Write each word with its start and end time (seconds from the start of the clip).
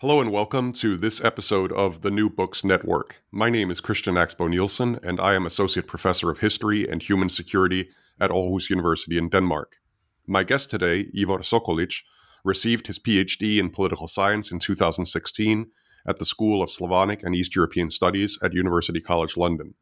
Hello 0.00 0.20
and 0.20 0.30
welcome 0.30 0.72
to 0.74 0.96
this 0.96 1.24
episode 1.24 1.72
of 1.72 2.02
the 2.02 2.10
New 2.12 2.30
Books 2.30 2.62
Network. 2.62 3.20
My 3.32 3.50
name 3.50 3.68
is 3.68 3.80
Christian 3.80 4.14
Axboe 4.14 4.48
Nielsen, 4.48 5.00
and 5.02 5.18
I 5.18 5.34
am 5.34 5.44
Associate 5.44 5.84
Professor 5.84 6.30
of 6.30 6.38
History 6.38 6.88
and 6.88 7.02
Human 7.02 7.28
Security 7.28 7.88
at 8.20 8.30
Aarhus 8.30 8.70
University 8.70 9.18
in 9.18 9.28
Denmark. 9.28 9.72
My 10.24 10.44
guest 10.44 10.70
today, 10.70 11.08
Ivor 11.20 11.40
Sokolic, 11.40 12.02
received 12.44 12.86
his 12.86 13.00
PhD 13.00 13.58
in 13.58 13.70
Political 13.70 14.06
Science 14.06 14.52
in 14.52 14.60
2016 14.60 15.66
at 16.06 16.20
the 16.20 16.24
School 16.24 16.62
of 16.62 16.70
Slavonic 16.70 17.24
and 17.24 17.34
East 17.34 17.56
European 17.56 17.90
Studies 17.90 18.38
at 18.40 18.54
University 18.54 19.00
College 19.00 19.36
London. 19.36 19.74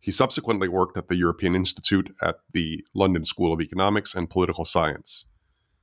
He 0.00 0.10
subsequently 0.10 0.68
worked 0.68 0.96
at 0.96 1.08
the 1.08 1.16
European 1.16 1.54
Institute 1.54 2.16
at 2.22 2.36
the 2.50 2.82
London 2.94 3.26
School 3.26 3.52
of 3.52 3.60
Economics 3.60 4.14
and 4.14 4.30
Political 4.30 4.64
Science. 4.64 5.26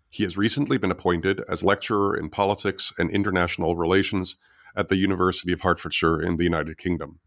He 0.10 0.24
has 0.24 0.38
recently 0.38 0.78
been 0.78 0.92
appointed 0.92 1.42
as 1.50 1.64
lecturer 1.64 2.16
in 2.16 2.30
politics 2.30 2.94
and 2.98 3.12
international 3.12 3.76
relations 3.76 4.38
at 4.76 4.90
the 4.90 4.98
University 4.98 5.52
of 5.52 5.62
Hertfordshire 5.62 6.22
in 6.22 6.38
the 6.38 6.44
United 6.44 6.78
Kingdom. 6.78 7.20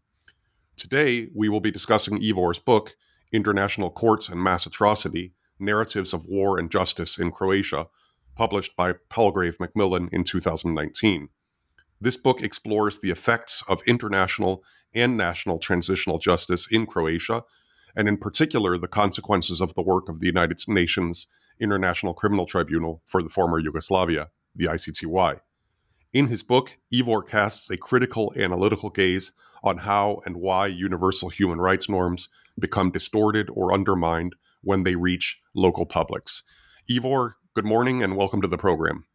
Today, 0.77 1.29
we 1.35 1.47
will 1.47 1.59
be 1.59 1.71
discussing 1.71 2.23
Ivor's 2.23 2.59
book, 2.59 2.95
International 3.31 3.91
Courts 3.91 4.29
and 4.29 4.41
Mass 4.41 4.65
Atrocity 4.65 5.33
Narratives 5.59 6.11
of 6.11 6.25
War 6.25 6.57
and 6.57 6.71
Justice 6.71 7.19
in 7.19 7.29
Croatia, 7.29 7.87
published 8.35 8.75
by 8.75 8.93
Palgrave 9.09 9.59
Macmillan 9.59 10.09
in 10.11 10.23
2019. 10.23 11.29
This 11.99 12.17
book 12.17 12.41
explores 12.41 12.97
the 12.97 13.11
effects 13.11 13.63
of 13.67 13.83
international 13.85 14.63
and 14.95 15.15
national 15.15 15.59
transitional 15.59 16.17
justice 16.17 16.67
in 16.71 16.87
Croatia, 16.87 17.43
and 17.95 18.07
in 18.07 18.17
particular, 18.17 18.77
the 18.77 18.87
consequences 18.87 19.61
of 19.61 19.75
the 19.75 19.83
work 19.83 20.09
of 20.09 20.19
the 20.19 20.25
United 20.25 20.59
Nations 20.67 21.27
International 21.59 22.13
Criminal 22.13 22.45
Tribunal 22.45 23.01
for 23.05 23.21
the 23.21 23.29
former 23.29 23.59
Yugoslavia, 23.59 24.29
the 24.55 24.65
ICTY. 24.65 25.39
In 26.13 26.27
his 26.27 26.43
book, 26.43 26.77
Ivor 26.93 27.21
casts 27.21 27.69
a 27.69 27.77
critical 27.77 28.33
analytical 28.35 28.89
gaze 28.89 29.31
on 29.63 29.77
how 29.77 30.21
and 30.25 30.37
why 30.37 30.67
universal 30.67 31.29
human 31.29 31.59
rights 31.59 31.87
norms 31.87 32.27
become 32.59 32.91
distorted 32.91 33.49
or 33.53 33.73
undermined 33.73 34.35
when 34.61 34.83
they 34.83 34.95
reach 34.95 35.39
local 35.55 35.85
publics. 35.85 36.43
Ivor, 36.89 37.35
good 37.55 37.65
morning 37.65 38.03
and 38.03 38.17
welcome 38.17 38.41
to 38.41 38.47
the 38.47 38.57
program. 38.57 39.05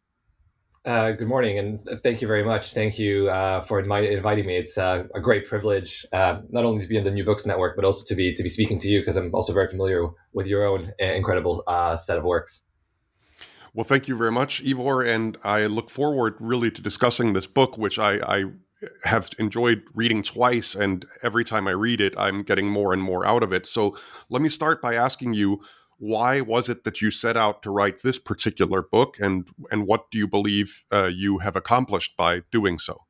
Uh, 0.85 1.11
good 1.11 1.27
morning, 1.27 1.59
and 1.59 1.85
thank 2.01 2.21
you 2.21 2.27
very 2.27 2.43
much. 2.43 2.73
Thank 2.73 2.97
you 2.97 3.29
uh, 3.29 3.61
for 3.63 3.79
inviting 3.79 4.45
me. 4.45 4.55
It's 4.55 4.77
uh, 4.77 5.03
a 5.13 5.19
great 5.19 5.45
privilege, 5.47 6.05
uh, 6.13 6.39
not 6.49 6.63
only 6.63 6.81
to 6.81 6.87
be 6.87 6.97
in 6.97 7.03
the 7.03 7.11
New 7.11 7.25
Books 7.25 7.45
Network, 7.45 7.75
but 7.75 7.83
also 7.83 8.05
to 8.05 8.15
be 8.15 8.33
to 8.33 8.43
be 8.43 8.49
speaking 8.49 8.79
to 8.79 8.87
you 8.87 9.01
because 9.01 9.17
I'm 9.17 9.33
also 9.33 9.53
very 9.53 9.67
familiar 9.67 10.07
with 10.33 10.47
your 10.47 10.65
own 10.65 10.93
uh, 11.01 11.05
incredible 11.05 11.63
uh, 11.67 11.97
set 11.97 12.17
of 12.17 12.23
works. 12.23 12.61
Well, 13.73 13.83
thank 13.83 14.07
you 14.07 14.15
very 14.15 14.31
much, 14.31 14.63
Ivor, 14.65 15.03
and 15.03 15.37
I 15.43 15.65
look 15.65 15.89
forward 15.89 16.35
really 16.39 16.71
to 16.71 16.81
discussing 16.81 17.33
this 17.33 17.47
book, 17.47 17.77
which 17.77 17.99
I, 17.99 18.19
I 18.19 18.45
have 19.03 19.29
enjoyed 19.39 19.83
reading 19.93 20.23
twice, 20.23 20.73
and 20.73 21.05
every 21.21 21.43
time 21.43 21.67
I 21.67 21.71
read 21.71 21.99
it, 21.99 22.13
I'm 22.17 22.43
getting 22.43 22.67
more 22.67 22.93
and 22.93 23.01
more 23.01 23.25
out 23.25 23.43
of 23.43 23.51
it. 23.51 23.67
So, 23.67 23.97
let 24.29 24.41
me 24.41 24.49
start 24.49 24.81
by 24.81 24.95
asking 24.95 25.33
you 25.33 25.61
why 25.99 26.41
was 26.41 26.69
it 26.69 26.83
that 26.83 27.01
you 27.01 27.11
set 27.11 27.35
out 27.35 27.63
to 27.63 27.71
write 27.71 28.01
this 28.03 28.19
particular 28.19 28.81
book 28.81 29.17
and 29.19 29.49
and 29.71 29.87
what 29.87 30.09
do 30.11 30.17
you 30.17 30.27
believe 30.27 30.83
uh, 30.91 31.09
you 31.13 31.39
have 31.39 31.55
accomplished 31.55 32.15
by 32.17 32.41
doing 32.51 32.79
so 32.79 33.03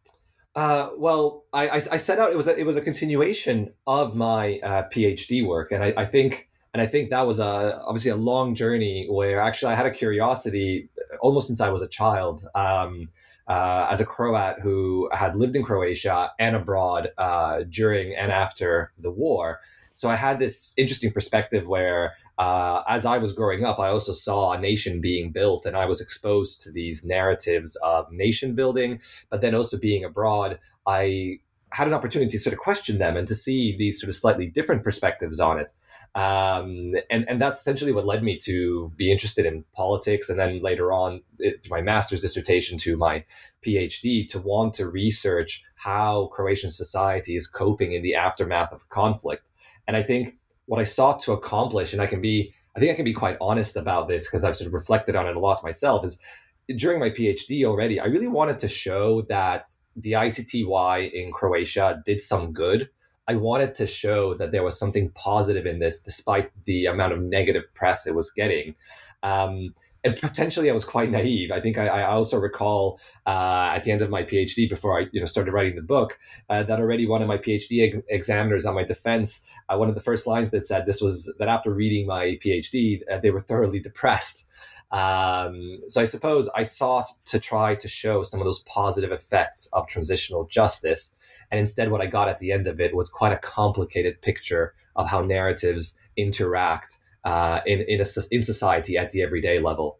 uh, 0.55 0.89
well 0.97 1.45
I, 1.53 1.69
I, 1.91 1.97
set 1.97 2.17
out 2.17 2.31
it 2.31 2.37
was 2.37 2.47
a, 2.47 2.57
it 2.57 2.65
was 2.65 2.75
a 2.75 2.81
continuation 2.81 3.73
of 3.85 4.15
my 4.15 4.59
uh, 4.63 4.83
phd 4.89 5.45
work 5.45 5.71
and 5.71 5.83
I, 5.83 5.93
I, 5.97 6.05
think 6.05 6.49
and 6.73 6.81
i 6.81 6.85
think 6.85 7.09
that 7.09 7.27
was 7.27 7.39
a 7.39 7.79
obviously 7.85 8.11
a 8.11 8.15
long 8.15 8.55
journey 8.55 9.07
where 9.09 9.41
actually 9.41 9.73
i 9.73 9.75
had 9.75 9.85
a 9.85 9.91
curiosity 9.91 10.89
almost 11.21 11.47
since 11.47 11.61
i 11.61 11.69
was 11.69 11.81
a 11.81 11.87
child 11.87 12.45
um, 12.55 13.09
uh, 13.47 13.87
as 13.89 14.01
a 14.01 14.05
Croat 14.05 14.59
who 14.61 15.09
had 15.13 15.35
lived 15.35 15.55
in 15.55 15.63
Croatia 15.63 16.31
and 16.37 16.55
abroad 16.55 17.11
uh, 17.17 17.63
during 17.69 18.13
and 18.15 18.31
after 18.31 18.91
the 18.99 19.09
war. 19.09 19.61
So 19.93 20.09
I 20.09 20.15
had 20.15 20.37
this 20.37 20.73
interesting 20.77 21.11
perspective 21.11 21.65
where 21.65 22.13
uh, 22.37 22.83
as 22.87 23.05
I 23.05 23.17
was 23.17 23.31
growing 23.31 23.65
up, 23.65 23.79
I 23.79 23.89
also 23.89 24.11
saw 24.11 24.51
a 24.51 24.59
nation 24.59 25.01
being 25.01 25.31
built, 25.31 25.65
and 25.65 25.75
I 25.75 25.85
was 25.85 26.01
exposed 26.01 26.61
to 26.61 26.71
these 26.71 27.03
narratives 27.03 27.75
of 27.77 28.11
nation 28.11 28.55
building. 28.55 28.99
But 29.29 29.41
then 29.41 29.55
also 29.55 29.77
being 29.77 30.03
abroad, 30.03 30.59
I 30.85 31.39
had 31.71 31.87
an 31.87 31.93
opportunity 31.93 32.31
to 32.31 32.39
sort 32.39 32.53
of 32.53 32.59
question 32.59 32.97
them 32.97 33.17
and 33.17 33.27
to 33.27 33.35
see 33.35 33.75
these 33.75 33.99
sort 33.99 34.07
of 34.07 34.15
slightly 34.15 34.47
different 34.47 34.83
perspectives 34.83 35.39
on 35.39 35.59
it. 35.59 35.69
Um, 36.15 36.93
and, 37.09 37.27
and 37.27 37.41
that's 37.41 37.59
essentially 37.59 37.91
what 37.91 38.05
led 38.05 38.23
me 38.23 38.37
to 38.43 38.91
be 38.95 39.11
interested 39.11 39.45
in 39.45 39.65
politics. 39.73 40.29
And 40.29 40.39
then 40.39 40.61
later 40.61 40.93
on, 40.93 41.21
it, 41.39 41.67
my 41.69 41.81
master's 41.81 42.21
dissertation 42.21 42.77
to 42.79 42.95
my 42.95 43.25
PhD, 43.65 44.27
to 44.29 44.39
want 44.39 44.75
to 44.75 44.87
research 44.87 45.61
how 45.75 46.27
Croatian 46.27 46.69
society 46.69 47.35
is 47.35 47.47
coping 47.47 47.91
in 47.91 48.01
the 48.01 48.15
aftermath 48.15 48.71
of 48.71 48.87
conflict. 48.89 49.49
And 49.87 49.97
I 49.97 50.03
think 50.03 50.37
what 50.67 50.79
I 50.79 50.83
sought 50.83 51.19
to 51.23 51.31
accomplish, 51.31 51.93
and 51.93 52.01
I 52.01 52.07
can 52.07 52.21
be, 52.21 52.53
I 52.75 52.79
think 52.79 52.91
I 52.91 52.95
can 52.95 53.05
be 53.05 53.13
quite 53.13 53.37
honest 53.41 53.75
about 53.75 54.07
this 54.07 54.27
because 54.27 54.43
I've 54.43 54.55
sort 54.55 54.67
of 54.67 54.73
reflected 54.73 55.15
on 55.15 55.25
it 55.25 55.35
a 55.35 55.39
lot 55.39 55.63
myself, 55.63 56.05
is 56.05 56.17
during 56.75 56.99
my 56.99 57.09
PhD 57.09 57.63
already, 57.65 57.99
I 57.99 58.05
really 58.05 58.27
wanted 58.27 58.59
to 58.59 58.67
show 58.67 59.21
that 59.23 59.67
the 59.95 60.11
ICTY 60.11 61.11
in 61.11 61.31
Croatia 61.31 62.01
did 62.05 62.21
some 62.21 62.51
good. 62.51 62.89
I 63.27 63.35
wanted 63.35 63.75
to 63.75 63.87
show 63.87 64.33
that 64.35 64.51
there 64.51 64.63
was 64.63 64.77
something 64.77 65.09
positive 65.11 65.65
in 65.65 65.79
this, 65.79 65.99
despite 65.99 66.51
the 66.65 66.85
amount 66.85 67.13
of 67.13 67.21
negative 67.21 67.63
press 67.73 68.05
it 68.05 68.15
was 68.15 68.31
getting. 68.31 68.75
Um, 69.23 69.73
and 70.07 70.19
potentially, 70.19 70.69
I 70.69 70.73
was 70.73 70.85
quite 70.85 71.09
naive. 71.11 71.51
I 71.51 71.59
think 71.59 71.77
I, 71.77 71.87
I 71.87 72.03
also 72.05 72.37
recall 72.39 72.99
uh, 73.25 73.71
at 73.75 73.83
the 73.83 73.91
end 73.91 74.01
of 74.01 74.09
my 74.09 74.23
PhD, 74.23 74.69
before 74.69 74.99
I 74.99 75.07
you 75.11 75.19
know 75.19 75.25
started 75.25 75.51
writing 75.51 75.75
the 75.75 75.81
book, 75.81 76.17
uh, 76.49 76.63
that 76.63 76.79
already 76.79 77.05
one 77.05 77.21
of 77.21 77.27
my 77.27 77.37
PhD 77.37 78.01
examiners 78.07 78.65
on 78.65 78.73
my 78.73 78.83
defense, 78.83 79.43
uh, 79.69 79.77
one 79.77 79.89
of 79.89 79.95
the 79.95 80.01
first 80.01 80.25
lines 80.25 80.51
that 80.51 80.61
said 80.61 80.85
this 80.85 81.01
was 81.01 81.33
that 81.39 81.49
after 81.49 81.73
reading 81.73 82.07
my 82.07 82.39
PhD, 82.43 83.01
uh, 83.11 83.17
they 83.17 83.31
were 83.31 83.41
thoroughly 83.41 83.79
depressed. 83.79 84.45
Um, 84.91 85.81
so 85.89 85.99
I 85.99 86.05
suppose 86.05 86.47
I 86.55 86.63
sought 86.63 87.07
to 87.25 87.39
try 87.39 87.75
to 87.75 87.87
show 87.89 88.23
some 88.23 88.39
of 88.39 88.45
those 88.45 88.59
positive 88.59 89.11
effects 89.11 89.67
of 89.73 89.87
transitional 89.87 90.45
justice. 90.47 91.13
And 91.51 91.59
instead, 91.59 91.91
what 91.91 92.01
I 92.01 92.05
got 92.07 92.29
at 92.29 92.39
the 92.39 92.53
end 92.53 92.67
of 92.67 92.79
it 92.79 92.95
was 92.95 93.09
quite 93.09 93.33
a 93.33 93.37
complicated 93.37 94.21
picture 94.21 94.73
of 94.95 95.09
how 95.09 95.21
narratives 95.21 95.97
interact 96.15 96.97
uh, 97.23 97.61
in 97.65 97.81
in, 97.81 98.01
a, 98.01 98.05
in 98.31 98.43
society 98.43 98.97
at 98.97 99.11
the 99.11 99.21
everyday 99.21 99.59
level. 99.59 99.99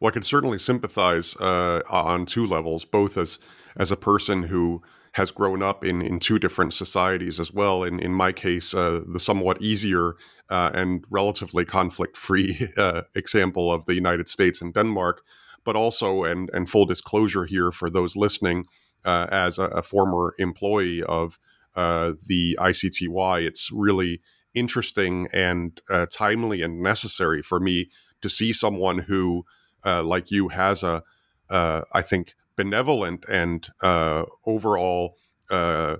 Well, 0.00 0.08
I 0.08 0.12
can 0.12 0.22
certainly 0.22 0.58
sympathize 0.58 1.36
uh, 1.36 1.82
on 1.88 2.26
two 2.26 2.46
levels, 2.46 2.84
both 2.84 3.16
as 3.16 3.38
as 3.76 3.90
a 3.90 3.96
person 3.96 4.44
who 4.44 4.82
has 5.12 5.30
grown 5.30 5.62
up 5.62 5.84
in, 5.84 6.00
in 6.00 6.18
two 6.18 6.38
different 6.38 6.72
societies 6.74 7.38
as 7.38 7.52
well. 7.52 7.84
In 7.84 8.00
in 8.00 8.12
my 8.12 8.32
case, 8.32 8.74
uh, 8.74 9.02
the 9.06 9.20
somewhat 9.20 9.62
easier 9.62 10.14
uh, 10.50 10.70
and 10.74 11.04
relatively 11.10 11.64
conflict 11.64 12.16
free 12.16 12.68
uh, 12.76 13.02
example 13.14 13.72
of 13.72 13.86
the 13.86 13.94
United 13.94 14.28
States 14.28 14.60
and 14.60 14.74
Denmark, 14.74 15.22
but 15.64 15.76
also 15.76 16.24
and 16.24 16.50
and 16.52 16.68
full 16.68 16.86
disclosure 16.86 17.44
here 17.44 17.70
for 17.70 17.88
those 17.88 18.16
listening, 18.16 18.64
uh, 19.04 19.26
as 19.30 19.58
a, 19.58 19.64
a, 19.64 19.82
former 19.82 20.34
employee 20.38 21.02
of 21.02 21.38
uh, 21.74 22.12
the 22.26 22.56
ICTY, 22.60 23.46
it's 23.46 23.70
really 23.72 24.20
interesting 24.54 25.28
and 25.32 25.80
uh, 25.90 26.06
timely 26.10 26.62
and 26.62 26.82
necessary 26.82 27.42
for 27.42 27.60
me 27.60 27.90
to 28.20 28.28
see 28.28 28.52
someone 28.52 28.98
who, 28.98 29.44
uh, 29.84 30.02
like 30.02 30.30
you, 30.30 30.48
has 30.48 30.82
a, 30.82 31.02
uh, 31.50 31.82
I 31.92 32.02
think, 32.02 32.34
benevolent 32.56 33.24
and 33.28 33.66
uh, 33.82 34.24
overall 34.46 35.16
uh, 35.50 35.96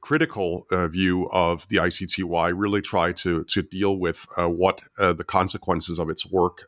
critical 0.00 0.66
view 0.70 1.28
of 1.30 1.68
the 1.68 1.76
ICTY. 1.76 2.52
Really 2.56 2.82
try 2.82 3.12
to 3.12 3.44
to 3.44 3.62
deal 3.62 3.96
with 3.96 4.26
what 4.36 4.80
the 4.98 5.24
consequences 5.24 5.98
of 5.98 6.10
its 6.10 6.26
work 6.26 6.66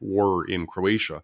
were 0.00 0.46
in 0.46 0.66
Croatia. 0.66 1.22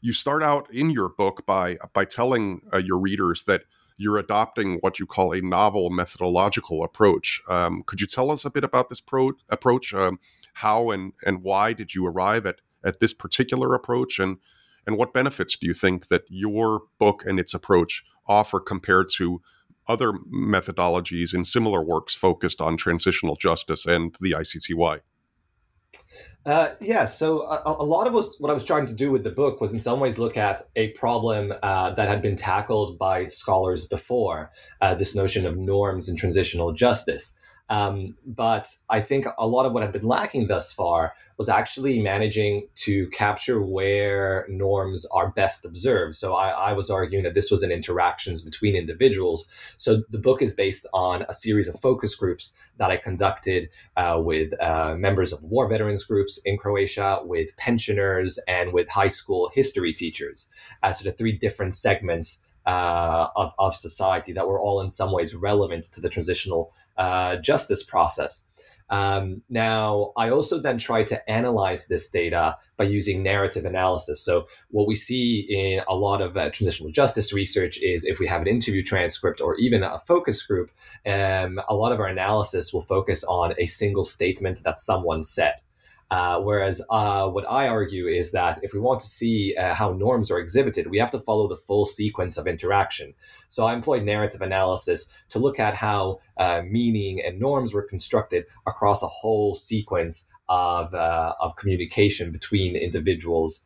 You 0.00 0.12
start 0.12 0.42
out 0.42 0.72
in 0.72 0.90
your 0.90 1.08
book 1.10 1.44
by 1.44 1.76
by 1.92 2.04
telling 2.04 2.62
your 2.82 2.98
readers 2.98 3.44
that 3.44 3.64
you're 3.98 4.16
adopting 4.16 4.78
what 4.80 4.98
you 4.98 5.06
call 5.06 5.32
a 5.32 5.42
novel 5.42 5.90
methodological 5.90 6.82
approach. 6.84 7.42
Um, 7.48 7.82
could 7.84 8.00
you 8.00 8.06
tell 8.06 8.30
us 8.30 8.44
a 8.44 8.50
bit 8.50 8.64
about 8.64 8.88
this 8.88 9.00
pro- 9.00 9.32
approach? 9.50 9.92
Um, 9.92 10.18
how 10.54 10.90
and, 10.90 11.12
and 11.24 11.42
why 11.42 11.72
did 11.72 11.94
you 11.94 12.06
arrive 12.06 12.46
at, 12.46 12.60
at 12.84 13.00
this 13.00 13.12
particular 13.12 13.74
approach? 13.74 14.18
And, 14.18 14.38
and 14.86 14.96
what 14.96 15.12
benefits 15.12 15.56
do 15.56 15.66
you 15.66 15.74
think 15.74 16.08
that 16.08 16.22
your 16.28 16.82
book 16.98 17.24
and 17.26 17.38
its 17.38 17.52
approach 17.52 18.04
offer 18.26 18.60
compared 18.60 19.08
to 19.16 19.42
other 19.88 20.12
methodologies 20.32 21.34
in 21.34 21.44
similar 21.44 21.82
works 21.82 22.14
focused 22.14 22.60
on 22.60 22.76
transitional 22.76 23.36
justice 23.36 23.84
and 23.84 24.14
the 24.20 24.32
ICTY? 24.32 25.00
Uh, 26.46 26.74
yeah, 26.80 27.04
so 27.04 27.42
a, 27.42 27.76
a, 27.80 27.84
lot 27.84 28.06
of 28.06 28.14
what 28.38 28.50
I 28.50 28.54
was 28.54 28.64
trying 28.64 28.86
to 28.86 28.94
do 28.94 29.10
with 29.10 29.22
the 29.22 29.30
book 29.30 29.60
was 29.60 29.74
in 29.74 29.78
some 29.78 30.00
ways 30.00 30.18
look 30.18 30.36
at 30.36 30.62
a 30.76 30.88
problem 30.92 31.52
uh, 31.62 31.90
that 31.90 32.08
had 32.08 32.22
been 32.22 32.36
tackled 32.36 32.98
by 32.98 33.26
scholars 33.26 33.84
before 33.84 34.50
uh, 34.80 34.94
this 34.94 35.14
notion 35.14 35.44
of 35.44 35.58
norms 35.58 36.08
and 36.08 36.16
transitional 36.16 36.72
justice. 36.72 37.34
Um, 37.70 38.16
but 38.24 38.74
I 38.88 39.00
think 39.00 39.26
a 39.36 39.46
lot 39.46 39.66
of 39.66 39.72
what 39.72 39.82
I've 39.82 39.92
been 39.92 40.06
lacking 40.06 40.46
thus 40.46 40.72
far 40.72 41.12
was 41.36 41.48
actually 41.48 42.00
managing 42.00 42.66
to 42.74 43.08
capture 43.08 43.62
where 43.62 44.46
norms 44.48 45.04
are 45.12 45.30
best 45.30 45.64
observed. 45.64 46.14
So 46.14 46.34
I, 46.34 46.48
I, 46.48 46.72
was 46.72 46.88
arguing 46.90 47.24
that 47.24 47.34
this 47.34 47.50
was 47.50 47.62
in 47.62 47.70
interactions 47.70 48.40
between 48.40 48.74
individuals. 48.74 49.46
So 49.76 50.02
the 50.10 50.18
book 50.18 50.40
is 50.40 50.54
based 50.54 50.86
on 50.92 51.26
a 51.28 51.32
series 51.32 51.68
of 51.68 51.78
focus 51.80 52.14
groups 52.14 52.54
that 52.78 52.90
I 52.90 52.96
conducted 52.96 53.68
uh, 53.96 54.20
with 54.22 54.52
uh, 54.60 54.94
members 54.96 55.32
of 55.32 55.42
war 55.42 55.68
veterans 55.68 56.04
groups 56.04 56.40
in 56.44 56.56
Croatia, 56.56 57.20
with 57.22 57.54
pensioners, 57.56 58.38
and 58.48 58.72
with 58.72 58.88
high 58.88 59.08
school 59.08 59.50
history 59.54 59.92
teachers 59.92 60.48
as 60.82 60.98
to 60.98 61.04
the 61.04 61.12
three 61.12 61.32
different 61.32 61.74
segments 61.74 62.38
uh, 62.68 63.28
of, 63.34 63.52
of 63.58 63.74
society 63.74 64.32
that 64.34 64.46
were 64.46 64.60
all 64.60 64.82
in 64.82 64.90
some 64.90 65.10
ways 65.10 65.34
relevant 65.34 65.84
to 65.84 66.02
the 66.02 66.08
transitional 66.10 66.74
uh, 66.98 67.36
justice 67.36 67.82
process. 67.82 68.44
Um, 68.90 69.42
now, 69.48 70.12
I 70.16 70.30
also 70.30 70.58
then 70.58 70.76
try 70.76 71.02
to 71.04 71.30
analyze 71.30 71.86
this 71.86 72.08
data 72.08 72.56
by 72.76 72.84
using 72.84 73.22
narrative 73.22 73.64
analysis. 73.64 74.22
So, 74.22 74.48
what 74.68 74.86
we 74.86 74.94
see 74.94 75.40
in 75.48 75.82
a 75.88 75.94
lot 75.94 76.20
of 76.20 76.36
uh, 76.36 76.50
transitional 76.50 76.90
justice 76.90 77.32
research 77.32 77.78
is 77.78 78.04
if 78.04 78.18
we 78.18 78.26
have 78.26 78.42
an 78.42 78.48
interview 78.48 78.82
transcript 78.82 79.40
or 79.40 79.56
even 79.56 79.82
a 79.82 79.98
focus 80.00 80.42
group, 80.42 80.70
um, 81.06 81.60
a 81.68 81.74
lot 81.74 81.92
of 81.92 82.00
our 82.00 82.06
analysis 82.06 82.72
will 82.72 82.82
focus 82.82 83.24
on 83.24 83.54
a 83.58 83.66
single 83.66 84.04
statement 84.04 84.62
that 84.64 84.78
someone 84.78 85.22
said. 85.22 85.54
Uh, 86.10 86.40
whereas 86.40 86.80
uh, 86.88 87.28
what 87.28 87.44
I 87.50 87.68
argue 87.68 88.06
is 88.06 88.30
that 88.30 88.60
if 88.62 88.72
we 88.72 88.80
want 88.80 89.00
to 89.00 89.06
see 89.06 89.54
uh, 89.56 89.74
how 89.74 89.92
norms 89.92 90.30
are 90.30 90.38
exhibited, 90.38 90.86
we 90.86 90.98
have 90.98 91.10
to 91.10 91.18
follow 91.18 91.48
the 91.48 91.56
full 91.56 91.84
sequence 91.84 92.38
of 92.38 92.46
interaction. 92.46 93.12
So 93.48 93.64
I 93.64 93.74
employed 93.74 94.04
narrative 94.04 94.40
analysis 94.40 95.06
to 95.30 95.38
look 95.38 95.60
at 95.60 95.74
how 95.74 96.20
uh, 96.38 96.62
meaning 96.66 97.20
and 97.24 97.38
norms 97.38 97.74
were 97.74 97.82
constructed 97.82 98.46
across 98.66 99.02
a 99.02 99.08
whole 99.08 99.54
sequence 99.54 100.28
of, 100.48 100.94
uh, 100.94 101.34
of 101.40 101.56
communication 101.56 102.32
between 102.32 102.74
individuals 102.74 103.64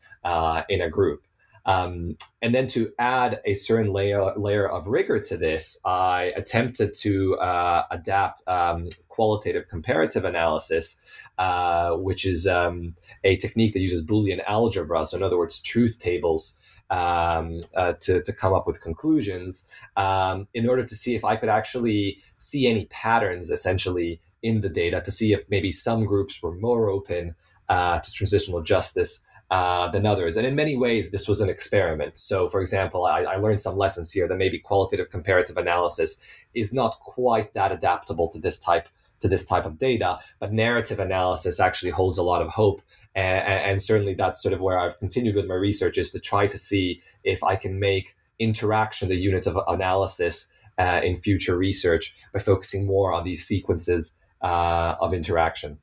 in 0.69 0.81
a 0.81 0.91
group. 0.91 1.23
Um, 1.65 2.17
and 2.41 2.55
then 2.55 2.67
to 2.69 2.93
add 2.99 3.41
a 3.45 3.55
certain 3.55 3.93
layer 3.93 4.33
layer 4.37 4.69
of 4.69 4.87
rigor 4.87 5.21
to 5.21 5.37
this, 5.37 5.77
I 5.85 6.33
attempted 6.37 6.95
to 6.99 7.37
uh, 7.37 7.85
adapt 7.91 8.43
um, 8.49 8.89
qualitative 9.09 9.69
comparative 9.69 10.25
analysis, 10.25 10.97
uh, 11.39 11.93
which 11.93 12.27
is 12.27 12.47
um, 12.47 12.95
a 13.25 13.37
technique 13.37 13.73
that 13.75 13.81
uses 13.81 14.05
Boolean 14.05 14.43
algebra. 14.47 15.05
So, 15.07 15.17
in 15.17 15.23
other 15.23 15.39
words, 15.39 15.61
truth 15.61 15.99
tables. 15.99 16.55
Um, 16.91 17.63
uh, 17.75 17.95
to, 18.01 18.21
to 18.21 18.33
come 18.35 18.53
up 18.53 18.67
with 18.67 18.83
conclusions 18.83 19.65
um, 19.97 20.47
in 20.53 20.69
order 20.69 20.85
to 20.85 20.95
see 20.95 21.15
if 21.15 21.25
I 21.25 21.37
could 21.37 21.49
actually 21.49 22.19
see 22.37 22.67
any 22.67 22.85
patterns 22.87 23.51
essentially 23.51 24.21
in 24.43 24.61
the 24.61 24.69
data 24.69 25.01
to 25.01 25.11
see 25.11 25.33
if 25.33 25.43
maybe 25.49 25.71
some 25.71 26.05
groups 26.05 26.43
were 26.43 26.55
more 26.55 26.91
open 26.91 27.35
uh, 27.71 27.99
to 27.99 28.13
transitional 28.13 28.61
justice 28.61 29.21
uh, 29.53 29.87
than 29.89 30.07
others. 30.07 30.39
And 30.39 30.47
in 30.47 30.55
many 30.55 30.77
ways, 30.79 31.11
this 31.11 31.29
was 31.29 31.43
an 31.43 31.51
experiment. 31.51 32.17
So, 32.17 32.49
for 32.49 32.63
example, 32.63 33.05
I, 33.05 33.25
I, 33.25 33.37
learned 33.37 33.61
some 33.61 33.77
lessons 33.77 34.11
here 34.11 34.27
that 34.27 34.39
maybe 34.39 34.59
qualitative 34.59 35.11
comparative 35.11 35.59
analysis 35.59 36.17
is 36.55 36.73
not 36.73 36.99
quite 37.01 37.53
that 37.53 37.71
adaptable 37.71 38.31
to 38.31 38.39
this 38.39 38.59
type 38.59 38.89
to 39.21 39.29
this 39.29 39.45
type 39.45 39.67
of 39.67 39.79
data, 39.79 40.19
but 40.41 40.55
narrative 40.55 40.99
analysis 40.99 41.61
actually 41.61 41.91
holds 41.91 42.17
a 42.17 42.23
lot 42.23 42.41
of 42.41 42.49
hope. 42.49 42.81
And, 43.15 43.47
and 43.47 43.83
certainly, 43.83 44.15
that's 44.15 44.43
sort 44.43 44.55
of 44.55 44.61
where 44.63 44.81
I've 44.81 44.99
continued 44.99 45.37
with 45.37 45.45
my 45.45 45.55
research 45.55 45.99
is 45.99 46.09
to 46.11 46.19
try 46.19 46.47
to 46.47 46.57
see 46.57 47.03
if 47.23 47.45
I 47.45 47.55
can 47.57 47.79
make 47.79 48.17
interaction 48.39 49.11
the 49.11 49.17
unit 49.17 49.47
of 49.47 49.59
analysis 49.69 50.47
uh, 50.79 51.03
in 51.05 51.19
future 51.19 51.59
research 51.59 52.15
by 52.33 52.41
focusing 52.41 52.87
more 52.87 53.13
on 53.13 53.25
these 53.25 53.47
sequences 53.47 54.15
uh, 54.41 54.95
of 54.99 55.13
interaction. 55.13 55.79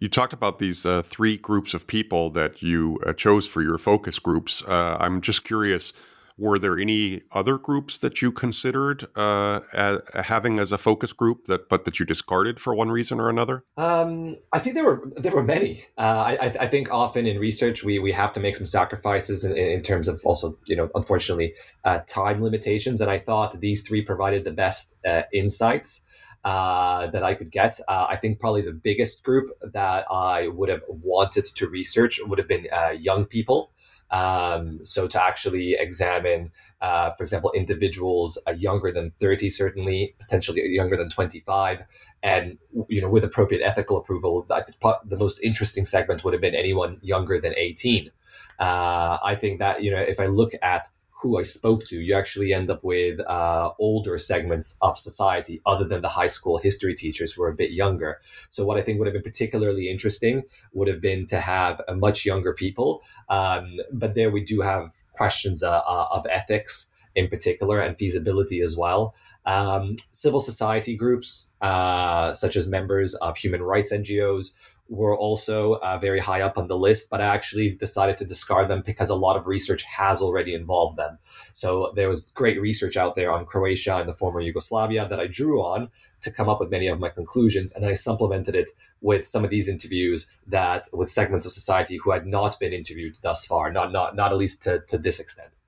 You 0.00 0.08
talked 0.08 0.32
about 0.32 0.60
these 0.60 0.86
uh, 0.86 1.02
three 1.02 1.36
groups 1.36 1.74
of 1.74 1.86
people 1.86 2.30
that 2.30 2.62
you 2.62 2.98
uh, 3.04 3.12
chose 3.12 3.46
for 3.46 3.62
your 3.62 3.78
focus 3.78 4.18
groups. 4.18 4.62
Uh, 4.62 4.96
I'm 5.00 5.20
just 5.20 5.44
curious 5.44 5.92
were 6.38 6.58
there 6.58 6.78
any 6.78 7.22
other 7.32 7.58
groups 7.58 7.98
that 7.98 8.22
you 8.22 8.30
considered 8.30 9.08
uh, 9.16 9.60
as, 9.72 9.98
having 10.14 10.60
as 10.60 10.70
a 10.70 10.78
focus 10.78 11.12
group 11.12 11.46
that 11.46 11.68
but 11.68 11.84
that 11.84 11.98
you 11.98 12.06
discarded 12.06 12.60
for 12.60 12.74
one 12.74 12.90
reason 12.90 13.18
or 13.18 13.28
another? 13.28 13.64
Um, 13.76 14.36
i 14.52 14.60
think 14.60 14.76
there 14.76 14.84
were 14.84 15.02
there 15.16 15.32
were 15.32 15.42
many. 15.42 15.84
Uh, 15.98 16.36
I, 16.40 16.44
I, 16.60 16.66
think 16.68 16.92
often 16.92 17.26
in 17.26 17.38
research 17.38 17.82
we, 17.82 17.98
we 17.98 18.12
have 18.12 18.32
to 18.34 18.40
make 18.40 18.54
some 18.54 18.66
sacrifices 18.66 19.44
in, 19.44 19.56
in 19.56 19.82
terms 19.82 20.06
of 20.06 20.20
also 20.24 20.56
you 20.66 20.76
know 20.76 20.88
unfortunately 20.94 21.54
uh, 21.84 22.00
time 22.06 22.40
limitations. 22.40 23.00
And 23.00 23.10
i 23.10 23.18
thought 23.18 23.60
these 23.60 23.82
three 23.82 24.02
provided 24.02 24.44
the 24.44 24.52
best 24.52 24.94
uh, 25.04 25.22
insights 25.32 26.02
uh, 26.48 27.06
that 27.08 27.22
I 27.22 27.34
could 27.34 27.50
get. 27.50 27.78
Uh, 27.88 28.06
I 28.08 28.16
think 28.16 28.40
probably 28.40 28.62
the 28.62 28.72
biggest 28.72 29.22
group 29.22 29.50
that 29.60 30.06
I 30.10 30.48
would 30.48 30.70
have 30.70 30.80
wanted 30.88 31.44
to 31.44 31.68
research 31.68 32.20
would 32.24 32.38
have 32.38 32.48
been 32.48 32.66
uh, 32.72 32.94
young 32.98 33.26
people. 33.26 33.70
Um, 34.10 34.82
so 34.82 35.06
to 35.08 35.22
actually 35.22 35.76
examine, 35.78 36.50
uh, 36.80 37.10
for 37.16 37.22
example, 37.22 37.52
individuals 37.52 38.38
uh, 38.48 38.52
younger 38.52 38.90
than 38.90 39.10
30, 39.10 39.50
certainly 39.50 40.14
potentially 40.18 40.66
younger 40.68 40.96
than 40.96 41.10
25, 41.10 41.82
and 42.22 42.56
you 42.88 43.02
know 43.02 43.10
with 43.10 43.24
appropriate 43.24 43.62
ethical 43.62 43.98
approval, 43.98 44.46
I 44.50 44.62
think 44.62 44.78
the 45.04 45.18
most 45.18 45.38
interesting 45.42 45.84
segment 45.84 46.24
would 46.24 46.32
have 46.32 46.40
been 46.40 46.54
anyone 46.54 46.96
younger 47.02 47.38
than 47.38 47.52
18. 47.58 48.10
Uh, 48.58 49.18
I 49.22 49.34
think 49.38 49.58
that 49.58 49.82
you 49.82 49.90
know 49.90 50.00
if 50.00 50.18
I 50.18 50.26
look 50.26 50.52
at 50.62 50.88
who 51.20 51.38
I 51.38 51.42
spoke 51.42 51.84
to, 51.86 51.96
you 51.96 52.14
actually 52.14 52.52
end 52.52 52.70
up 52.70 52.84
with 52.84 53.20
uh, 53.20 53.70
older 53.78 54.18
segments 54.18 54.76
of 54.80 54.96
society 54.96 55.60
other 55.66 55.84
than 55.84 56.00
the 56.00 56.08
high 56.08 56.28
school 56.28 56.58
history 56.58 56.94
teachers 56.94 57.32
who 57.32 57.42
are 57.42 57.48
a 57.48 57.54
bit 57.54 57.72
younger. 57.72 58.20
So, 58.48 58.64
what 58.64 58.78
I 58.78 58.82
think 58.82 58.98
would 58.98 59.06
have 59.06 59.14
been 59.14 59.22
particularly 59.22 59.90
interesting 59.90 60.44
would 60.72 60.88
have 60.88 61.00
been 61.00 61.26
to 61.26 61.40
have 61.40 61.80
a 61.88 61.94
much 61.94 62.24
younger 62.24 62.52
people. 62.52 63.02
Um, 63.28 63.78
but 63.92 64.14
there 64.14 64.30
we 64.30 64.44
do 64.44 64.60
have 64.60 64.92
questions 65.12 65.62
uh, 65.62 65.80
uh, 65.86 66.06
of 66.12 66.24
ethics 66.30 66.86
in 67.14 67.28
particular 67.28 67.80
and 67.80 67.98
feasibility 67.98 68.60
as 68.60 68.76
well. 68.76 69.14
Um, 69.44 69.96
civil 70.12 70.40
society 70.40 70.96
groups, 70.96 71.50
uh, 71.60 72.32
such 72.32 72.54
as 72.54 72.68
members 72.68 73.14
of 73.14 73.36
human 73.36 73.62
rights 73.62 73.92
NGOs, 73.92 74.50
were 74.88 75.16
also 75.16 75.74
uh, 75.74 75.98
very 75.98 76.18
high 76.18 76.40
up 76.40 76.56
on 76.56 76.66
the 76.66 76.78
list, 76.78 77.10
but 77.10 77.20
I 77.20 77.26
actually 77.26 77.70
decided 77.70 78.16
to 78.18 78.24
discard 78.24 78.68
them 78.68 78.82
because 78.84 79.10
a 79.10 79.14
lot 79.14 79.36
of 79.36 79.46
research 79.46 79.82
has 79.82 80.22
already 80.22 80.54
involved 80.54 80.96
them. 80.96 81.18
So 81.52 81.92
there 81.94 82.08
was 82.08 82.30
great 82.30 82.60
research 82.60 82.96
out 82.96 83.14
there 83.14 83.30
on 83.30 83.44
Croatia 83.44 83.96
and 83.98 84.08
the 84.08 84.14
former 84.14 84.40
Yugoslavia 84.40 85.06
that 85.08 85.20
I 85.20 85.26
drew 85.26 85.60
on 85.62 85.90
to 86.22 86.30
come 86.30 86.48
up 86.48 86.58
with 86.58 86.70
many 86.70 86.88
of 86.88 86.98
my 86.98 87.10
conclusions, 87.10 87.72
and 87.72 87.84
I 87.84 87.92
supplemented 87.92 88.56
it 88.56 88.70
with 89.00 89.28
some 89.28 89.44
of 89.44 89.50
these 89.50 89.68
interviews 89.68 90.26
that 90.46 90.88
with 90.92 91.10
segments 91.10 91.44
of 91.44 91.52
society 91.52 91.98
who 92.02 92.10
had 92.10 92.26
not 92.26 92.58
been 92.58 92.72
interviewed 92.72 93.16
thus 93.22 93.44
far, 93.44 93.70
not 93.70 93.92
not 93.92 94.16
not 94.16 94.32
at 94.32 94.38
least 94.38 94.62
to 94.62 94.80
to 94.88 94.98
this 94.98 95.20
extent. 95.20 95.58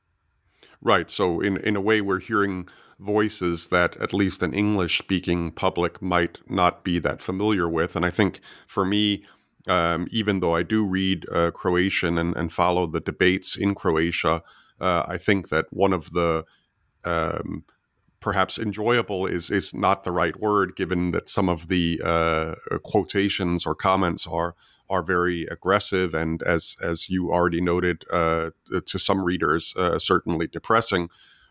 Right. 0.82 1.10
So 1.10 1.40
in 1.40 1.58
in 1.58 1.76
a 1.76 1.80
way, 1.80 2.00
we're 2.00 2.20
hearing 2.20 2.68
voices 3.00 3.68
that 3.68 3.96
at 3.96 4.12
least 4.12 4.42
an 4.42 4.52
English 4.52 4.98
speaking 4.98 5.50
public 5.50 6.00
might 6.02 6.38
not 6.48 6.84
be 6.84 6.98
that 6.98 7.22
familiar 7.22 7.68
with. 7.68 7.96
And 7.96 8.04
I 8.04 8.10
think 8.10 8.40
for 8.66 8.84
me, 8.84 9.24
um, 9.66 10.06
even 10.10 10.40
though 10.40 10.54
I 10.54 10.62
do 10.62 10.84
read 10.84 11.26
uh, 11.30 11.50
Croatian 11.50 12.18
and, 12.18 12.36
and, 12.36 12.52
follow 12.52 12.86
the 12.86 13.00
debates 13.00 13.56
in 13.56 13.74
Croatia, 13.74 14.42
uh, 14.80 15.04
I 15.06 15.18
think 15.18 15.50
that 15.50 15.66
one 15.70 15.92
of 15.92 16.12
the 16.12 16.44
um, 17.04 17.64
perhaps 18.20 18.58
enjoyable 18.58 19.26
is 19.26 19.50
is 19.50 19.74
not 19.74 20.04
the 20.04 20.12
right 20.12 20.38
word, 20.40 20.76
given 20.76 21.10
that 21.10 21.28
some 21.28 21.48
of 21.48 21.68
the 21.68 22.00
uh, 22.04 22.54
quotations 22.84 23.66
or 23.66 23.74
comments 23.74 24.26
are 24.26 24.54
are 24.88 25.02
very 25.02 25.44
aggressive 25.46 26.14
and, 26.14 26.42
as 26.42 26.76
as 26.82 27.08
you 27.08 27.30
already 27.30 27.60
noted, 27.60 28.04
uh, 28.10 28.50
to 28.86 28.98
some 28.98 29.22
readers, 29.22 29.74
uh, 29.76 29.98
certainly 29.98 30.46
depressing. 30.46 31.08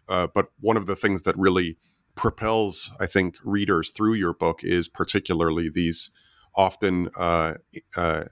Uh, 0.10 0.28
but 0.34 0.48
one 0.60 0.76
of 0.76 0.88
the 0.88 0.96
things 0.96 1.24
that 1.24 1.38
really 1.38 1.78
propels, 2.16 2.92
I 3.00 3.06
think, 3.06 3.38
readers 3.44 3.92
through 3.92 4.14
your 4.14 4.34
book 4.34 4.62
is 4.64 4.90
particularly 4.90 5.70
these 5.70 6.12
often 6.56 7.10
uh, 7.16 7.54
uh, 7.96 8.26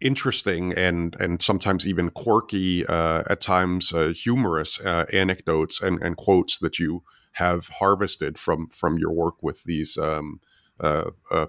interesting 0.00 0.72
and 0.72 1.16
and 1.18 1.42
sometimes 1.42 1.86
even 1.86 2.10
quirky, 2.10 2.86
uh, 2.86 3.24
at 3.28 3.40
times 3.40 3.92
uh, 3.92 4.12
humorous 4.14 4.80
uh, 4.80 5.06
anecdotes 5.12 5.80
and, 5.82 6.00
and 6.02 6.16
quotes 6.16 6.58
that 6.58 6.78
you 6.78 7.02
have 7.32 7.68
harvested 7.80 8.38
from 8.38 8.68
from 8.68 8.98
your 8.98 9.12
work 9.12 9.42
with 9.42 9.64
these 9.64 9.98
um, 9.98 10.40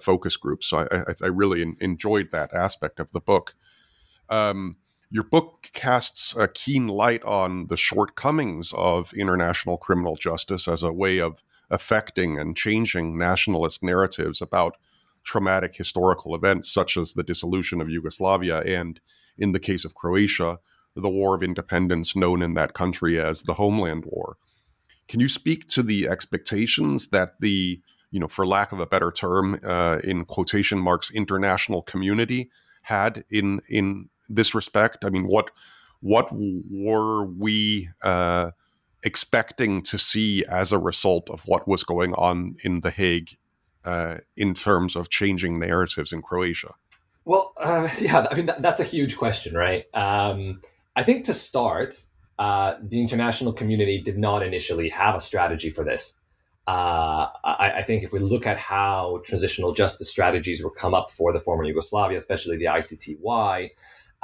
focus 0.00 0.36
groups. 0.36 0.66
So 0.68 0.78
I, 0.78 0.96
I, 0.96 1.14
I 1.22 1.26
really 1.28 1.76
enjoyed 1.80 2.30
that 2.32 2.52
aspect 2.52 3.00
of 3.00 3.12
the 3.12 3.20
book. 3.20 3.54
Um, 4.28 4.76
Your 5.10 5.24
book 5.24 5.68
casts 5.72 6.36
a 6.36 6.48
keen 6.48 6.88
light 6.88 7.22
on 7.22 7.68
the 7.68 7.76
shortcomings 7.76 8.72
of 8.76 9.12
international 9.14 9.76
criminal 9.76 10.16
justice 10.16 10.66
as 10.66 10.82
a 10.82 10.92
way 10.92 11.20
of 11.20 11.42
affecting 11.70 12.38
and 12.38 12.56
changing 12.56 13.16
nationalist 13.16 13.82
narratives 13.82 14.42
about 14.42 14.76
traumatic 15.22 15.76
historical 15.76 16.34
events 16.34 16.70
such 16.70 16.96
as 16.96 17.12
the 17.12 17.22
dissolution 17.22 17.80
of 17.80 17.90
Yugoslavia 17.90 18.60
and, 18.60 19.00
in 19.38 19.52
the 19.52 19.60
case 19.60 19.84
of 19.84 19.94
Croatia, 19.94 20.58
the 20.94 21.08
War 21.08 21.34
of 21.34 21.42
Independence 21.42 22.16
known 22.16 22.42
in 22.42 22.54
that 22.54 22.72
country 22.72 23.20
as 23.20 23.42
the 23.42 23.54
Homeland 23.54 24.04
War. 24.06 24.36
Can 25.08 25.20
you 25.20 25.28
speak 25.28 25.68
to 25.68 25.82
the 25.82 26.08
expectations 26.08 27.08
that 27.08 27.34
the, 27.40 27.80
you 28.10 28.18
know, 28.18 28.28
for 28.28 28.46
lack 28.46 28.72
of 28.72 28.80
a 28.80 28.86
better 28.86 29.12
term, 29.12 29.58
uh, 29.64 29.98
in 30.02 30.24
quotation 30.24 30.78
marks, 30.78 31.10
international 31.10 31.82
community 31.82 32.50
had 32.82 33.24
in 33.30 33.60
in 33.68 34.08
this 34.28 34.54
respect? 34.54 35.04
I 35.04 35.10
mean, 35.10 35.26
what 35.26 35.50
what 36.00 36.28
were 36.32 37.24
we 37.24 37.88
uh, 38.02 38.50
expecting 39.02 39.82
to 39.82 39.98
see 39.98 40.44
as 40.46 40.72
a 40.72 40.78
result 40.78 41.30
of 41.30 41.42
what 41.46 41.66
was 41.66 41.84
going 41.84 42.12
on 42.14 42.56
in 42.62 42.80
The 42.80 42.90
Hague 42.90 43.36
uh, 43.84 44.18
in 44.36 44.54
terms 44.54 44.96
of 44.96 45.08
changing 45.08 45.58
narratives 45.58 46.12
in 46.12 46.22
Croatia? 46.22 46.74
Well, 47.24 47.52
uh, 47.56 47.88
yeah, 47.98 48.26
I 48.30 48.34
mean 48.34 48.46
that, 48.46 48.62
that's 48.62 48.80
a 48.80 48.84
huge 48.84 49.16
question, 49.16 49.54
right? 49.54 49.84
Um, 49.94 50.60
I 50.94 51.02
think 51.02 51.24
to 51.26 51.34
start, 51.34 52.02
uh, 52.38 52.74
the 52.82 53.00
international 53.00 53.52
community 53.52 54.00
did 54.00 54.18
not 54.18 54.42
initially 54.42 54.88
have 54.90 55.14
a 55.14 55.20
strategy 55.20 55.70
for 55.70 55.84
this. 55.84 56.14
Uh, 56.66 57.28
I, 57.44 57.74
I, 57.76 57.82
think 57.82 58.02
if 58.02 58.12
we 58.12 58.18
look 58.18 58.44
at 58.44 58.58
how 58.58 59.20
transitional 59.24 59.72
justice 59.72 60.10
strategies 60.10 60.64
were 60.64 60.70
come 60.70 60.94
up 60.94 61.12
for 61.12 61.32
the 61.32 61.38
former 61.38 61.62
Yugoslavia, 61.62 62.16
especially 62.16 62.56
the 62.56 62.64
ICTY, 62.64 63.70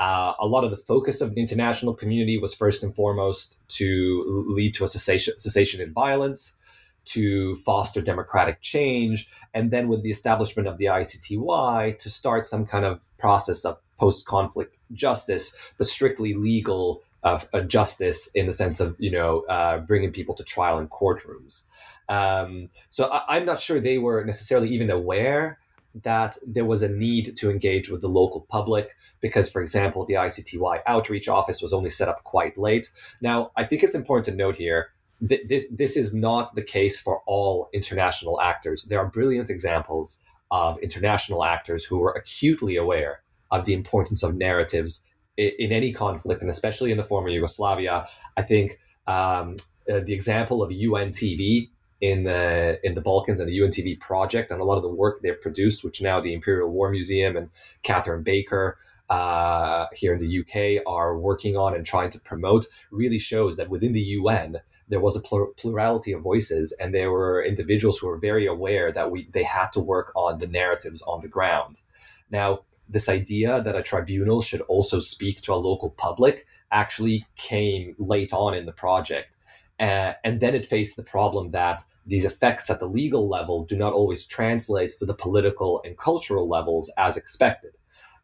uh, 0.03 0.35
a 0.41 0.49
lot 0.49 0.65
of 0.65 0.73
the 0.73 0.77
focus 0.77 1.21
of 1.21 1.37
the 1.37 1.41
international 1.41 1.95
community 1.95 2.37
was 2.37 2.53
first 2.53 2.83
and 2.83 2.93
foremost 2.93 3.57
to 3.69 4.45
lead 4.49 4.75
to 4.75 4.83
a 4.83 4.89
cessation, 4.89 5.39
cessation 5.39 5.81
in 5.81 5.93
violence, 5.93 6.57
to 7.05 7.55
foster 7.57 8.01
democratic 8.01 8.61
change, 8.61 9.29
and 9.55 9.71
then 9.71 9.87
with 9.87 10.03
the 10.03 10.11
establishment 10.11 10.67
of 10.67 10.77
the 10.79 10.87
ICTY, 10.87 11.97
to 11.99 12.11
start 12.11 12.45
some 12.45 12.67
kind 12.67 12.85
of 12.85 13.01
process 13.17 13.65
of 13.65 13.79
post 13.97 14.27
conflict 14.27 14.77
justice, 14.93 15.55
but 15.79 15.87
strictly 15.87 16.35
legal 16.35 17.05
uh, 17.23 17.39
justice 17.69 18.27
in 18.35 18.47
the 18.47 18.53
sense 18.53 18.81
of 18.81 18.97
you 18.99 19.11
know 19.11 19.45
uh, 19.49 19.79
bringing 19.79 20.11
people 20.11 20.35
to 20.35 20.43
trial 20.43 20.81
in 20.81 20.89
courtrooms. 20.89 21.63
Um, 22.09 22.71
so 22.89 23.05
I, 23.05 23.37
am 23.37 23.47
not 23.47 23.61
sure 23.61 23.79
they 23.79 23.99
were 23.99 24.25
necessarily 24.25 24.69
even 24.71 24.91
aware 24.91 25.61
that 25.95 26.37
there 26.47 26.65
was 26.65 26.83
a 26.83 26.89
need 26.89 27.37
to 27.37 27.51
engage 27.51 27.91
with 27.91 28.01
the 28.01 28.09
local 28.09 28.43
public 28.49 28.97
because, 29.21 29.49
for 29.49 29.61
example, 29.61 30.05
the 30.05 30.15
ICTY 30.15 30.81
outreach 30.87 31.29
office 31.29 31.61
was 31.61 31.73
only 31.73 31.91
set 31.91 32.09
up 32.09 32.25
quite 32.25 32.57
late. 32.57 32.91
Now, 33.21 33.51
I 33.57 33.65
think 33.65 33.83
it's 33.83 33.95
important 33.95 34.27
to 34.27 34.35
note 34.35 34.57
here 34.57 34.91
th- 35.29 35.47
this 35.49 35.67
this 35.71 35.97
is 35.97 36.13
not 36.13 36.55
the 36.55 36.63
case 36.63 37.01
for 37.01 37.23
all 37.27 37.69
international 37.73 38.41
actors. 38.41 38.85
There 38.85 38.99
are 38.99 39.07
brilliant 39.07 39.51
examples 39.51 40.19
of 40.51 40.79
international 40.79 41.45
actors 41.45 41.85
who 41.85 41.99
were 41.99 42.13
acutely 42.13 42.77
aware 42.77 43.23
of 43.51 43.65
the 43.65 43.73
importance 43.73 44.23
of 44.23 44.35
narratives 44.35 45.03
in, 45.37 45.53
in 45.59 45.73
any 45.73 45.93
conflict, 45.93 46.43
and 46.43 46.51
especially 46.51 46.91
in 46.91 46.99
the 46.99 47.05
former 47.05 47.29
Yugoslavia. 47.29 48.07
I 48.37 48.43
think 48.43 48.79
um, 49.07 49.57
uh, 49.91 50.01
the 50.01 50.13
example 50.13 50.63
of 50.63 50.71
UNTV 50.71 51.71
in 52.03 52.25
the 52.25 52.81
in 52.83 52.95
the 52.95 53.01
Balkans 53.01 53.39
and 53.41 53.49
the 53.49 53.59
UNTV 53.59 54.01
project 54.01 54.51
and 54.51 54.61
a 54.61 54.65
lot 54.65 54.77
of 54.77 54.83
the 54.83 54.89
work 54.89 55.23
they've 55.23 55.41
produced, 55.41 55.85
which 55.85 56.03
now 56.03 56.21
the 56.21 56.35
Imperial 56.35 56.69
War 56.69 56.91
Museum 56.91 57.37
and 57.37 57.49
Catherine 57.85 58.25
Baker 58.25 58.77
uh, 59.09 59.87
here 59.95 60.13
in 60.13 60.19
the 60.19 60.41
UK 60.41 60.83
are 60.87 61.17
working 61.17 61.57
on 61.57 61.75
and 61.75 61.87
trying 61.87 62.11
to 62.11 62.19
promote, 62.19 62.67
really 62.91 63.21
shows 63.21 63.57
that 63.57 63.71
within 63.71 63.93
the 63.93 64.01
UN 64.01 64.59
there 64.89 65.01
was 65.01 65.17
a 65.17 65.21
plurality 65.57 66.13
of 66.13 66.23
voices, 66.23 66.73
and 66.79 66.93
there 66.93 67.11
were 67.11 67.43
individuals 67.43 67.99
who 67.99 68.09
were 68.09 68.19
very 68.19 68.47
aware 68.47 68.91
that 68.93 69.11
we 69.13 69.29
they 69.33 69.45
had 69.45 69.69
to 69.73 69.81
work 69.81 70.13
on 70.17 70.39
the 70.39 70.49
narratives 70.49 71.03
on 71.03 71.21
the 71.21 71.29
ground. 71.29 71.83
Now, 72.31 72.65
this 72.89 73.09
idea 73.09 73.63
that 73.63 73.77
a 73.77 73.83
tribunal 73.83 74.43
should 74.43 74.61
also 74.63 74.99
speak 74.99 75.41
to 75.43 75.53
a 75.53 75.55
local 75.55 75.91
public 75.91 76.47
actually 76.73 77.27
came 77.37 77.95
late 77.97 78.33
on 78.33 78.55
in 78.55 78.67
the 78.67 78.73
project. 78.73 79.37
Uh, 79.79 80.13
and 80.25 80.41
then 80.41 80.55
it 80.55 80.67
faced 80.67 80.97
the 80.97 81.03
problem 81.03 81.53
that 81.53 81.83
these 82.07 82.25
effects 82.25 82.71
at 82.71 82.81
the 82.81 82.89
legal 82.89 83.29
level 83.29 83.65
do 83.65 83.77
not 83.77 83.93
always 83.93 84.25
translate 84.25 84.93
to 84.99 85.07
the 85.07 85.15
political 85.15 85.81
and 85.85 85.97
cultural 85.97 86.49
levels 86.49 86.91
as 86.97 87.17
expected. 87.17 87.73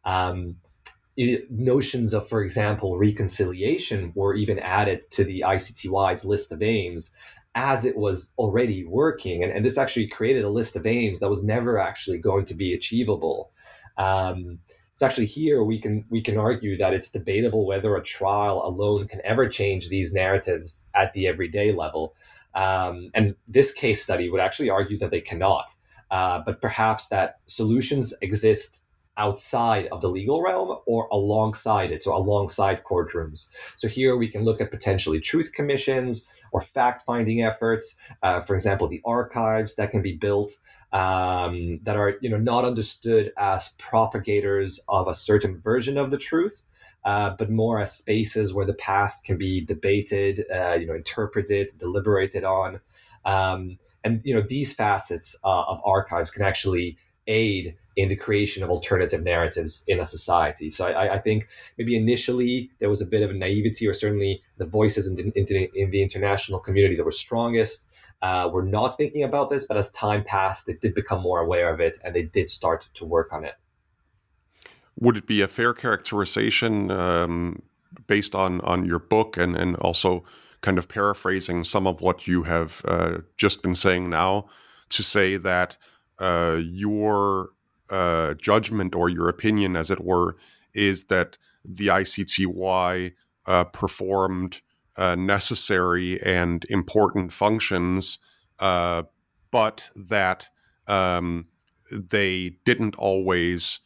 Um, 0.03 0.57
notions 1.49 2.13
of, 2.13 2.27
for 2.27 2.41
example, 2.41 2.97
reconciliation 2.97 4.13
were 4.15 4.35
even 4.35 4.59
added 4.59 5.09
to 5.11 5.23
the 5.23 5.43
ICTY's 5.45 6.23
list 6.23 6.51
of 6.51 6.63
aims 6.63 7.11
as 7.55 7.83
it 7.83 7.97
was 7.97 8.31
already 8.37 8.85
working. 8.85 9.43
And, 9.43 9.51
and 9.51 9.65
this 9.65 9.77
actually 9.77 10.07
created 10.07 10.43
a 10.43 10.49
list 10.49 10.75
of 10.75 10.85
aims 10.85 11.19
that 11.19 11.29
was 11.29 11.43
never 11.43 11.77
actually 11.77 12.19
going 12.19 12.45
to 12.45 12.53
be 12.53 12.73
achievable. 12.73 13.51
Um, 13.97 14.59
so 14.93 15.05
actually 15.05 15.27
here 15.27 15.63
we 15.63 15.79
can 15.79 16.03
we 16.09 16.21
can 16.21 16.37
argue 16.37 16.77
that 16.77 16.93
it's 16.93 17.09
debatable 17.09 17.65
whether 17.65 17.95
a 17.95 18.03
trial 18.03 18.61
alone 18.65 19.07
can 19.07 19.21
ever 19.23 19.47
change 19.47 19.87
these 19.87 20.11
narratives 20.11 20.85
at 20.93 21.13
the 21.13 21.25
everyday 21.25 21.71
level. 21.71 22.15
Um, 22.55 23.11
and 23.13 23.35
this 23.47 23.71
case 23.71 24.03
study 24.03 24.29
would 24.29 24.41
actually 24.41 24.69
argue 24.69 24.97
that 24.99 25.11
they 25.11 25.21
cannot, 25.21 25.73
uh, 26.11 26.41
but 26.45 26.61
perhaps 26.61 27.07
that 27.07 27.39
solutions 27.45 28.13
exist 28.21 28.81
outside 29.19 29.87
of 29.87 30.01
the 30.01 30.07
legal 30.07 30.41
realm 30.41 30.79
or 30.87 31.07
alongside 31.11 31.91
it, 31.91 32.03
so 32.03 32.15
alongside 32.15 32.83
courtrooms. 32.83 33.47
So 33.75 33.87
here 33.87 34.15
we 34.15 34.29
can 34.29 34.43
look 34.43 34.61
at 34.61 34.71
potentially 34.71 35.19
truth 35.19 35.51
commissions 35.51 36.25
or 36.51 36.61
fact 36.61 37.03
finding 37.05 37.43
efforts. 37.43 37.95
Uh, 38.23 38.39
for 38.39 38.55
example, 38.55 38.87
the 38.87 39.01
archives 39.05 39.75
that 39.75 39.91
can 39.91 40.01
be 40.01 40.13
built 40.13 40.55
um, 40.91 41.79
that 41.83 41.97
are 41.97 42.15
you 42.21 42.29
know 42.29 42.37
not 42.37 42.65
understood 42.65 43.31
as 43.37 43.69
propagators 43.77 44.79
of 44.87 45.07
a 45.07 45.13
certain 45.13 45.59
version 45.59 45.97
of 45.97 46.09
the 46.09 46.17
truth, 46.17 46.61
uh, 47.09 47.31
but 47.39 47.49
more 47.49 47.79
as 47.79 47.91
spaces 47.91 48.53
where 48.53 48.67
the 48.67 48.73
past 48.75 49.25
can 49.25 49.35
be 49.35 49.61
debated, 49.61 50.45
uh, 50.53 50.73
you 50.79 50.85
know, 50.85 50.93
interpreted, 50.93 51.67
deliberated 51.79 52.43
on. 52.43 52.81
Um, 53.25 53.79
and 54.03 54.21
you 54.23 54.33
know 54.35 54.43
these 54.47 54.73
facets 54.73 55.35
uh, 55.43 55.63
of 55.63 55.81
archives 55.83 56.29
can 56.29 56.43
actually 56.43 56.97
aid 57.25 57.75
in 57.95 58.09
the 58.09 58.15
creation 58.15 58.61
of 58.61 58.69
alternative 58.69 59.23
narratives 59.23 59.83
in 59.87 59.99
a 59.99 60.05
society. 60.05 60.69
So 60.69 60.85
I, 60.85 61.15
I, 61.15 61.19
think 61.19 61.47
maybe 61.77 61.95
initially 61.95 62.69
there 62.79 62.89
was 62.89 63.01
a 63.01 63.05
bit 63.05 63.23
of 63.23 63.31
a 63.31 63.33
naivety, 63.33 63.87
or 63.87 63.93
certainly 63.93 64.41
the 64.57 64.67
voices 64.67 65.07
in 65.07 65.15
the, 65.15 65.71
in 65.75 65.89
the 65.89 66.03
international 66.03 66.59
community 66.59 66.95
that 66.95 67.03
were 67.03 67.11
strongest 67.11 67.87
uh, 68.21 68.49
were 68.53 68.63
not 68.63 68.97
thinking 68.97 69.23
about 69.23 69.49
this. 69.49 69.65
But 69.65 69.77
as 69.77 69.89
time 69.89 70.23
passed, 70.23 70.67
they 70.67 70.73
did 70.73 70.93
become 70.93 71.21
more 71.21 71.39
aware 71.39 71.73
of 71.73 71.79
it, 71.79 71.97
and 72.03 72.15
they 72.15 72.23
did 72.23 72.51
start 72.51 72.87
to 72.93 73.03
work 73.03 73.33
on 73.33 73.43
it 73.43 73.55
would 74.99 75.17
it 75.17 75.27
be 75.27 75.41
a 75.41 75.47
fair 75.47 75.73
characterization 75.73 76.91
um, 76.91 77.61
based 78.07 78.35
on 78.35 78.61
on 78.61 78.85
your 78.85 78.99
book? 78.99 79.37
And 79.37 79.55
and 79.55 79.75
also 79.77 80.23
kind 80.61 80.77
of 80.77 80.89
paraphrasing 80.89 81.63
some 81.63 81.87
of 81.87 82.01
what 82.01 82.27
you 82.27 82.43
have 82.43 82.81
uh, 82.85 83.19
just 83.37 83.61
been 83.61 83.75
saying 83.75 84.09
now 84.09 84.45
to 84.89 85.03
say 85.03 85.37
that 85.37 85.77
uh, 86.19 86.59
your 86.61 87.51
uh, 87.89 88.33
judgment 88.33 88.93
or 88.93 89.09
your 89.09 89.29
opinion, 89.29 89.75
as 89.75 89.89
it 89.89 90.03
were, 90.03 90.35
is 90.73 91.03
that 91.05 91.37
the 91.63 91.87
ICTY 91.87 93.13
uh, 93.45 93.63
performed 93.65 94.61
uh, 94.97 95.15
necessary 95.15 96.21
and 96.23 96.65
important 96.69 97.31
functions, 97.31 98.19
uh, 98.59 99.03
but 99.51 99.83
that 99.95 100.47
um, 100.87 101.45
they 101.91 102.57
didn't 102.65 102.95
always 102.95 103.79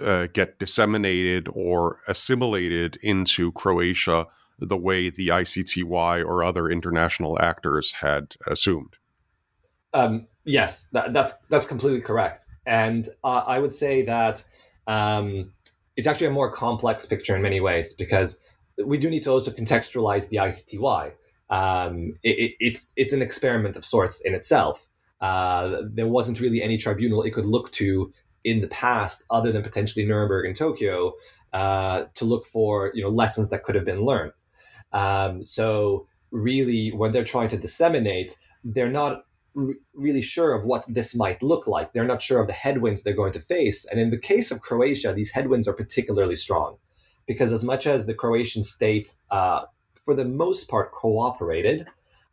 uh, 0.00 0.28
get 0.32 0.58
disseminated 0.58 1.48
or 1.52 1.98
assimilated 2.08 2.98
into 3.02 3.52
Croatia 3.52 4.26
the 4.58 4.76
way 4.76 5.10
the 5.10 5.28
ICTY 5.28 6.24
or 6.24 6.44
other 6.44 6.68
international 6.68 7.40
actors 7.40 7.92
had 8.00 8.34
assumed. 8.46 8.96
Um, 9.92 10.26
yes, 10.44 10.86
that, 10.92 11.12
that's 11.12 11.34
that's 11.50 11.66
completely 11.66 12.00
correct, 12.00 12.46
and 12.66 13.08
uh, 13.22 13.44
I 13.46 13.58
would 13.58 13.74
say 13.74 14.02
that 14.02 14.42
um, 14.86 15.52
it's 15.96 16.08
actually 16.08 16.28
a 16.28 16.32
more 16.32 16.50
complex 16.50 17.06
picture 17.06 17.36
in 17.36 17.42
many 17.42 17.60
ways 17.60 17.92
because 17.92 18.40
we 18.84 18.98
do 18.98 19.08
need 19.08 19.22
to 19.24 19.30
also 19.30 19.50
contextualize 19.50 20.28
the 20.28 20.38
ICTY. 20.38 21.12
Um, 21.50 22.14
it, 22.22 22.38
it, 22.38 22.52
it's 22.58 22.92
it's 22.96 23.12
an 23.12 23.22
experiment 23.22 23.76
of 23.76 23.84
sorts 23.84 24.20
in 24.20 24.34
itself. 24.34 24.84
Uh, 25.20 25.82
there 25.84 26.08
wasn't 26.08 26.40
really 26.40 26.62
any 26.62 26.76
tribunal 26.76 27.22
it 27.22 27.32
could 27.32 27.46
look 27.46 27.70
to 27.72 28.12
in 28.44 28.60
the 28.60 28.68
past, 28.68 29.24
other 29.30 29.50
than 29.52 29.62
potentially 29.62 30.04
Nuremberg 30.04 30.46
and 30.46 30.56
Tokyo, 30.56 31.14
uh, 31.52 32.04
to 32.14 32.24
look 32.24 32.46
for 32.46 32.92
you 32.94 33.02
know 33.02 33.10
lessons 33.10 33.50
that 33.50 33.62
could 33.62 33.74
have 33.74 33.84
been 33.84 34.04
learned. 34.04 34.32
Um, 34.92 35.44
so 35.44 36.06
really, 36.30 36.90
when 36.90 37.12
they're 37.12 37.24
trying 37.24 37.48
to 37.48 37.56
disseminate, 37.56 38.36
they're 38.64 38.90
not 38.90 39.24
r- 39.56 39.74
really 39.94 40.20
sure 40.22 40.52
of 40.52 40.64
what 40.64 40.84
this 40.88 41.14
might 41.14 41.42
look 41.42 41.66
like. 41.66 41.92
They're 41.92 42.04
not 42.04 42.22
sure 42.22 42.40
of 42.40 42.46
the 42.46 42.52
headwinds 42.52 43.02
they're 43.02 43.14
going 43.14 43.32
to 43.32 43.40
face. 43.40 43.84
And 43.86 44.00
in 44.00 44.10
the 44.10 44.18
case 44.18 44.50
of 44.50 44.60
Croatia, 44.60 45.12
these 45.12 45.30
headwinds 45.30 45.68
are 45.68 45.74
particularly 45.74 46.36
strong. 46.36 46.76
because 47.26 47.52
as 47.52 47.64
much 47.64 47.86
as 47.86 48.06
the 48.06 48.14
Croatian 48.14 48.62
state, 48.62 49.14
uh, 49.30 49.62
for 50.04 50.14
the 50.14 50.24
most 50.24 50.68
part, 50.68 50.92
cooperated, 50.92 51.86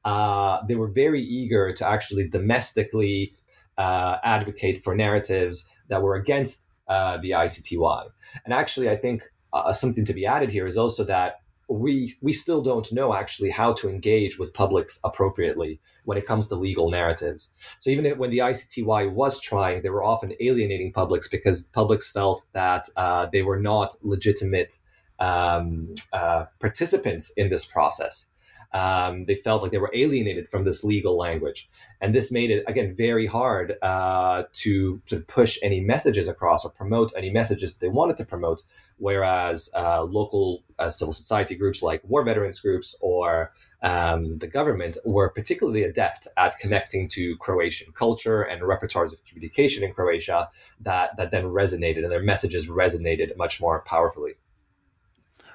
uh, 0.04 0.60
they 0.68 0.76
were 0.76 0.88
very 0.88 1.22
eager 1.22 1.72
to 1.74 1.88
actually 1.88 2.28
domestically 2.28 3.34
uh, 3.78 4.18
advocate 4.24 4.84
for 4.84 4.96
narratives 4.96 5.66
that 5.92 6.02
were 6.02 6.16
against 6.16 6.66
uh, 6.88 7.18
the 7.18 7.32
ICTY. 7.32 8.06
And 8.44 8.54
actually, 8.54 8.90
I 8.90 8.98
think 8.98 9.24
uh, 9.54 9.72
something 9.74 10.06
to 10.06 10.14
be 10.14 10.26
added 10.26 10.50
here 10.50 10.66
is 10.66 10.78
also 10.78 11.04
that 11.04 11.42
we 11.70 12.16
we 12.22 12.34
still 12.34 12.62
don't 12.62 12.92
know 12.92 13.14
actually 13.14 13.50
how 13.50 13.72
to 13.74 13.88
engage 13.88 14.38
with 14.38 14.54
publics 14.54 15.00
appropriately 15.04 15.80
when 16.06 16.18
it 16.18 16.26
comes 16.26 16.48
to 16.48 16.56
legal 16.56 16.90
narratives. 16.90 17.50
So 17.80 17.90
even 17.90 18.18
when 18.18 18.30
the 18.30 18.40
ICTY 18.40 19.12
was 19.14 19.40
trying, 19.40 19.82
they 19.82 19.90
were 19.90 20.04
often 20.04 20.34
alienating 20.40 20.92
publics 20.92 21.28
because 21.28 21.64
publics 21.68 22.10
felt 22.10 22.46
that 22.54 22.90
uh, 22.98 23.28
they 23.32 23.44
were 23.44 23.60
not 23.60 23.96
legitimate 24.02 24.80
um, 25.20 25.94
uh, 26.12 26.46
participants 26.60 27.32
in 27.38 27.50
this 27.50 27.66
process. 27.66 28.28
Um, 28.74 29.26
they 29.26 29.36
felt 29.36 29.62
like 29.62 29.72
they 29.72 29.78
were 29.78 29.92
alienated 29.94 30.50
from 30.50 30.64
this 30.64 30.84
legal 30.84 31.18
language. 31.18 31.70
And 32.00 32.16
this 32.16 32.32
made 32.32 32.52
it, 32.52 32.64
again, 32.68 32.96
very 32.96 33.26
hard 33.26 33.76
uh, 33.82 34.44
to, 34.54 35.02
to 35.08 35.20
push 35.20 35.58
any 35.62 35.82
messages 35.82 36.28
across 36.28 36.64
or 36.64 36.72
promote 36.72 37.12
any 37.16 37.30
messages 37.30 37.74
that 37.74 37.80
they 37.80 37.90
wanted 37.90 38.18
to 38.18 38.26
promote. 38.26 38.62
Whereas 38.98 39.70
uh, 39.76 40.04
local 40.04 40.64
uh, 40.80 40.90
civil 40.90 41.12
society 41.12 41.56
groups 41.56 41.82
like 41.82 42.02
war 42.08 42.24
veterans 42.24 42.60
groups 42.60 42.96
or 43.02 43.52
um, 43.82 44.38
the 44.38 44.48
government 44.48 44.98
were 45.04 45.30
particularly 45.30 45.84
adept 45.84 46.28
at 46.38 46.58
connecting 46.60 47.08
to 47.10 47.36
Croatian 47.38 47.92
culture 47.94 48.44
and 48.44 48.62
repertoires 48.62 49.12
of 49.12 49.26
communication 49.26 49.84
in 49.84 49.92
Croatia 49.92 50.50
that, 50.82 51.18
that 51.18 51.32
then 51.32 51.46
resonated 51.46 52.04
and 52.04 52.12
their 52.12 52.22
messages 52.22 52.68
resonated 52.68 53.36
much 53.36 53.60
more 53.60 53.82
powerfully. 53.82 54.34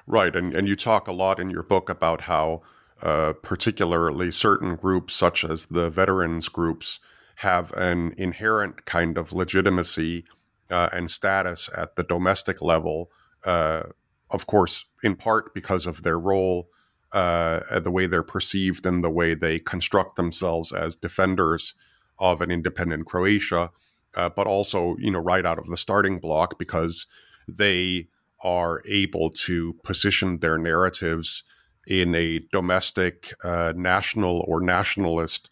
Right. 0.05 0.35
And, 0.35 0.55
and 0.55 0.67
you 0.67 0.75
talk 0.75 1.07
a 1.07 1.11
lot 1.11 1.39
in 1.39 1.49
your 1.49 1.63
book 1.63 1.89
about 1.89 2.21
how 2.21 2.61
uh, 3.01 3.33
particularly 3.41 4.31
certain 4.31 4.75
groups, 4.75 5.13
such 5.13 5.43
as 5.43 5.67
the 5.67 5.89
veterans 5.89 6.49
groups, 6.49 6.99
have 7.37 7.71
an 7.73 8.13
inherent 8.17 8.85
kind 8.85 9.17
of 9.17 9.31
legitimacy 9.31 10.25
uh, 10.71 10.89
and 10.91 11.11
status 11.11 11.69
at 11.77 11.95
the 11.95 12.03
domestic 12.03 12.61
level. 12.61 13.11
Uh, 13.45 13.83
of 14.31 14.47
course, 14.47 14.85
in 15.03 15.15
part 15.15 15.53
because 15.53 15.85
of 15.85 16.03
their 16.03 16.19
role, 16.19 16.69
uh, 17.13 17.79
the 17.79 17.91
way 17.91 18.07
they're 18.07 18.23
perceived, 18.23 18.85
and 18.85 19.03
the 19.03 19.09
way 19.09 19.33
they 19.33 19.59
construct 19.59 20.15
themselves 20.15 20.73
as 20.73 20.95
defenders 20.95 21.73
of 22.19 22.41
an 22.41 22.51
independent 22.51 23.05
Croatia, 23.05 23.71
uh, 24.15 24.29
but 24.29 24.47
also, 24.47 24.97
you 24.97 25.11
know, 25.11 25.19
right 25.19 25.45
out 25.45 25.59
of 25.59 25.67
the 25.67 25.77
starting 25.77 26.19
block 26.19 26.57
because 26.59 27.05
they 27.47 28.07
are 28.43 28.83
able 28.87 29.29
to 29.29 29.73
position 29.83 30.39
their 30.39 30.57
narratives 30.57 31.43
in 31.87 32.13
a 32.13 32.39
domestic, 32.51 33.33
uh, 33.43 33.73
national, 33.75 34.43
or 34.47 34.61
nationalist 34.61 35.49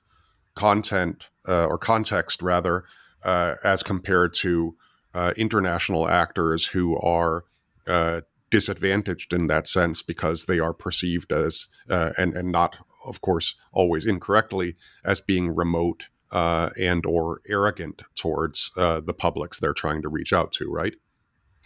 content 0.53 1.29
uh, 1.47 1.65
or 1.65 1.77
context, 1.77 2.41
rather, 2.41 2.83
uh, 3.23 3.55
as 3.63 3.83
compared 3.83 4.33
to 4.33 4.75
uh, 5.13 5.33
international 5.37 6.07
actors 6.07 6.67
who 6.67 6.97
are 6.99 7.45
uh, 7.87 8.21
disadvantaged 8.51 9.33
in 9.33 9.47
that 9.47 9.67
sense 9.67 10.03
because 10.03 10.45
they 10.45 10.59
are 10.59 10.73
perceived 10.73 11.31
as, 11.31 11.67
uh, 11.89 12.11
and, 12.17 12.35
and 12.35 12.51
not, 12.51 12.77
of 13.05 13.21
course, 13.21 13.55
always 13.71 14.05
incorrectly, 14.05 14.75
as 15.03 15.21
being 15.21 15.55
remote 15.55 16.07
and 16.31 17.05
or 17.05 17.39
arrogant 17.47 18.01
towards 18.13 18.71
the 18.75 19.15
publics 19.17 19.57
they're 19.57 19.73
trying 19.73 20.01
to 20.01 20.09
reach 20.09 20.33
out 20.33 20.51
to, 20.51 20.69
right? 20.69 20.95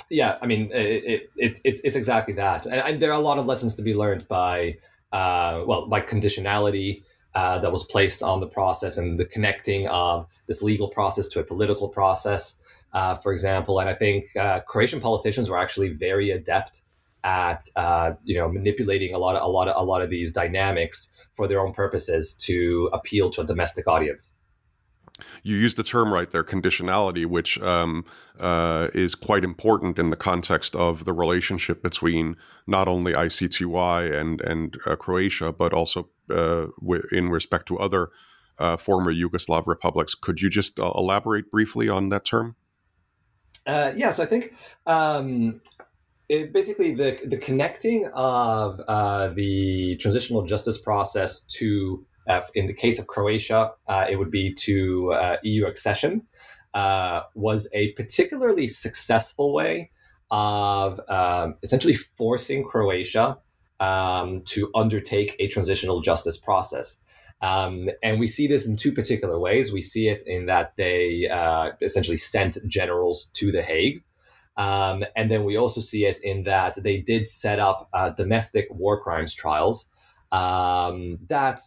Yeah, 0.09 0.37
I 0.41 0.47
mean, 0.47 0.71
it, 0.73 1.03
it, 1.03 1.29
it's 1.35 1.61
it's 1.63 1.79
it's 1.83 1.95
exactly 1.95 2.33
that, 2.35 2.65
and, 2.65 2.75
and, 2.75 3.01
there 3.01 3.11
are 3.11 3.19
a 3.19 3.23
lot 3.23 3.37
of 3.37 3.45
lessons 3.45 3.75
to 3.75 3.81
be 3.81 3.93
learned 3.93 4.27
by, 4.27 4.77
uh, 5.11 5.63
well, 5.65 5.87
by 5.87 6.01
conditionality 6.01 7.03
uh, 7.35 7.59
that 7.59 7.71
was 7.71 7.83
placed 7.83 8.23
on 8.23 8.39
the 8.39 8.47
process 8.47 8.97
and 8.97 9.19
the 9.19 9.25
connecting 9.25 9.87
of 9.87 10.25
this 10.47 10.61
legal 10.61 10.87
process 10.87 11.27
to 11.27 11.39
a 11.39 11.43
political 11.43 11.87
process, 11.87 12.55
uh, 12.93 13.15
for 13.15 13.31
example. 13.31 13.79
And 13.79 13.89
I 13.89 13.93
think 13.93 14.35
uh, 14.35 14.61
Croatian 14.61 14.99
politicians 14.99 15.49
were 15.49 15.57
actually 15.57 15.89
very 15.89 16.31
adept 16.31 16.81
at 17.23 17.63
uh, 17.75 18.11
you 18.23 18.35
know 18.35 18.49
manipulating 18.49 19.13
a 19.13 19.17
lot 19.17 19.35
of 19.35 19.43
a 19.43 19.47
lot 19.47 19.67
of 19.67 19.75
a 19.81 19.85
lot 19.85 20.01
of 20.01 20.09
these 20.09 20.31
dynamics 20.31 21.09
for 21.35 21.47
their 21.47 21.59
own 21.59 21.73
purposes 21.73 22.33
to 22.33 22.89
appeal 22.93 23.29
to 23.29 23.41
a 23.41 23.45
domestic 23.45 23.87
audience 23.87 24.31
you 25.43 25.55
used 25.55 25.77
the 25.77 25.83
term 25.83 26.13
right 26.13 26.29
there, 26.29 26.43
conditionality, 26.43 27.25
which 27.25 27.59
um, 27.61 28.05
uh, 28.39 28.87
is 28.93 29.15
quite 29.15 29.43
important 29.43 29.99
in 29.99 30.09
the 30.09 30.15
context 30.15 30.75
of 30.75 31.05
the 31.05 31.13
relationship 31.13 31.81
between 31.81 32.35
not 32.67 32.87
only 32.87 33.13
ICTY 33.13 34.13
and 34.13 34.41
and 34.41 34.77
uh, 34.85 34.95
Croatia, 34.95 35.51
but 35.51 35.73
also 35.73 36.09
uh, 36.29 36.67
w- 36.81 37.03
in 37.11 37.29
respect 37.29 37.67
to 37.67 37.77
other 37.79 38.09
uh, 38.57 38.77
former 38.77 39.13
Yugoslav 39.13 39.67
republics. 39.67 40.15
Could 40.15 40.41
you 40.41 40.49
just 40.49 40.79
uh, 40.79 40.91
elaborate 40.95 41.51
briefly 41.51 41.89
on 41.89 42.09
that 42.09 42.25
term? 42.25 42.55
Uh, 43.65 43.91
yeah, 43.95 44.11
so 44.11 44.23
I 44.23 44.25
think 44.25 44.53
um, 44.87 45.61
it, 46.27 46.53
basically 46.53 46.93
the 46.93 47.19
the 47.25 47.37
connecting 47.37 48.07
of 48.13 48.77
the 49.35 49.97
transitional 49.99 50.43
justice 50.43 50.77
process 50.77 51.41
to 51.41 52.05
in 52.53 52.65
the 52.67 52.73
case 52.73 52.99
of 52.99 53.07
Croatia, 53.07 53.71
uh, 53.87 54.05
it 54.09 54.17
would 54.17 54.31
be 54.31 54.53
to 54.53 55.13
uh, 55.13 55.37
EU 55.43 55.65
accession, 55.65 56.23
uh, 56.73 57.21
was 57.33 57.67
a 57.73 57.91
particularly 57.93 58.67
successful 58.67 59.53
way 59.53 59.91
of 60.31 60.99
um, 61.09 61.55
essentially 61.63 61.95
forcing 61.95 62.63
Croatia 62.63 63.37
um, 63.79 64.41
to 64.45 64.69
undertake 64.75 65.35
a 65.39 65.47
transitional 65.47 66.01
justice 66.01 66.37
process. 66.37 66.97
Um, 67.41 67.89
and 68.03 68.19
we 68.19 68.27
see 68.27 68.47
this 68.47 68.67
in 68.67 68.75
two 68.75 68.91
particular 68.91 69.39
ways. 69.39 69.71
We 69.71 69.81
see 69.81 70.09
it 70.09 70.23
in 70.27 70.45
that 70.47 70.73
they 70.75 71.27
uh, 71.29 71.71
essentially 71.81 72.17
sent 72.17 72.57
generals 72.67 73.29
to 73.33 73.51
The 73.51 73.61
Hague. 73.61 74.03
Um, 74.57 75.05
and 75.15 75.31
then 75.31 75.45
we 75.45 75.55
also 75.55 75.79
see 75.79 76.05
it 76.05 76.19
in 76.21 76.43
that 76.43 76.83
they 76.83 76.97
did 76.97 77.29
set 77.29 77.59
up 77.59 77.87
uh, 77.93 78.09
domestic 78.09 78.67
war 78.69 79.01
crimes 79.01 79.33
trials 79.33 79.87
um, 80.31 81.17
that 81.27 81.59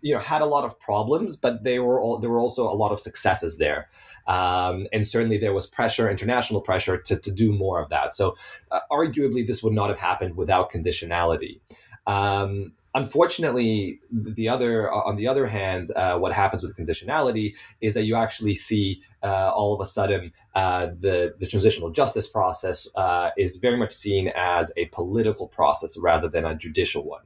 you 0.00 0.14
know 0.14 0.20
had 0.20 0.42
a 0.42 0.46
lot 0.46 0.64
of 0.64 0.78
problems, 0.78 1.36
but 1.36 1.64
they 1.64 1.78
were 1.78 2.00
all, 2.00 2.18
there 2.18 2.30
were 2.30 2.38
also 2.38 2.68
a 2.68 2.74
lot 2.74 2.92
of 2.92 3.00
successes 3.00 3.58
there, 3.58 3.88
um, 4.26 4.86
and 4.92 5.06
certainly 5.06 5.38
there 5.38 5.52
was 5.52 5.66
pressure, 5.66 6.10
international 6.10 6.60
pressure, 6.60 6.96
to 6.98 7.16
to 7.16 7.30
do 7.30 7.52
more 7.52 7.80
of 7.80 7.88
that. 7.90 8.12
So, 8.12 8.36
uh, 8.70 8.80
arguably, 8.90 9.46
this 9.46 9.62
would 9.62 9.72
not 9.72 9.88
have 9.88 9.98
happened 9.98 10.36
without 10.36 10.70
conditionality. 10.70 11.60
Um, 12.06 12.72
unfortunately, 12.94 14.00
the 14.12 14.48
other 14.48 14.90
on 14.90 15.16
the 15.16 15.26
other 15.26 15.46
hand, 15.46 15.90
uh, 15.96 16.18
what 16.18 16.32
happens 16.32 16.62
with 16.62 16.76
conditionality 16.76 17.54
is 17.80 17.94
that 17.94 18.04
you 18.04 18.14
actually 18.14 18.54
see 18.54 19.02
uh, 19.22 19.50
all 19.54 19.74
of 19.74 19.80
a 19.80 19.84
sudden 19.84 20.32
uh, 20.54 20.86
the 21.00 21.34
the 21.38 21.46
transitional 21.46 21.90
justice 21.90 22.28
process 22.28 22.86
uh, 22.96 23.30
is 23.36 23.56
very 23.56 23.76
much 23.76 23.92
seen 23.92 24.30
as 24.36 24.72
a 24.76 24.86
political 24.86 25.48
process 25.48 25.96
rather 25.98 26.28
than 26.28 26.44
a 26.44 26.54
judicial 26.54 27.04
one. 27.04 27.22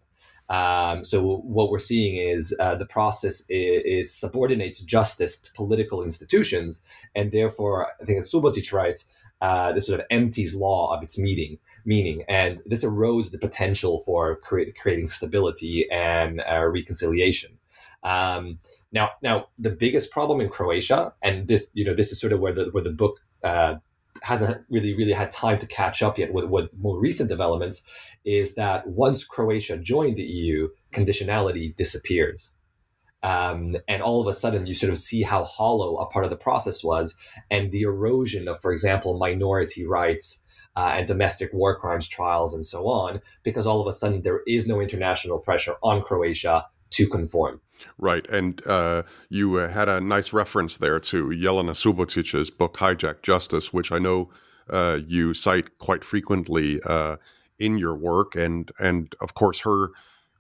Um, 0.49 1.03
so 1.03 1.39
what 1.39 1.71
we're 1.71 1.79
seeing 1.79 2.17
is 2.17 2.55
uh, 2.61 2.77
the 2.77 2.87
process 2.87 3.43
is, 3.49 3.83
is, 3.85 4.15
subordinates 4.15 4.81
justice 4.81 5.39
to 5.39 5.53
political 5.53 6.03
institutions, 6.03 6.83
and 7.15 7.33
therefore, 7.33 7.89
I 8.01 8.05
think 8.05 8.19
as 8.19 8.31
Subotic 8.31 8.73
writes, 8.73 9.07
uh, 9.41 9.73
this 9.73 9.87
sort 9.87 10.01
of 10.01 10.07
empties 10.11 10.55
law 10.55 10.97
of 10.97 11.03
its 11.03 11.19
meaning. 11.19 11.59
Meaning, 11.85 12.25
and 12.29 12.61
this 12.67 12.85
erodes 12.85 13.31
the 13.31 13.39
potential 13.39 14.01
for 14.01 14.37
create, 14.37 14.77
creating 14.77 15.09
stability 15.09 15.87
and 15.91 16.43
uh, 16.51 16.65
reconciliation. 16.67 17.59
Um, 18.03 18.59
now, 18.93 19.11
now 19.23 19.47
the 19.59 19.71
biggest 19.71 20.11
problem 20.11 20.41
in 20.41 20.49
Croatia, 20.49 21.13
and 21.23 21.49
this, 21.49 21.69
you 21.75 21.85
know, 21.85 21.95
this 21.95 22.13
is 22.13 22.21
sort 22.21 22.33
of 22.33 22.41
where 22.41 22.53
the 22.53 22.67
where 22.73 22.83
the 22.83 22.91
book 22.91 23.21
uh, 23.45 23.77
hasn't 24.23 24.65
really 24.71 24.95
really 24.95 25.13
had 25.13 25.31
time 25.31 25.59
to 25.59 25.67
catch 25.67 26.03
up 26.03 26.19
yet 26.19 26.33
with, 26.33 26.47
with 26.47 26.71
more 26.79 26.99
recent 26.99 27.29
developments 27.29 27.83
is 28.25 28.55
that 28.55 28.87
once 28.87 29.25
Croatia 29.25 29.77
joined 29.77 30.17
the 30.17 30.23
EU, 30.23 30.69
conditionality 30.93 31.75
disappears. 31.75 32.53
Um, 33.23 33.77
and 33.89 34.03
all 34.03 34.21
of 34.21 34.29
a 34.29 34.33
sudden, 34.33 34.67
you 34.67 34.75
sort 34.75 34.93
of 34.93 34.99
see 34.99 35.23
how 35.23 35.43
hollow 35.45 35.97
a 35.97 36.07
part 36.07 36.25
of 36.25 36.31
the 36.31 36.37
process 36.37 36.85
was, 36.85 37.17
and 37.51 37.73
the 37.73 37.83
erosion 37.83 38.47
of, 38.47 38.61
for 38.61 38.73
example, 38.73 39.19
minority 39.19 39.85
rights 39.87 40.43
uh, 40.77 40.93
and 40.95 41.07
domestic 41.07 41.53
war 41.53 41.79
crimes 41.79 42.07
trials 42.07 42.53
and 42.53 42.65
so 42.65 42.87
on, 42.87 43.21
because 43.43 43.67
all 43.67 43.81
of 43.81 43.87
a 43.87 43.93
sudden 43.93 44.23
there 44.23 44.43
is 44.47 44.67
no 44.67 44.81
international 44.81 45.39
pressure 45.39 45.75
on 45.83 46.03
Croatia 46.03 46.67
to 46.91 47.09
conform. 47.09 47.61
Right. 47.99 48.29
And 48.31 48.65
uh, 48.67 49.03
you 49.29 49.59
uh, 49.59 49.69
had 49.69 49.89
a 49.89 50.01
nice 50.01 50.33
reference 50.33 50.79
there 50.79 51.01
to 51.01 51.27
Jelena 51.29 51.75
Subotic's 51.75 52.51
book, 52.51 52.77
Hijack 52.77 53.23
Justice, 53.23 53.73
which 53.73 53.91
I 53.91 53.99
know 53.99 54.31
uh, 54.69 54.99
you 55.07 55.35
cite 55.35 55.79
quite 55.79 56.05
frequently 56.05 56.81
uh, 56.85 57.17
in 57.59 57.79
your 57.79 57.95
work. 57.95 58.35
And, 58.35 58.71
and 58.79 59.15
of 59.21 59.35
course, 59.35 59.61
her, 59.61 59.91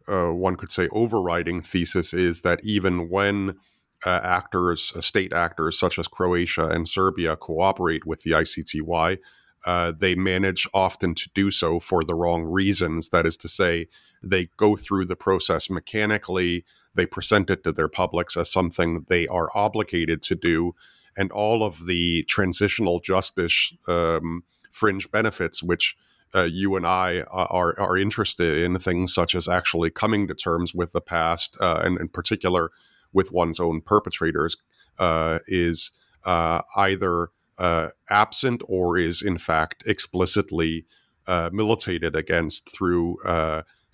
uh, 0.08 0.32
one 0.32 0.56
could 0.56 0.70
say, 0.70 0.88
overriding 0.92 1.62
thesis 1.62 2.12
is 2.12 2.42
that 2.42 2.60
even 2.62 3.08
when 3.08 3.56
uh, 4.04 4.20
actors, 4.22 4.92
state 5.04 5.32
actors 5.32 5.78
such 5.78 5.98
as 5.98 6.08
Croatia 6.08 6.68
and 6.68 6.88
Serbia 6.88 7.36
cooperate 7.36 8.06
with 8.06 8.22
the 8.22 8.32
ICTY, 8.32 9.18
uh, 9.64 9.92
they 9.98 10.14
manage 10.14 10.68
often 10.72 11.14
to 11.14 11.28
do 11.34 11.50
so 11.50 11.80
for 11.80 12.04
the 12.04 12.14
wrong 12.14 12.44
reasons. 12.44 13.08
That 13.08 13.26
is 13.26 13.36
to 13.38 13.48
say, 13.48 13.88
they 14.22 14.48
go 14.56 14.76
through 14.76 15.06
the 15.06 15.16
process 15.16 15.68
mechanically, 15.68 16.64
they 16.96 17.06
present 17.06 17.50
it 17.50 17.62
to 17.64 17.72
their 17.72 17.88
publics 17.88 18.36
as 18.36 18.50
something 18.50 19.04
they 19.08 19.26
are 19.28 19.50
obligated 19.54 20.22
to 20.22 20.34
do, 20.34 20.74
and 21.16 21.30
all 21.32 21.62
of 21.62 21.86
the 21.86 22.24
transitional 22.24 23.00
justice 23.00 23.72
um, 23.86 24.42
fringe 24.70 25.10
benefits, 25.10 25.62
which 25.62 25.96
uh, 26.34 26.42
you 26.42 26.76
and 26.76 26.86
I 26.86 27.22
are 27.30 27.78
are 27.78 27.96
interested 27.96 28.58
in, 28.58 28.78
things 28.78 29.14
such 29.14 29.34
as 29.34 29.48
actually 29.48 29.90
coming 29.90 30.26
to 30.28 30.34
terms 30.34 30.74
with 30.74 30.92
the 30.92 31.00
past, 31.00 31.56
uh, 31.60 31.80
and 31.84 32.00
in 32.00 32.08
particular 32.08 32.70
with 33.12 33.32
one's 33.32 33.60
own 33.60 33.80
perpetrators, 33.80 34.56
uh, 34.98 35.38
is 35.46 35.92
uh, 36.24 36.62
either 36.76 37.28
uh, 37.58 37.88
absent 38.10 38.62
or 38.66 38.98
is 38.98 39.22
in 39.22 39.38
fact 39.38 39.82
explicitly 39.86 40.84
uh, 41.26 41.48
militated 41.52 42.14
against 42.14 42.70
through 42.74 43.16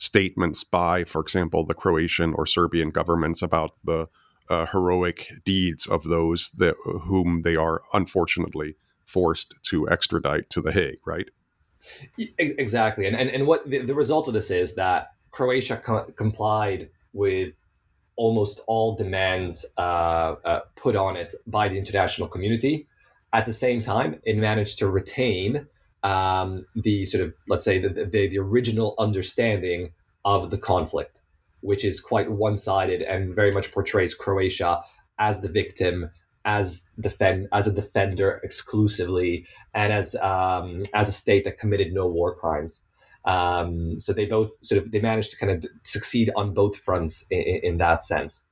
statements 0.02 0.64
by, 0.64 1.04
for 1.04 1.22
example, 1.22 1.64
the 1.64 1.74
Croatian 1.74 2.34
or 2.34 2.44
Serbian 2.44 2.90
governments 2.90 3.40
about 3.40 3.76
the 3.84 4.08
heroic 4.72 5.32
deeds 5.44 5.86
of 5.86 6.02
those 6.02 6.50
that 6.58 6.74
whom 6.84 7.42
they 7.42 7.54
are 7.54 7.82
unfortunately 7.92 8.74
forced 9.06 9.54
to 9.62 9.88
extradite 9.88 10.50
to 10.50 10.60
The 10.60 10.72
Hague, 10.72 10.98
right? 11.06 11.30
Exactly. 12.36 13.06
And, 13.06 13.16
and, 13.16 13.30
and 13.30 13.46
what 13.46 13.70
the, 13.70 13.78
the 13.78 13.94
result 13.94 14.26
of 14.26 14.34
this 14.34 14.50
is 14.50 14.74
that 14.74 15.12
Croatia 15.30 15.76
co- 15.76 16.12
complied 16.16 16.90
with 17.12 17.54
almost 18.16 18.60
all 18.66 18.96
demands 18.96 19.64
uh, 19.78 20.34
uh, 20.44 20.60
put 20.74 20.96
on 20.96 21.16
it 21.16 21.32
by 21.46 21.68
the 21.68 21.78
international 21.78 22.26
community. 22.26 22.88
At 23.32 23.46
the 23.46 23.52
same 23.52 23.82
time, 23.82 24.20
it 24.24 24.36
managed 24.36 24.78
to 24.80 24.88
retain 24.88 25.66
um, 26.02 26.66
the 26.74 27.04
sort 27.04 27.24
of, 27.24 27.34
let's 27.48 27.64
say, 27.64 27.78
the, 27.78 27.88
the, 27.88 28.28
the 28.28 28.38
original 28.38 28.94
understanding 28.98 29.92
of 30.24 30.50
the 30.50 30.58
conflict, 30.58 31.20
which 31.60 31.84
is 31.84 32.00
quite 32.00 32.30
one 32.30 32.56
sided 32.56 33.02
and 33.02 33.34
very 33.34 33.52
much 33.52 33.72
portrays 33.72 34.14
Croatia 34.14 34.82
as 35.18 35.40
the 35.40 35.48
victim 35.48 36.10
as 36.44 36.90
defend 36.98 37.46
as 37.52 37.68
a 37.68 37.72
defender 37.72 38.40
exclusively 38.42 39.46
and 39.74 39.92
as 39.92 40.16
um, 40.16 40.82
as 40.92 41.08
a 41.08 41.12
state 41.12 41.44
that 41.44 41.58
committed 41.58 41.92
no 41.92 42.06
war 42.06 42.34
crimes. 42.34 42.82
Um, 43.24 44.00
so 44.00 44.12
they 44.12 44.26
both 44.26 44.50
sort 44.64 44.82
of 44.82 44.90
they 44.90 45.00
managed 45.00 45.30
to 45.30 45.36
kind 45.36 45.52
of 45.52 45.70
succeed 45.84 46.30
on 46.34 46.54
both 46.54 46.76
fronts 46.76 47.24
in, 47.30 47.60
in 47.62 47.76
that 47.76 48.02
sense. 48.02 48.46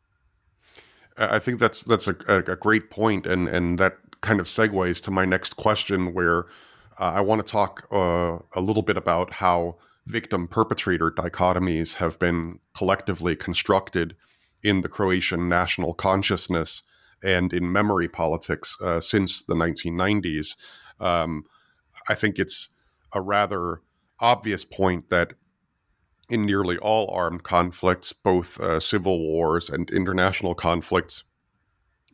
I 1.17 1.39
think 1.39 1.59
that's 1.59 1.83
that's 1.83 2.07
a, 2.07 2.15
a, 2.29 2.57
great 2.57 2.91
point, 2.91 3.27
and 3.27 3.49
and 3.49 3.79
that 3.79 3.99
kind 4.21 4.39
of 4.39 4.47
segues 4.47 5.03
to 5.03 5.11
my 5.11 5.25
next 5.25 5.57
question, 5.57 6.15
where 6.15 6.47
I 7.01 7.21
want 7.23 7.45
to 7.45 7.51
talk 7.51 7.87
uh, 7.91 8.39
a 8.55 8.61
little 8.61 8.83
bit 8.83 8.97
about 8.97 9.35
how 9.35 9.77
victim 10.07 10.47
perpetrator 10.47 11.11
dichotomies 11.11 11.95
have 11.97 12.19
been 12.19 12.59
collectively 12.75 13.35
constructed 13.35 14.15
in 14.63 14.83
the 14.83 14.89
Croatian 14.89 15.49
national 15.49 15.95
consciousness 15.95 16.83
and 17.23 17.53
in 17.53 17.73
memory 17.73 18.09
politics 18.09 18.77
uh, 18.83 19.01
since 19.01 19.43
the 19.43 19.55
1990s. 19.55 20.57
Um, 20.99 21.45
I 22.09 22.15
think 22.15 22.39
it's 22.39 22.69
a 23.15 23.21
rather 23.21 23.81
obvious 24.21 24.65
point 24.65 25.09
that 25.11 25.33
in 26.29 26.47
nearly 26.47 26.79
all 26.79 27.11
armed 27.11 27.43
conflicts, 27.43 28.13
both 28.13 28.61
uh, 28.61 28.79
civil 28.79 29.19
wars 29.19 29.69
and 29.69 29.91
international 29.91 30.55
conflicts, 30.55 31.25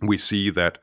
we 0.01 0.17
see 0.17 0.49
that 0.51 0.79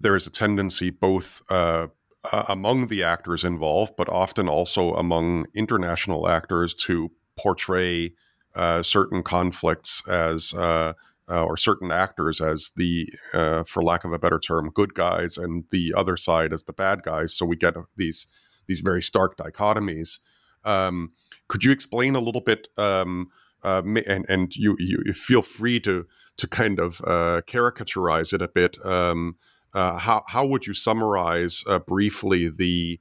there 0.00 0.16
is 0.16 0.26
a 0.26 0.30
tendency 0.30 0.90
both 0.90 1.42
uh, 1.48 1.88
uh, 2.32 2.44
among 2.48 2.88
the 2.88 3.02
actors 3.02 3.44
involved, 3.44 3.94
but 3.96 4.08
often 4.08 4.48
also 4.48 4.94
among 4.94 5.46
international 5.54 6.28
actors 6.28 6.74
to 6.74 7.10
portray 7.36 8.12
uh, 8.54 8.82
certain 8.82 9.22
conflicts 9.22 10.06
as 10.08 10.54
uh, 10.54 10.92
uh, 11.28 11.44
or 11.44 11.56
certain 11.56 11.90
actors 11.90 12.40
as 12.40 12.70
the, 12.76 13.08
uh, 13.32 13.64
for 13.64 13.82
lack 13.82 14.04
of 14.04 14.12
a 14.12 14.18
better 14.18 14.38
term, 14.38 14.70
good 14.74 14.94
guys, 14.94 15.38
and 15.38 15.64
the 15.70 15.92
other 15.96 16.16
side 16.16 16.52
as 16.52 16.64
the 16.64 16.72
bad 16.72 17.02
guys. 17.02 17.34
So 17.34 17.46
we 17.46 17.56
get 17.56 17.74
these 17.96 18.26
these 18.66 18.80
very 18.80 19.02
stark 19.02 19.36
dichotomies. 19.36 20.18
Um, 20.64 21.12
could 21.48 21.64
you 21.64 21.70
explain 21.70 22.14
a 22.14 22.20
little 22.20 22.40
bit? 22.40 22.68
Um, 22.78 23.28
uh, 23.62 23.82
and 24.06 24.26
and 24.28 24.54
you, 24.56 24.76
you 24.78 25.12
feel 25.12 25.42
free 25.42 25.80
to 25.80 26.06
to 26.36 26.46
kind 26.46 26.78
of 26.78 27.00
uh, 27.02 27.40
caricaturize 27.46 28.32
it 28.32 28.42
a 28.42 28.48
bit. 28.48 28.84
Um, 28.84 29.36
uh, 29.74 29.98
how 29.98 30.22
how 30.28 30.46
would 30.46 30.66
you 30.66 30.74
summarize 30.74 31.64
uh, 31.66 31.78
briefly 31.80 32.48
the 32.48 33.00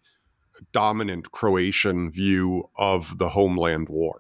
dominant 0.72 1.32
Croatian 1.32 2.12
view 2.12 2.70
of 2.76 3.18
the 3.18 3.30
homeland 3.30 3.90
war? 3.90 4.20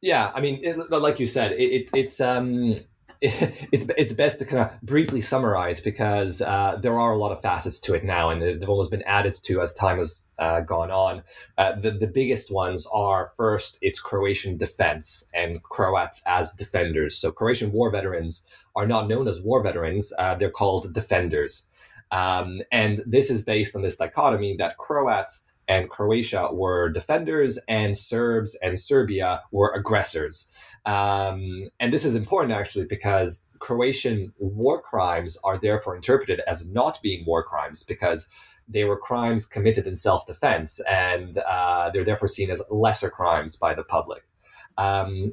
Yeah, 0.00 0.30
I 0.34 0.40
mean, 0.40 0.60
it, 0.62 0.90
like 0.90 1.18
you 1.18 1.26
said, 1.26 1.52
it, 1.52 1.62
it, 1.62 1.90
it's 1.94 2.20
um, 2.20 2.74
it's 3.20 3.86
it's 3.96 4.12
best 4.12 4.38
to 4.40 4.44
kind 4.44 4.70
of 4.70 4.80
briefly 4.82 5.20
summarize 5.20 5.80
because 5.80 6.42
uh, 6.42 6.78
there 6.80 6.98
are 6.98 7.12
a 7.12 7.18
lot 7.18 7.32
of 7.32 7.40
facets 7.40 7.78
to 7.80 7.94
it 7.94 8.04
now, 8.04 8.30
and 8.30 8.42
they've 8.42 8.68
almost 8.68 8.90
been 8.90 9.02
added 9.02 9.34
to 9.44 9.60
as 9.60 9.72
time 9.72 9.98
has 9.98 10.20
uh, 10.38 10.60
gone 10.60 10.90
on. 10.90 11.22
Uh, 11.58 11.72
the 11.80 11.90
the 11.90 12.06
biggest 12.06 12.52
ones 12.52 12.86
are 12.92 13.26
first, 13.36 13.78
it's 13.80 14.00
Croatian 14.00 14.56
defense 14.56 15.28
and 15.34 15.62
Croats 15.62 16.22
as 16.26 16.52
defenders. 16.52 17.16
So 17.16 17.32
Croatian 17.32 17.72
war 17.72 17.90
veterans 17.90 18.44
are 18.76 18.86
not 18.86 19.08
known 19.08 19.28
as 19.28 19.40
war 19.40 19.62
veterans; 19.62 20.12
uh, 20.18 20.34
they're 20.34 20.50
called 20.50 20.92
defenders, 20.92 21.66
um, 22.10 22.62
and 22.72 23.02
this 23.06 23.30
is 23.30 23.42
based 23.42 23.76
on 23.76 23.82
this 23.82 23.96
dichotomy 23.96 24.56
that 24.56 24.78
Croats 24.78 25.44
and 25.68 25.88
Croatia 25.88 26.48
were 26.52 26.90
defenders, 26.90 27.58
and 27.68 27.96
Serbs 27.96 28.54
and 28.62 28.78
Serbia 28.78 29.42
were 29.50 29.72
aggressors. 29.72 30.48
Um, 30.86 31.68
and 31.80 31.92
this 31.92 32.04
is 32.04 32.14
important 32.14 32.52
actually 32.52 32.84
because 32.84 33.46
Croatian 33.58 34.32
war 34.38 34.80
crimes 34.82 35.38
are 35.42 35.58
therefore 35.58 35.96
interpreted 35.96 36.42
as 36.46 36.66
not 36.66 36.98
being 37.02 37.24
war 37.24 37.42
crimes 37.42 37.82
because 37.82 38.28
they 38.68 38.84
were 38.84 38.96
crimes 38.96 39.46
committed 39.46 39.86
in 39.86 39.96
self 39.96 40.26
defense, 40.26 40.80
and 40.88 41.38
uh, 41.38 41.90
they're 41.90 42.04
therefore 42.04 42.28
seen 42.28 42.50
as 42.50 42.62
lesser 42.70 43.10
crimes 43.10 43.56
by 43.56 43.74
the 43.74 43.84
public. 43.84 44.24
Um, 44.76 45.32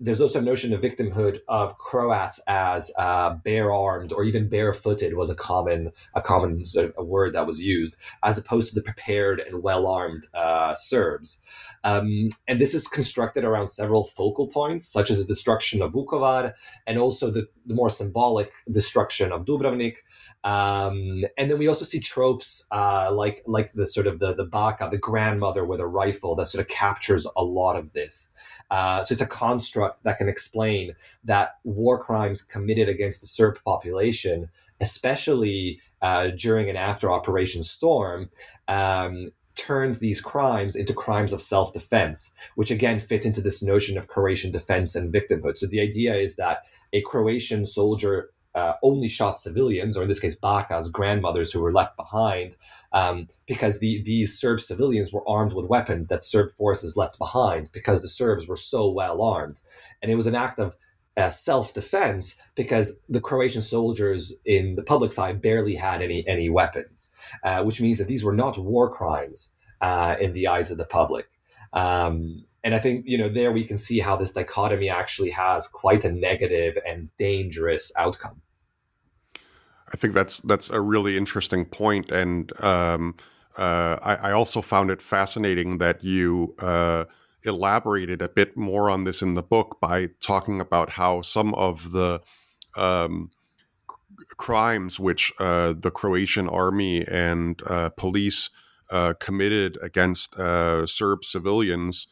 there's 0.00 0.20
also 0.20 0.38
a 0.38 0.42
notion 0.42 0.72
of 0.72 0.80
victimhood 0.80 1.40
of 1.46 1.76
Croats 1.76 2.40
as 2.48 2.90
uh, 2.96 3.34
bare 3.44 3.70
armed 3.70 4.12
or 4.12 4.24
even 4.24 4.48
barefooted 4.48 5.14
was 5.14 5.28
a 5.28 5.34
common 5.34 5.92
a 6.14 6.22
common 6.22 6.64
sort 6.64 6.86
of 6.86 6.94
a 6.96 7.04
word 7.04 7.34
that 7.34 7.46
was 7.46 7.60
used 7.60 7.96
as 8.22 8.38
opposed 8.38 8.70
to 8.70 8.74
the 8.74 8.82
prepared 8.82 9.40
and 9.40 9.62
well 9.62 9.86
armed 9.86 10.26
uh, 10.34 10.74
Serbs. 10.74 11.38
Um, 11.84 12.30
and 12.48 12.58
this 12.58 12.72
is 12.72 12.88
constructed 12.88 13.44
around 13.44 13.68
several 13.68 14.04
focal 14.04 14.48
points, 14.48 14.88
such 14.88 15.10
as 15.10 15.18
the 15.18 15.24
destruction 15.24 15.82
of 15.82 15.92
Vukovar 15.92 16.54
and 16.86 16.98
also 16.98 17.30
the, 17.30 17.46
the 17.66 17.74
more 17.74 17.90
symbolic 17.90 18.52
destruction 18.70 19.32
of 19.32 19.44
Dubrovnik. 19.44 19.96
Um, 20.42 21.24
and 21.36 21.50
then 21.50 21.58
we 21.58 21.68
also 21.68 21.84
see 21.84 22.00
tropes 22.00 22.66
uh, 22.70 23.12
like 23.12 23.42
like 23.46 23.72
the 23.72 23.86
sort 23.86 24.06
of 24.06 24.20
the 24.20 24.34
the 24.34 24.44
baka, 24.44 24.88
the 24.90 24.96
grandmother 24.96 25.64
with 25.66 25.80
a 25.80 25.86
rifle, 25.86 26.34
that 26.36 26.46
sort 26.46 26.62
of 26.62 26.68
captures 26.68 27.26
a 27.36 27.44
lot 27.44 27.76
of 27.76 27.92
this. 27.92 28.28
Uh, 28.70 29.02
so 29.04 29.12
it's 29.12 29.20
a 29.20 29.26
construct 29.26 29.89
that 30.02 30.18
can 30.18 30.28
explain 30.28 30.94
that 31.24 31.56
war 31.64 32.02
crimes 32.02 32.42
committed 32.42 32.88
against 32.88 33.20
the 33.20 33.26
Serb 33.26 33.58
population, 33.64 34.48
especially 34.80 35.80
uh, 36.02 36.28
during 36.28 36.68
and 36.68 36.78
after 36.78 37.10
Operation 37.10 37.62
Storm, 37.62 38.30
um, 38.68 39.30
turns 39.56 39.98
these 39.98 40.20
crimes 40.20 40.74
into 40.74 40.94
crimes 40.94 41.32
of 41.32 41.42
self 41.42 41.72
defense, 41.72 42.32
which 42.54 42.70
again 42.70 42.98
fit 43.00 43.26
into 43.26 43.40
this 43.40 43.62
notion 43.62 43.98
of 43.98 44.08
Croatian 44.08 44.50
defense 44.50 44.94
and 44.94 45.12
victimhood. 45.12 45.58
So 45.58 45.66
the 45.66 45.80
idea 45.80 46.14
is 46.14 46.36
that 46.36 46.58
a 46.92 47.02
Croatian 47.02 47.66
soldier 47.66 48.30
uh, 48.54 48.74
only 48.82 49.08
shot 49.08 49.38
civilians, 49.38 49.96
or 49.96 50.02
in 50.02 50.08
this 50.08 50.20
case, 50.20 50.34
Baka's 50.34 50.88
grandmothers 50.88 51.52
who 51.52 51.60
were 51.60 51.72
left 51.72 51.96
behind, 51.96 52.56
um, 52.92 53.28
because 53.46 53.78
the, 53.78 54.02
these 54.02 54.38
Serb 54.38 54.60
civilians 54.60 55.12
were 55.12 55.28
armed 55.28 55.52
with 55.52 55.66
weapons 55.66 56.08
that 56.08 56.24
Serb 56.24 56.52
forces 56.56 56.96
left 56.96 57.18
behind 57.18 57.70
because 57.72 58.02
the 58.02 58.08
Serbs 58.08 58.46
were 58.46 58.56
so 58.56 58.90
well 58.90 59.22
armed. 59.22 59.60
And 60.02 60.10
it 60.10 60.16
was 60.16 60.26
an 60.26 60.34
act 60.34 60.58
of 60.58 60.74
uh, 61.16 61.30
self 61.30 61.72
defense 61.74 62.36
because 62.54 62.96
the 63.08 63.20
Croatian 63.20 63.62
soldiers 63.62 64.34
in 64.44 64.74
the 64.74 64.82
public 64.82 65.12
side 65.12 65.40
barely 65.40 65.76
had 65.76 66.02
any, 66.02 66.26
any 66.26 66.48
weapons, 66.48 67.12
uh, 67.44 67.62
which 67.62 67.80
means 67.80 67.98
that 67.98 68.08
these 68.08 68.24
were 68.24 68.34
not 68.34 68.58
war 68.58 68.90
crimes 68.90 69.54
uh, 69.80 70.16
in 70.20 70.32
the 70.32 70.48
eyes 70.48 70.70
of 70.70 70.78
the 70.78 70.84
public. 70.84 71.26
Um, 71.72 72.44
and 72.62 72.74
I 72.74 72.78
think 72.78 73.06
you 73.06 73.18
know 73.18 73.28
there 73.28 73.52
we 73.52 73.64
can 73.64 73.78
see 73.78 74.00
how 74.00 74.16
this 74.16 74.30
dichotomy 74.30 74.88
actually 74.88 75.30
has 75.30 75.66
quite 75.66 76.04
a 76.04 76.12
negative 76.12 76.78
and 76.86 77.08
dangerous 77.16 77.92
outcome. 77.96 78.42
I 79.92 79.96
think 79.96 80.14
that's 80.14 80.40
that's 80.40 80.70
a 80.70 80.80
really 80.80 81.16
interesting 81.16 81.64
point, 81.64 82.10
and 82.10 82.52
um, 82.62 83.16
uh, 83.56 83.96
I, 84.02 84.14
I, 84.14 84.32
also 84.32 84.62
found 84.62 84.90
it 84.90 85.02
fascinating 85.02 85.78
that 85.78 86.04
you 86.04 86.54
uh, 86.60 87.06
elaborated 87.42 88.22
a 88.22 88.28
bit 88.28 88.56
more 88.56 88.88
on 88.88 89.04
this 89.04 89.22
in 89.22 89.34
the 89.34 89.42
book 89.42 89.78
by 89.80 90.10
talking 90.20 90.60
about 90.60 90.90
how 90.90 91.22
some 91.22 91.54
of 91.54 91.90
the 91.90 92.20
um, 92.76 93.30
crimes 94.36 95.00
which 95.00 95.32
uh, 95.40 95.74
the 95.76 95.90
Croatian 95.90 96.48
army 96.48 97.06
and 97.08 97.60
uh, 97.66 97.88
police 97.90 98.50
uh, 98.90 99.14
committed 99.18 99.78
against 99.82 100.36
uh, 100.36 100.86
Serb 100.86 101.24
civilians 101.24 102.06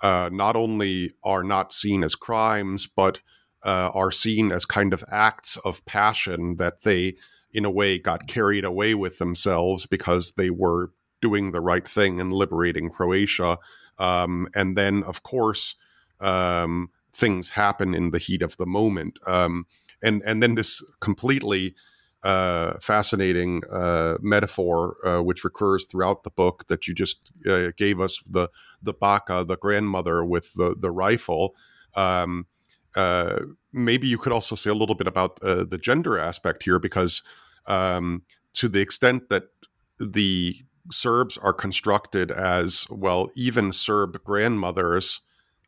uh, 0.00 0.30
not 0.32 0.56
only 0.56 1.12
are 1.22 1.44
not 1.44 1.72
seen 1.72 2.04
as 2.04 2.14
crimes, 2.14 2.86
but 2.86 3.20
uh, 3.64 3.90
are 3.94 4.10
seen 4.10 4.52
as 4.52 4.64
kind 4.64 4.92
of 4.92 5.04
acts 5.10 5.56
of 5.58 5.84
passion 5.86 6.56
that 6.56 6.82
they, 6.82 7.16
in 7.52 7.64
a 7.64 7.70
way, 7.70 7.98
got 7.98 8.26
carried 8.26 8.64
away 8.64 8.94
with 8.94 9.18
themselves 9.18 9.86
because 9.86 10.32
they 10.32 10.50
were 10.50 10.90
doing 11.22 11.52
the 11.52 11.60
right 11.60 11.88
thing 11.88 12.20
and 12.20 12.32
liberating 12.32 12.90
Croatia. 12.90 13.58
Um, 13.98 14.48
and 14.54 14.76
then, 14.76 15.02
of 15.04 15.22
course, 15.22 15.76
um, 16.20 16.90
things 17.12 17.50
happen 17.50 17.94
in 17.94 18.10
the 18.10 18.18
heat 18.18 18.42
of 18.42 18.56
the 18.56 18.66
moment. 18.66 19.18
Um, 19.26 19.66
and 20.02 20.22
and 20.26 20.42
then 20.42 20.54
this 20.54 20.84
completely 21.00 21.74
uh, 22.24 22.78
fascinating 22.80 23.62
uh, 23.70 24.16
metaphor 24.22 24.96
uh, 25.04 25.20
which 25.22 25.44
recurs 25.44 25.84
throughout 25.84 26.22
the 26.22 26.30
book 26.30 26.66
that 26.68 26.88
you 26.88 26.94
just 26.94 27.30
uh, 27.46 27.70
gave 27.76 28.00
us 28.00 28.22
the 28.26 28.48
the 28.82 28.94
baka, 28.94 29.44
the 29.44 29.58
grandmother 29.58 30.24
with 30.24 30.54
the 30.54 30.74
the 30.78 30.90
rifle. 30.90 31.54
Um, 31.94 32.46
uh, 32.96 33.40
maybe 33.72 34.06
you 34.08 34.16
could 34.16 34.32
also 34.32 34.54
say 34.54 34.70
a 34.70 34.74
little 34.74 34.94
bit 34.94 35.06
about 35.06 35.38
uh, 35.42 35.64
the 35.64 35.76
gender 35.76 36.18
aspect 36.18 36.62
here, 36.62 36.78
because 36.78 37.22
um, 37.66 38.22
to 38.54 38.68
the 38.68 38.80
extent 38.80 39.28
that 39.28 39.44
the 40.00 40.56
Serbs 40.90 41.36
are 41.38 41.52
constructed 41.52 42.30
as 42.30 42.86
well, 42.90 43.30
even 43.34 43.72
Serb 43.72 44.22
grandmothers 44.24 45.20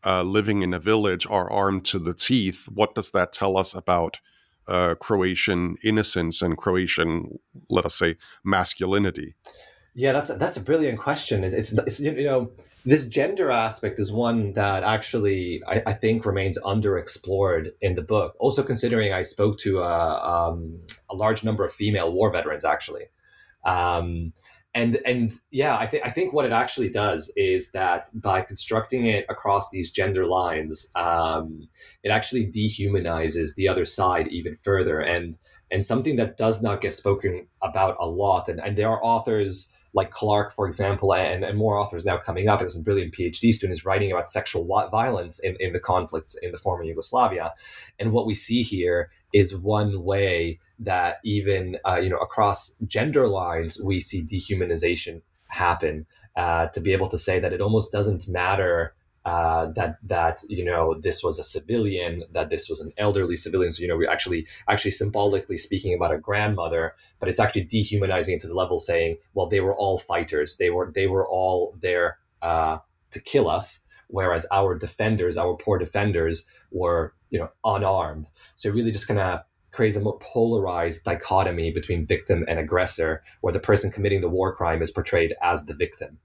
living 0.04 0.62
in 0.62 0.72
a 0.72 0.78
village 0.78 1.26
are 1.28 1.50
armed 1.50 1.84
to 1.86 1.98
the 1.98 2.14
teeth. 2.14 2.66
What 2.72 2.94
does 2.94 3.10
that 3.10 3.32
tell 3.32 3.58
us 3.58 3.74
about? 3.74 4.20
Uh, 4.68 4.94
Croatian 4.96 5.76
innocence 5.82 6.42
and 6.42 6.56
Croatian, 6.56 7.38
let 7.68 7.84
us 7.84 7.94
say, 7.94 8.16
masculinity? 8.44 9.34
Yeah, 9.94 10.12
that's 10.12 10.30
a, 10.30 10.34
that's 10.34 10.56
a 10.56 10.60
brilliant 10.60 10.98
question. 10.98 11.44
It's, 11.44 11.54
it's, 11.54 11.72
it's, 11.72 12.00
you 12.00 12.24
know 12.24 12.50
this 12.86 13.02
gender 13.02 13.50
aspect 13.50 13.98
is 13.98 14.12
one 14.12 14.52
that 14.52 14.84
actually 14.84 15.60
I, 15.66 15.82
I, 15.88 15.92
think 15.92 16.24
remains 16.24 16.56
underexplored 16.64 17.72
in 17.80 17.96
the 17.96 18.02
book. 18.02 18.36
Also, 18.38 18.62
considering 18.62 19.12
I 19.12 19.22
spoke 19.22 19.58
to 19.58 19.80
a, 19.80 20.22
um, 20.22 20.80
a 21.10 21.16
large 21.16 21.42
number 21.42 21.64
of 21.64 21.72
female 21.72 22.12
war 22.12 22.30
veterans, 22.30 22.64
actually, 22.64 23.06
um, 23.64 24.32
and 24.76 25.00
and 25.06 25.32
yeah, 25.50 25.76
I 25.78 25.86
think 25.86 26.06
I 26.06 26.10
think 26.10 26.34
what 26.34 26.44
it 26.44 26.52
actually 26.52 26.90
does 26.90 27.32
is 27.34 27.70
that 27.72 28.04
by 28.12 28.42
constructing 28.42 29.06
it 29.06 29.24
across 29.30 29.70
these 29.70 29.90
gender 29.90 30.26
lines, 30.26 30.86
um, 30.94 31.66
it 32.04 32.10
actually 32.10 32.46
dehumanizes 32.46 33.54
the 33.56 33.68
other 33.68 33.86
side 33.86 34.28
even 34.28 34.54
further, 34.54 35.00
and 35.00 35.38
and 35.70 35.82
something 35.82 36.16
that 36.16 36.36
does 36.36 36.60
not 36.60 36.82
get 36.82 36.92
spoken 36.92 37.46
about 37.62 37.96
a 37.98 38.06
lot. 38.06 38.48
And 38.48 38.60
and 38.60 38.76
there 38.76 38.90
are 38.90 39.02
authors 39.02 39.72
like 39.96 40.10
Clark, 40.10 40.54
for 40.54 40.66
example, 40.66 41.14
and, 41.14 41.42
and 41.42 41.56
more 41.58 41.78
authors 41.78 42.04
now 42.04 42.18
coming 42.18 42.48
up. 42.48 42.60
And 42.60 42.70
some 42.70 42.82
brilliant 42.82 43.14
PhD 43.14 43.52
students 43.52 43.84
writing 43.84 44.12
about 44.12 44.28
sexual 44.28 44.64
violence 44.64 45.40
in, 45.40 45.56
in 45.58 45.72
the 45.72 45.80
conflicts 45.80 46.36
in 46.42 46.52
the 46.52 46.58
former 46.58 46.84
Yugoslavia. 46.84 47.52
And 47.98 48.12
what 48.12 48.26
we 48.26 48.34
see 48.34 48.62
here 48.62 49.10
is 49.32 49.56
one 49.56 50.04
way 50.04 50.60
that 50.78 51.16
even 51.24 51.78
uh, 51.86 51.96
you 51.96 52.10
know 52.10 52.18
across 52.18 52.76
gender 52.86 53.26
lines 53.26 53.80
we 53.82 53.98
see 53.98 54.22
dehumanization 54.22 55.22
happen. 55.48 56.06
Uh, 56.36 56.66
to 56.66 56.82
be 56.82 56.92
able 56.92 57.08
to 57.08 57.16
say 57.16 57.38
that 57.38 57.54
it 57.54 57.62
almost 57.62 57.90
doesn't 57.90 58.28
matter 58.28 58.94
uh, 59.26 59.66
that 59.74 59.98
that 60.04 60.44
you 60.48 60.64
know 60.64 60.94
this 60.94 61.20
was 61.20 61.36
a 61.40 61.42
civilian, 61.42 62.22
that 62.30 62.48
this 62.48 62.68
was 62.68 62.80
an 62.80 62.92
elderly 62.96 63.34
civilian. 63.34 63.72
So 63.72 63.82
you 63.82 63.88
know 63.88 63.96
we're 63.96 64.08
actually 64.08 64.46
actually 64.68 64.92
symbolically 64.92 65.58
speaking 65.58 65.92
about 65.92 66.14
a 66.14 66.18
grandmother, 66.18 66.94
but 67.18 67.28
it's 67.28 67.40
actually 67.40 67.64
dehumanizing 67.64 68.36
it 68.36 68.40
to 68.42 68.46
the 68.46 68.54
level 68.54 68.78
saying, 68.78 69.16
well, 69.34 69.48
they 69.48 69.60
were 69.60 69.74
all 69.74 69.98
fighters. 69.98 70.58
They 70.58 70.70
were 70.70 70.92
they 70.94 71.08
were 71.08 71.26
all 71.28 71.74
there 71.80 72.18
uh, 72.40 72.78
to 73.10 73.20
kill 73.20 73.50
us, 73.50 73.80
whereas 74.06 74.46
our 74.52 74.76
defenders, 74.78 75.36
our 75.36 75.56
poor 75.56 75.76
defenders, 75.76 76.44
were 76.70 77.12
you 77.30 77.40
know 77.40 77.50
unarmed. 77.64 78.28
So 78.54 78.70
really 78.70 78.92
just 78.92 79.08
kind 79.08 79.18
of 79.18 79.40
creates 79.72 79.96
a 79.96 80.00
more 80.00 80.18
polarized 80.20 81.02
dichotomy 81.02 81.72
between 81.72 82.06
victim 82.06 82.44
and 82.46 82.60
aggressor, 82.60 83.24
where 83.40 83.52
the 83.52 83.58
person 83.58 83.90
committing 83.90 84.20
the 84.20 84.28
war 84.28 84.54
crime 84.54 84.82
is 84.82 84.92
portrayed 84.92 85.34
as 85.42 85.64
the 85.64 85.74
victim. 85.74 86.20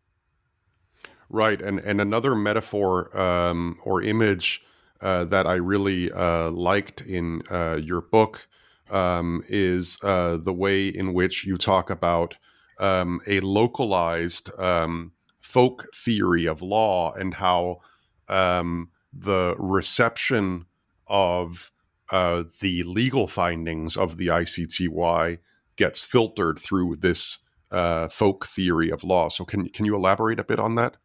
Right, 1.33 1.61
and 1.61 1.79
and 1.79 2.01
another 2.01 2.35
metaphor 2.35 3.17
um, 3.17 3.77
or 3.85 4.01
image 4.01 4.61
uh, 4.99 5.23
that 5.25 5.47
I 5.47 5.53
really 5.55 6.11
uh, 6.11 6.51
liked 6.51 6.99
in 6.99 7.41
uh, 7.49 7.79
your 7.81 8.01
book 8.01 8.49
um, 8.89 9.41
is 9.47 9.97
uh, 10.03 10.35
the 10.35 10.51
way 10.51 10.89
in 10.89 11.13
which 11.13 11.45
you 11.45 11.55
talk 11.55 11.89
about 11.89 12.35
um, 12.79 13.21
a 13.27 13.39
localized 13.39 14.51
um, 14.59 15.13
folk 15.39 15.87
theory 15.95 16.47
of 16.47 16.61
law 16.61 17.13
and 17.13 17.35
how 17.35 17.79
um, 18.27 18.89
the 19.13 19.55
reception 19.57 20.65
of 21.07 21.71
uh, 22.09 22.43
the 22.59 22.83
legal 22.83 23.27
findings 23.27 23.95
of 23.95 24.17
the 24.17 24.27
ICTY 24.27 25.37
gets 25.77 26.01
filtered 26.01 26.59
through 26.59 26.97
this 26.97 27.39
uh, 27.71 28.09
folk 28.09 28.45
theory 28.45 28.89
of 28.89 29.05
law. 29.05 29.29
So, 29.29 29.45
can 29.45 29.69
can 29.69 29.85
you 29.85 29.95
elaborate 29.95 30.41
a 30.41 30.43
bit 30.43 30.59
on 30.59 30.75
that? 30.75 30.97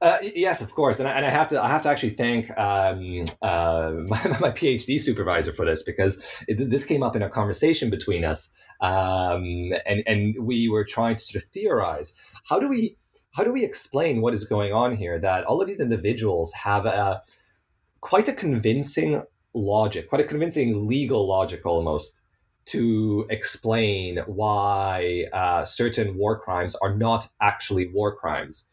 Uh, 0.00 0.18
yes, 0.22 0.62
of 0.62 0.74
course, 0.74 0.98
and 0.98 1.08
I, 1.08 1.12
and 1.12 1.26
I, 1.26 1.30
have 1.30 1.48
to 1.48 1.62
I 1.62 1.68
have 1.68 1.82
to 1.82 1.88
actually 1.88 2.10
thank 2.10 2.50
um, 2.58 3.24
uh, 3.42 3.92
my, 4.06 4.22
my, 4.40 4.50
PhD 4.50 5.00
supervisor 5.00 5.52
for 5.52 5.64
this 5.66 5.82
because 5.82 6.22
it, 6.48 6.70
this 6.70 6.84
came 6.84 7.02
up 7.02 7.16
in 7.16 7.22
a 7.22 7.30
conversation 7.30 7.90
between 7.90 8.24
us, 8.24 8.50
um, 8.80 9.72
and 9.86 10.02
and 10.06 10.34
we 10.40 10.68
were 10.68 10.84
trying 10.84 11.16
to 11.16 11.24
sort 11.24 11.42
of 11.42 11.48
theorize 11.50 12.12
how 12.48 12.58
do 12.58 12.68
we 12.68 12.96
how 13.32 13.44
do 13.44 13.52
we 13.52 13.64
explain 13.64 14.20
what 14.20 14.34
is 14.34 14.44
going 14.44 14.72
on 14.72 14.96
here 14.96 15.18
that 15.18 15.44
all 15.44 15.60
of 15.60 15.68
these 15.68 15.80
individuals 15.80 16.52
have 16.52 16.86
a 16.86 17.22
quite 18.00 18.28
a 18.28 18.32
convincing 18.32 19.22
logic, 19.54 20.08
quite 20.08 20.20
a 20.20 20.24
convincing 20.24 20.86
legal 20.86 21.26
logic 21.26 21.64
almost, 21.66 22.22
to 22.66 23.26
explain 23.30 24.18
why 24.26 25.24
uh, 25.32 25.64
certain 25.64 26.16
war 26.16 26.38
crimes 26.38 26.74
are 26.76 26.94
not 26.94 27.28
actually 27.40 27.88
war 27.88 28.14
crimes. 28.14 28.66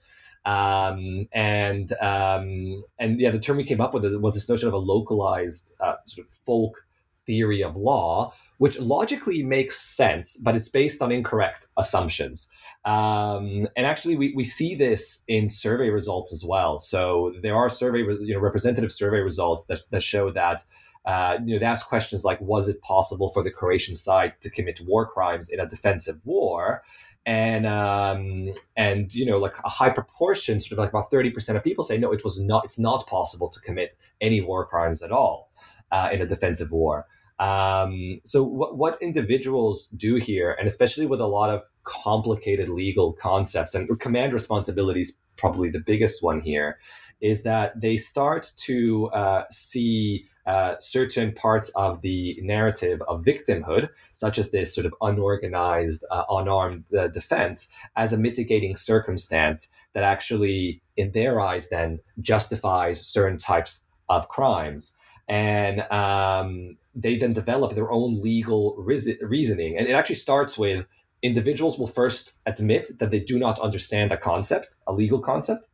Um, 0.48 1.28
and 1.34 1.92
um, 2.02 2.84
and 2.98 3.20
yeah, 3.20 3.32
the 3.32 3.40
term 3.40 3.58
we 3.58 3.66
came 3.66 3.82
up 3.82 3.94
with 3.94 4.06
was 4.16 4.34
this 4.34 4.48
notion 4.48 4.70
of 4.70 4.74
a 4.74 4.78
localized 4.78 5.74
uh, 5.82 5.96
sort 6.06 6.26
of 6.26 6.34
folk 6.46 6.86
theory 7.26 7.62
of 7.62 7.76
law, 7.76 8.34
which 8.58 8.80
logically 8.80 9.44
makes 9.44 9.78
sense, 9.78 10.38
but 10.38 10.56
it's 10.56 10.70
based 10.70 11.02
on 11.02 11.12
incorrect 11.12 11.68
assumptions. 11.76 12.48
Um, 12.86 13.68
and 13.76 13.86
actually, 13.86 14.16
we, 14.16 14.34
we 14.34 14.46
see 14.46 14.74
this 14.74 15.22
in 15.28 15.50
survey 15.50 15.90
results 15.90 16.32
as 16.32 16.46
well. 16.46 16.80
So 16.80 17.34
there 17.42 17.58
are 17.58 17.70
survey, 17.70 18.00
you 18.00 18.34
know, 18.34 18.40
representative 18.40 18.94
survey 18.94 19.20
results 19.20 19.66
that, 19.66 19.82
that 19.92 20.02
show 20.02 20.32
that 20.32 20.64
uh, 21.08 21.40
you 21.46 21.54
know, 21.54 21.60
they 21.60 21.66
ask 21.66 21.88
questions 21.88 22.26
like, 22.26 22.40
was 22.42 22.68
it 22.68 22.82
possible 22.82 23.32
for 23.32 23.42
the 23.42 23.50
Croatian 23.50 23.96
side 23.96 24.34
to 24.42 24.50
commit 24.50 24.82
war 24.86 25.08
crimes 25.08 25.50
in 25.50 25.58
a 25.58 25.66
defensive 25.66 26.20
war? 26.26 26.84
And 27.28 27.66
um, 27.68 28.54
and 28.78 29.14
you 29.14 29.26
know, 29.26 29.38
like 29.38 29.54
a 29.66 29.70
high 29.70 29.90
proportion, 29.90 30.62
sort 30.62 30.72
of 30.72 30.78
like 30.78 30.90
about 30.92 31.12
thirty 31.12 31.30
percent 31.30 31.58
of 31.58 31.64
people 31.64 31.84
say, 31.84 31.98
no, 31.98 32.14
it 32.14 32.24
was 32.24 32.40
not. 32.40 32.64
It's 32.64 32.80
not 32.80 33.06
possible 33.06 33.50
to 33.50 33.60
commit 33.60 33.96
any 34.22 34.40
war 34.40 34.66
crimes 34.66 35.02
at 35.02 35.12
all 35.12 35.52
uh, 35.92 36.08
in 36.14 36.22
a 36.22 36.26
defensive 36.26 36.72
war. 36.72 37.06
Um, 37.40 38.22
so 38.24 38.44
what, 38.44 38.78
what 38.78 38.98
individuals 39.02 39.88
do 39.88 40.16
here, 40.16 40.56
and 40.58 40.68
especially 40.68 41.06
with 41.06 41.22
a 41.22 41.28
lot 41.28 41.50
of 41.50 41.64
complicated 41.84 42.70
legal 42.70 43.14
concepts 43.14 43.76
and 43.76 44.00
command 44.00 44.34
responsibilities, 44.34 45.18
probably 45.36 45.70
the 45.70 45.80
biggest 45.80 46.24
one 46.24 46.42
here, 46.42 46.80
is 47.22 47.44
that 47.44 47.80
they 47.80 47.98
start 47.98 48.52
to 48.58 49.08
uh, 49.08 49.44
see 49.50 50.26
uh, 50.46 50.76
certain 50.80 51.34
parts 51.34 51.70
of 51.76 52.02
the 52.02 52.40
narrative 52.42 53.02
of 53.08 53.24
victimhood, 53.24 53.90
such 54.14 54.38
as 54.38 54.52
this 54.52 54.74
sort 54.74 54.86
of 54.86 54.94
unorganized, 55.02 56.06
uh, 56.10 56.24
unarmed 56.30 56.86
uh, 56.98 57.08
defense, 57.08 57.68
as 57.96 58.14
a 58.14 58.18
mitigating 58.18 58.76
circumstance 58.76 59.68
that 59.94 60.04
actually, 60.04 60.82
in 60.96 61.12
their 61.12 61.42
eyes, 61.42 61.68
then 61.70 62.00
justifies 62.22 63.06
certain 63.06 63.38
types 63.38 63.84
of 64.08 64.30
crimes. 64.30 64.96
And 65.28 65.82
um, 65.92 66.78
they 66.96 67.18
then 67.18 67.34
develop 67.34 67.76
their 67.76 67.92
own 67.92 68.16
legal 68.22 68.76
reasoning. 68.78 69.78
And 69.78 69.88
it 69.88 69.92
actually 69.92 70.16
starts 70.16 70.58
with 70.58 70.86
individuals 71.22 71.78
will 71.78 71.88
first 71.88 72.34
admit 72.46 73.00
that 73.00 73.12
they 73.12 73.20
do 73.20 73.38
not 73.38 73.60
understand 73.60 74.12
a 74.12 74.18
concept, 74.18 74.78
a 74.88 74.94
legal 74.94 75.20
concept. 75.20 75.68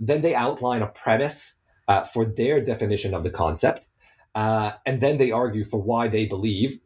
Then 0.00 0.22
they 0.22 0.34
outline 0.34 0.82
a 0.82 0.88
premise 0.88 1.56
uh, 1.86 2.04
for 2.04 2.24
their 2.24 2.60
definition 2.60 3.14
of 3.14 3.22
the 3.22 3.30
concept. 3.30 3.88
Uh, 4.34 4.72
and 4.86 5.00
then 5.00 5.18
they 5.18 5.30
argue 5.30 5.64
for 5.64 5.80
why 5.80 6.08
they 6.08 6.24
believe 6.24 6.78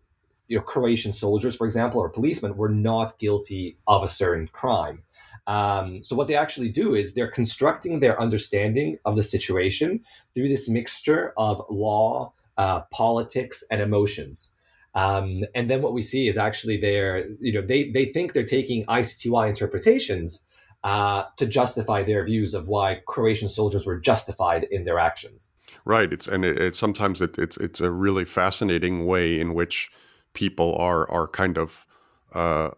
you 0.49 0.57
know, 0.59 0.63
Croatian 0.63 1.13
soldiers, 1.13 1.57
for 1.57 1.67
example, 1.67 2.01
or 2.01 2.09
policemen 2.09 2.57
were 2.57 2.69
not 2.69 3.19
guilty 3.19 3.79
of 3.87 4.03
a 4.03 4.09
certain 4.09 4.49
crime. 4.49 5.03
Um, 5.47 6.03
so 6.03 6.17
what 6.17 6.27
they 6.27 6.35
actually 6.35 6.71
do 6.71 6.95
is 6.95 7.13
they're 7.13 7.31
constructing 7.31 8.01
their 8.01 8.21
understanding 8.21 8.99
of 9.05 9.17
the 9.17 9.23
situation 9.23 10.01
through 10.35 10.49
this 10.49 10.69
mixture 10.69 11.33
of 11.37 11.63
law, 11.71 12.33
uh, 12.57 12.81
politics, 12.91 13.63
and 13.71 13.81
emotions. 13.81 14.51
Um, 14.95 15.45
and 15.55 15.69
then 15.69 15.83
what 15.83 15.93
we 15.93 16.03
see 16.03 16.29
is 16.29 16.39
actually 16.39 16.77
they're, 16.77 17.27
you 17.41 17.53
know, 17.53 17.67
they 17.67 17.91
they 17.91 18.07
think 18.07 18.33
they're 18.33 18.45
taking 18.45 18.87
ICTY 18.87 19.49
interpretations 19.49 20.41
uh, 20.85 21.25
to 21.39 21.47
justify 21.47 22.03
their 22.03 22.25
views 22.25 22.53
of 22.53 22.69
why 22.69 23.01
Croatian 23.07 23.49
soldiers 23.49 23.87
were 23.87 23.99
justified 23.99 24.65
in 24.65 24.85
their 24.85 24.99
actions. 24.99 25.51
Right. 25.87 26.13
It's 26.13 26.29
and 26.29 26.45
it, 26.45 26.61
it 26.61 26.77
sometimes 26.77 27.23
it, 27.23 27.39
it's 27.39 27.57
it's 27.57 27.81
a 27.81 27.91
really 27.91 28.27
fascinating 28.27 29.07
way 29.07 29.41
in 29.41 29.55
which 29.55 29.91
people 30.35 30.77
are 30.77 31.11
are 31.11 31.27
kind 31.27 31.57
of 31.57 31.87
uh, 32.35 32.71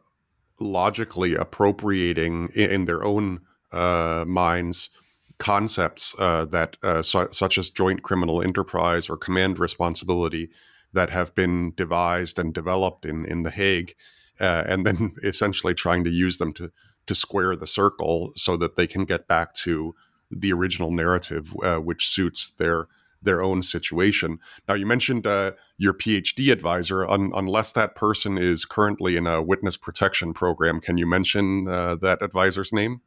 logically 0.61 1.35
appropriating 1.35 2.49
in, 2.55 2.71
in 2.71 2.85
their 2.85 3.03
own 3.03 3.41
uh, 3.73 4.25
minds 4.27 4.91
concepts 5.39 6.15
uh, 6.19 6.45
that 6.47 6.77
uh, 6.85 7.03
su- 7.03 7.29
such 7.33 7.59
as 7.59 7.71
joint 7.71 8.03
criminal 8.03 8.41
enterprise 8.41 9.11
or 9.11 9.17
command 9.17 9.59
responsibility 9.59 10.49
that 10.93 11.11
have 11.11 11.35
been 11.35 11.73
devised 11.77 12.39
and 12.39 12.55
developed 12.55 13.05
in 13.05 13.27
in 13.27 13.43
the 13.43 13.51
Hague, 13.51 13.97
uh, 14.39 14.63
and 14.67 14.87
then 14.87 15.17
essentially 15.25 15.75
trying 15.75 16.05
to 16.05 16.11
use 16.11 16.39
them 16.39 16.53
to 16.53 16.71
to 17.07 17.15
square 17.15 17.57
the 17.57 17.67
circle 17.67 18.33
so 18.37 18.57
that 18.57 18.77
they 18.77 18.87
can 18.87 19.05
get 19.05 19.29
back 19.29 19.55
to 19.55 19.95
the 20.31 20.53
original 20.53 20.91
narrative, 20.91 21.55
uh, 21.63 21.77
which 21.77 22.09
suits 22.09 22.51
their 22.51 22.89
their 23.23 23.43
own 23.43 23.63
situation. 23.63 24.39
Now, 24.69 24.75
you 24.75 24.87
mentioned 24.87 25.27
uh, 25.27 25.53
your 25.79 25.93
PhD 25.93 26.53
advisor. 26.53 27.07
Un- 27.07 27.33
unless 27.35 27.73
that 27.73 27.95
person 27.95 28.39
is 28.39 28.65
currently 28.65 29.17
in 29.17 29.27
a 29.27 29.43
witness 29.43 29.77
protection 29.77 30.33
program, 30.33 30.81
can 30.81 30.97
you 30.97 31.07
mention 31.07 31.67
uh, 31.69 31.97
that 31.97 32.23
advisor's 32.23 32.73
name? 32.73 33.01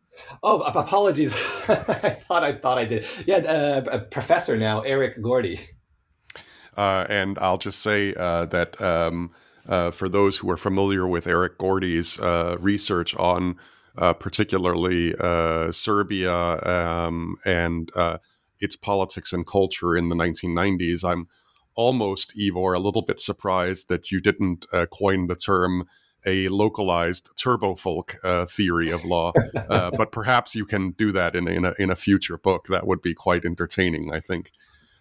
Oh, 0.43 0.61
apologies. 0.61 1.31
I 1.67 2.09
thought 2.09 2.43
I 2.43 2.53
thought 2.53 2.77
I 2.77 2.85
did. 2.85 3.07
Yeah, 3.25 3.37
uh, 3.37 3.83
a 3.91 3.99
professor 3.99 4.57
now, 4.57 4.81
Eric 4.81 5.21
Gordy. 5.21 5.59
Uh, 6.75 7.05
and 7.09 7.37
I'll 7.39 7.57
just 7.57 7.79
say 7.81 8.13
uh, 8.15 8.45
that 8.47 8.79
um, 8.81 9.31
uh, 9.67 9.91
for 9.91 10.09
those 10.09 10.37
who 10.37 10.49
are 10.49 10.57
familiar 10.57 11.07
with 11.07 11.27
Eric 11.27 11.57
Gordy's 11.57 12.19
research 12.59 13.15
on 13.15 13.57
particularly 13.95 15.13
Serbia 15.71 16.33
um, 16.33 17.35
and 17.45 17.91
its 18.59 18.75
politics 18.75 19.33
and 19.33 19.47
culture 19.47 19.95
in 19.95 20.09
the 20.09 20.15
1990s. 20.15 21.03
I'm 21.03 21.27
almost, 21.75 22.33
Ivor, 22.37 22.73
a 22.73 22.79
little 22.79 23.01
bit 23.01 23.19
surprised 23.19 23.89
that 23.89 24.11
you 24.11 24.19
didn't 24.19 24.65
uh, 24.73 24.85
coin 24.87 25.27
the 25.27 25.35
term 25.35 25.87
a 26.25 26.49
localized 26.49 27.29
turbo 27.37 27.75
folk 27.75 28.17
uh, 28.25 28.45
theory 28.45 28.89
of 28.89 29.05
law, 29.05 29.31
uh, 29.55 29.89
but 29.97 30.11
perhaps 30.11 30.53
you 30.53 30.65
can 30.65 30.91
do 30.91 31.13
that 31.13 31.35
in, 31.35 31.47
in, 31.47 31.63
a, 31.63 31.73
in 31.79 31.89
a 31.89 31.95
future 31.95 32.37
book. 32.37 32.67
That 32.67 32.85
would 32.85 33.01
be 33.01 33.13
quite 33.13 33.45
entertaining, 33.45 34.11
I 34.11 34.19
think. 34.19 34.51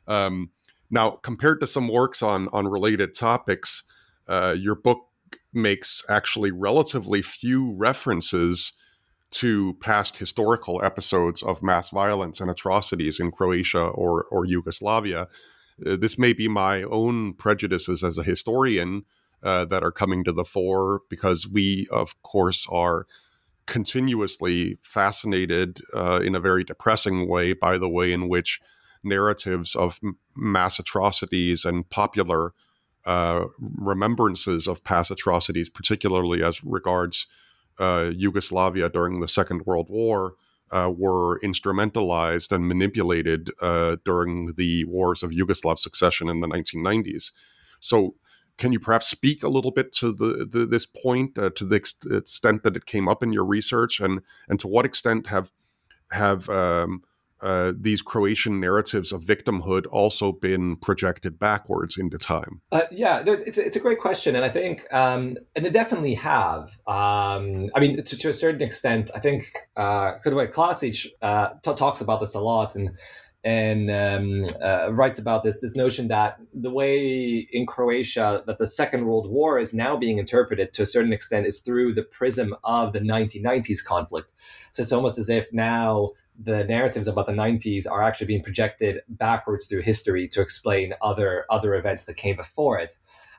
Um, 0.07 0.51
now, 0.91 1.11
compared 1.11 1.61
to 1.61 1.67
some 1.67 1.89
works 1.89 2.23
on 2.23 2.49
on 2.53 2.69
related 2.69 3.15
topics, 3.15 3.83
uh, 4.29 4.55
your 4.57 4.77
book 4.77 5.08
makes 5.53 6.05
actually 6.09 6.51
relatively 6.51 7.23
few 7.23 7.75
references 7.77 8.73
to 9.31 9.75
past 9.81 10.17
historical 10.17 10.83
episodes 10.83 11.43
of 11.43 11.63
mass 11.63 11.91
violence 11.91 12.41
and 12.41 12.51
atrocities 12.51 13.21
in 13.21 13.31
Croatia 13.31 13.83
or, 13.83 14.25
or 14.25 14.47
Yugoslavia. 14.47 15.29
Uh, 15.85 15.97
this 15.97 16.19
may 16.19 16.33
be 16.33 16.49
my 16.49 16.83
own 16.85 17.35
prejudices 17.35 18.03
as 18.03 18.19
a 18.19 18.23
historian 18.23 19.05
uh, 19.43 19.65
that 19.67 19.85
are 19.85 19.93
coming 19.93 20.25
to 20.25 20.33
the 20.33 20.45
fore 20.45 21.03
because 21.09 21.47
we, 21.47 21.87
of 21.91 22.21
course, 22.23 22.67
are 22.71 23.07
continuously 23.67 24.79
fascinated 24.83 25.81
uh, 25.95 26.21
in 26.25 26.35
a 26.35 26.41
very 26.41 26.65
depressing 26.65 27.29
way 27.29 27.53
by 27.53 27.77
the 27.77 27.89
way 27.89 28.13
in 28.13 28.29
which 28.29 28.61
narratives 29.05 29.77
of 29.77 30.01
mass 30.35 30.79
atrocities 30.79 31.65
and 31.65 31.89
popular 31.91 32.55
uh, 33.09 33.47
remembrances 33.59 34.69
of 34.69 34.85
past 34.85 35.11
atrocities, 35.11 35.71
particularly 35.71 36.43
as 36.43 36.63
regards 36.63 37.27
uh, 37.79 38.11
Yugoslavia 38.15 38.91
during 38.91 39.21
the 39.21 39.29
Second 39.29 39.65
World 39.65 39.89
War 39.89 40.35
uh, 40.71 40.93
were 40.95 41.41
instrumentalized 41.41 42.53
and 42.53 42.69
manipulated 42.69 43.51
uh, 43.63 43.97
during 44.05 44.53
the 44.59 44.85
wars 44.85 45.23
of 45.23 45.31
Yugoslav 45.31 45.79
succession 45.79 46.29
in 46.29 46.41
the 46.41 46.47
1990s. 46.47 47.33
So, 47.81 48.15
can 48.59 48.73
you 48.73 48.81
perhaps 48.81 49.09
speak 49.09 49.43
a 49.43 49.49
little 49.49 49.71
bit 49.71 49.91
to 49.95 50.13
the, 50.13 50.45
the 50.45 50.67
this 50.67 50.85
point, 50.85 51.39
uh, 51.39 51.49
to 51.51 51.65
the 51.65 51.77
ex- 51.77 51.97
extent 52.11 52.63
that 52.65 52.77
it 52.77 52.85
came 52.85 53.09
up 53.09 53.23
in 53.23 53.33
your 53.33 53.45
research, 53.45 54.01
and 54.01 54.21
and 54.51 54.61
to 54.61 54.69
what 54.69 54.85
extent 54.85 55.29
have 55.29 55.51
have 56.11 56.51
um, 56.51 57.03
uh, 57.41 57.73
these 57.79 58.03
Croatian 58.03 58.61
narratives 58.61 59.13
of 59.13 59.23
victimhood 59.23 59.87
also 59.91 60.33
been 60.33 60.77
projected 60.77 61.39
backwards 61.39 61.97
into 61.97 62.19
time? 62.19 62.61
Uh, 62.73 62.83
yeah, 62.91 63.23
no, 63.25 63.33
it's, 63.33 63.59
it's 63.59 63.77
a 63.77 63.81
great 63.81 63.99
question, 63.99 64.35
and 64.35 64.45
I 64.45 64.49
think, 64.49 64.87
um, 64.93 65.37
and 65.55 65.65
they 65.65 65.71
definitely 65.71 66.15
have. 66.15 66.71
Um, 66.87 67.69
I 67.75 67.81
mean, 67.81 68.03
to, 68.03 68.17
to, 68.17 68.29
a 68.29 68.33
certain 68.33 68.63
extent, 68.63 69.11
I 69.15 69.21
think 69.21 69.53
uh, 69.77 70.15
Klasic 70.23 71.07
uh, 71.23 71.51
t- 71.63 71.75
talks 71.75 72.01
about 72.01 72.21
this 72.21 72.35
a 72.35 72.41
lot, 72.41 72.75
and 72.75 72.91
and 73.45 73.89
um, 73.91 74.47
uh, 74.63 74.93
writes 74.93 75.19
about 75.19 75.45
this 75.45 75.61
this 75.61 75.77
notion 75.77 76.09
that 76.09 76.39
the 76.53 76.71
way 76.71 77.47
in 77.53 77.67
Croatia 77.67 78.43
that 78.47 78.59
the 78.59 78.67
Second 78.67 79.07
World 79.07 79.31
War 79.31 79.59
is 79.59 79.73
now 79.73 79.97
being 79.97 80.19
interpreted 80.19 80.75
to 80.75 80.83
a 80.83 80.87
certain 80.87 81.13
extent 81.13 81.47
is 81.47 81.61
through 81.61 81.95
the 81.95 82.03
prism 82.03 82.55
of 82.65 82.93
the 82.93 83.01
1990s 83.01 83.85
conflict. 83.85 84.31
So 84.73 84.83
it's 84.83 84.93
almost 84.93 85.19
as 85.19 85.29
if 85.29 85.53
now 85.53 86.11
the 86.39 86.65
narratives 86.65 87.09
about 87.09 87.27
the 87.27 87.33
90s 87.33 87.91
are 87.91 88.03
actually 88.03 88.29
being 88.29 88.43
projected 88.43 89.01
backwards 89.09 89.67
through 89.67 89.83
history 89.83 90.29
to 90.29 90.41
explain 90.41 90.95
other 91.03 91.45
other 91.51 91.75
events 91.75 92.05
that 92.05 92.17
came 92.17 92.37
before 92.37 92.79
it. 92.79 92.97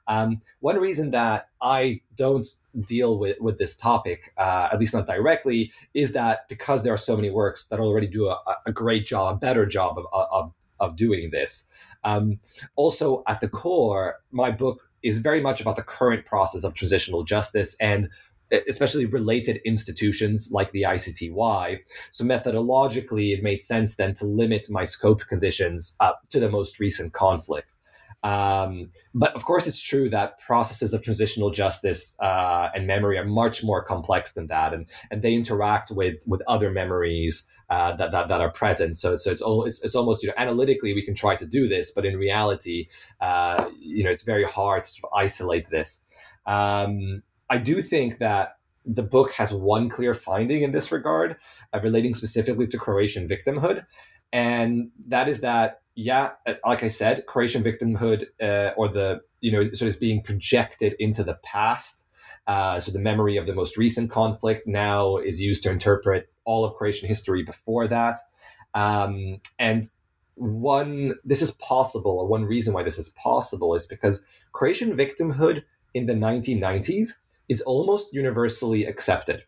Um, 0.08 0.42
one 0.60 0.78
reason 0.78 1.12
that 1.12 1.50
I 1.62 2.02
don't 2.16 2.48
deal 2.82 3.20
with, 3.20 3.40
with 3.40 3.60
this 3.60 3.76
topic, 3.76 4.34
uh, 4.38 4.70
at 4.72 4.80
least 4.80 4.94
not 4.94 5.06
directly, 5.06 5.72
is 5.94 6.14
that 6.14 6.50
because 6.50 6.82
there 6.84 6.94
are 6.94 6.98
so 6.98 7.16
many 7.16 7.30
works 7.30 7.68
that 7.68 7.80
already 7.80 8.08
do 8.08 8.28
a, 8.28 8.40
a 8.66 8.72
great 8.72 9.06
job, 9.06 9.36
a 9.36 9.38
better 9.38 9.68
job 9.68 10.00
of, 10.00 10.06
of, 10.12 10.52
of 10.80 10.96
doing 10.96 11.30
this. 11.30 11.66
Um, 12.04 12.40
also, 12.76 13.24
at 13.28 13.40
the 13.40 13.48
core, 13.48 14.16
my 14.32 14.50
book 14.50 14.90
is 15.04 15.20
very 15.20 15.42
much 15.42 15.62
about 15.62 15.76
the 15.76 15.84
current 15.84 16.26
process 16.26 16.64
of 16.64 16.74
transitional 16.74 17.24
justice 17.24 17.76
and 17.80 18.10
especially 18.68 19.06
related 19.06 19.60
institutions 19.66 20.50
like 20.52 20.72
the 20.72 20.84
ICTY. 20.84 21.80
So 22.12 22.26
methodologically, 22.26 23.34
it 23.34 23.44
made 23.44 23.62
sense 23.62 23.96
then 23.96 24.14
to 24.16 24.26
limit 24.26 24.70
my 24.70 24.86
scope 24.86 25.22
conditions 25.28 25.96
up 26.00 26.22
to 26.30 26.40
the 26.40 26.50
most 26.50 26.80
recent 26.80 27.14
conflict. 27.14 27.78
Um, 28.24 28.90
but 29.14 29.34
of 29.34 29.46
course, 29.46 29.66
it's 29.66 29.82
true 29.82 30.10
that 30.10 30.40
processes 30.40 30.94
of 30.94 31.02
transitional 31.02 31.52
justice 31.52 32.18
uh, 32.20 32.70
and 32.76 32.86
memory 32.86 33.18
are 33.18 33.26
much 33.26 33.64
more 33.64 33.82
complex 33.82 34.34
than 34.34 34.48
that, 34.48 34.74
and, 34.74 34.88
and 35.10 35.22
they 35.22 35.34
interact 35.34 35.90
with 35.92 36.22
with 36.28 36.42
other 36.48 36.70
memories 36.70 37.48
uh, 37.70 37.96
that, 37.96 38.12
that 38.12 38.28
that 38.28 38.42
are 38.42 38.52
present. 38.52 38.98
So 38.98 39.16
so 39.16 39.32
it's, 39.32 39.42
it's 39.42 39.82
it's 39.84 39.96
almost 39.96 40.22
you 40.22 40.28
know 40.28 40.36
analytically 40.38 40.94
we 40.94 41.02
can 41.02 41.16
try 41.16 41.36
to 41.38 41.46
do 41.46 41.68
this, 41.68 41.92
but 41.92 42.06
in 42.06 42.18
reality, 42.18 42.90
uh, 43.22 43.70
you 43.80 44.04
know, 44.04 44.10
it's 44.10 44.24
very 44.24 44.44
hard 44.44 44.84
to 44.84 45.08
isolate 45.16 45.70
this. 45.70 46.02
Um, 46.46 47.24
I 47.50 47.58
do 47.58 47.82
think 47.82 48.20
that 48.20 48.58
the 48.86 49.04
book 49.04 49.34
has 49.34 49.54
one 49.54 49.90
clear 49.90 50.14
finding 50.14 50.64
in 50.64 50.72
this 50.72 50.92
regard, 50.92 51.36
uh, 51.74 51.80
relating 51.82 52.14
specifically 52.14 52.68
to 52.68 52.78
Croatian 52.78 53.28
victimhood, 53.28 53.86
and 54.32 54.92
that 55.08 55.28
is 55.28 55.42
that 55.42 55.82
yeah, 55.96 56.32
uh, 56.46 56.54
like 56.66 56.84
I 56.84 56.88
said, 56.88 57.26
Croatian 57.26 57.64
victimhood 57.64 58.28
uh, 58.42 58.72
or 58.78 58.88
the 58.88 59.22
you 59.42 59.52
know 59.52 59.64
sort 59.74 59.94
of 59.94 60.00
being 60.00 60.22
projected 60.22 60.96
into 61.00 61.24
the 61.24 61.36
past. 61.44 62.06
Uh, 62.48 62.80
so 62.80 62.92
the 62.92 63.00
memory 63.00 63.38
of 63.38 63.46
the 63.46 63.54
most 63.54 63.78
recent 63.78 64.10
conflict 64.10 64.66
now 64.66 65.18
is 65.18 65.40
used 65.40 65.62
to 65.62 65.70
interpret 65.70 66.30
all 66.46 66.66
of 66.66 66.74
Croatian 66.76 67.08
history 67.08 67.44
before 67.44 67.88
that, 67.88 68.20
um, 68.74 69.40
and 69.58 69.92
one 70.36 71.16
this 71.26 71.42
is 71.42 71.52
possible, 71.52 72.18
or 72.18 72.28
one 72.28 72.46
reason 72.46 72.74
why 72.74 72.84
this 72.84 72.98
is 72.98 73.10
possible 73.10 73.76
is 73.76 73.86
because 73.86 74.22
Croatian 74.54 74.96
victimhood 74.96 75.64
in 75.94 76.06
the 76.06 76.14
1990s 76.14 77.14
is 77.50 77.62
almost 77.62 78.14
universally 78.14 78.86
accepted. 78.86 79.44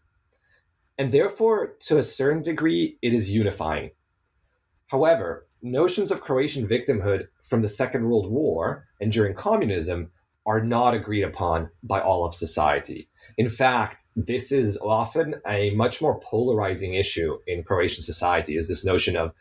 And 0.98 1.12
therefore, 1.12 1.76
to 1.88 1.98
a 1.98 2.04
certain 2.04 2.42
degree, 2.42 2.98
it 3.02 3.14
is 3.14 3.32
unifying. 3.32 3.92
However, 4.88 5.48
notions 5.62 6.12
of 6.12 6.22
Croatian 6.22 6.68
victimhood 6.68 7.28
from 7.44 7.62
the 7.62 7.68
Second 7.68 8.10
World 8.10 8.30
War 8.30 8.88
and 9.00 9.12
during 9.12 9.34
communism 9.34 10.12
are 10.46 10.62
not 10.62 10.94
agreed 10.94 11.24
upon 11.24 11.70
by 11.84 12.02
all 12.02 12.26
of 12.26 12.34
society. 12.34 13.08
In 13.38 13.50
fact, 13.50 14.04
this 14.16 14.52
is 14.52 14.78
often 14.78 15.36
a 15.48 15.70
much 15.72 16.02
more 16.02 16.20
polarizing 16.20 16.96
issue 16.96 17.38
in 17.48 17.64
Croatian 17.64 18.04
society 18.04 18.58
is 18.58 18.68
this 18.68 18.84
notion 18.84 19.16
of 19.16 19.32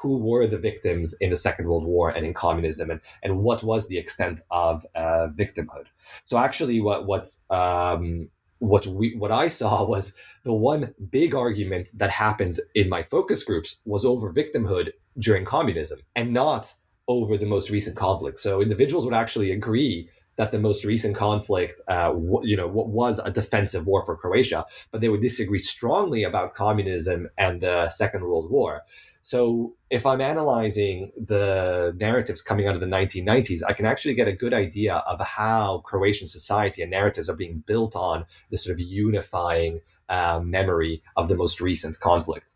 who 0.00 0.16
were 0.16 0.46
the 0.46 0.58
victims 0.58 1.14
in 1.20 1.30
the 1.30 1.36
Second 1.36 1.66
World 1.66 1.84
War 1.84 2.10
and 2.10 2.24
in 2.24 2.32
communism, 2.32 2.90
and, 2.90 3.00
and 3.22 3.40
what 3.40 3.62
was 3.62 3.86
the 3.88 3.98
extent 3.98 4.40
of 4.50 4.86
uh, 4.94 5.28
victimhood. 5.34 5.86
So 6.24 6.38
actually, 6.38 6.80
what 6.80 7.06
what 7.06 7.28
um, 7.50 8.28
what 8.58 8.86
we 8.86 9.14
what 9.16 9.32
I 9.32 9.48
saw 9.48 9.84
was 9.94 10.14
the 10.44 10.52
one 10.52 10.94
big 11.10 11.34
argument 11.34 11.90
that 11.94 12.10
happened 12.10 12.60
in 12.74 12.88
my 12.88 13.02
focus 13.02 13.42
groups 13.42 13.76
was 13.84 14.04
over 14.04 14.32
victimhood 14.32 14.92
during 15.18 15.44
communism, 15.44 16.00
and 16.16 16.32
not 16.32 16.74
over 17.08 17.36
the 17.36 17.46
most 17.46 17.70
recent 17.70 17.96
conflict. 17.96 18.38
So 18.38 18.62
individuals 18.62 19.04
would 19.04 19.14
actually 19.14 19.50
agree 19.50 20.08
that 20.40 20.52
the 20.52 20.58
most 20.58 20.86
recent 20.86 21.14
conflict, 21.14 21.82
uh, 21.86 22.08
w- 22.12 22.40
you 22.44 22.56
know, 22.56 22.66
w- 22.66 22.88
was 22.88 23.20
a 23.22 23.30
defensive 23.30 23.86
war 23.86 24.02
for 24.06 24.16
Croatia, 24.16 24.64
but 24.90 25.02
they 25.02 25.10
would 25.10 25.20
disagree 25.20 25.58
strongly 25.58 26.24
about 26.24 26.54
communism 26.54 27.28
and 27.36 27.60
the 27.60 27.90
Second 27.90 28.22
World 28.22 28.50
War. 28.50 28.80
So 29.20 29.74
if 29.90 30.06
I'm 30.06 30.22
analyzing 30.22 31.12
the 31.14 31.94
narratives 32.00 32.40
coming 32.40 32.66
out 32.66 32.74
of 32.74 32.80
the 32.80 32.86
1990s, 32.86 33.60
I 33.68 33.74
can 33.74 33.84
actually 33.84 34.14
get 34.14 34.28
a 34.28 34.32
good 34.32 34.54
idea 34.54 34.94
of 35.06 35.20
how 35.20 35.82
Croatian 35.84 36.26
society 36.26 36.80
and 36.80 36.90
narratives 36.90 37.28
are 37.28 37.36
being 37.36 37.62
built 37.66 37.94
on 37.94 38.24
this 38.48 38.64
sort 38.64 38.72
of 38.72 38.80
unifying 38.80 39.82
uh, 40.08 40.40
memory 40.42 41.02
of 41.18 41.28
the 41.28 41.34
most 41.34 41.60
recent 41.60 42.00
conflict. 42.00 42.54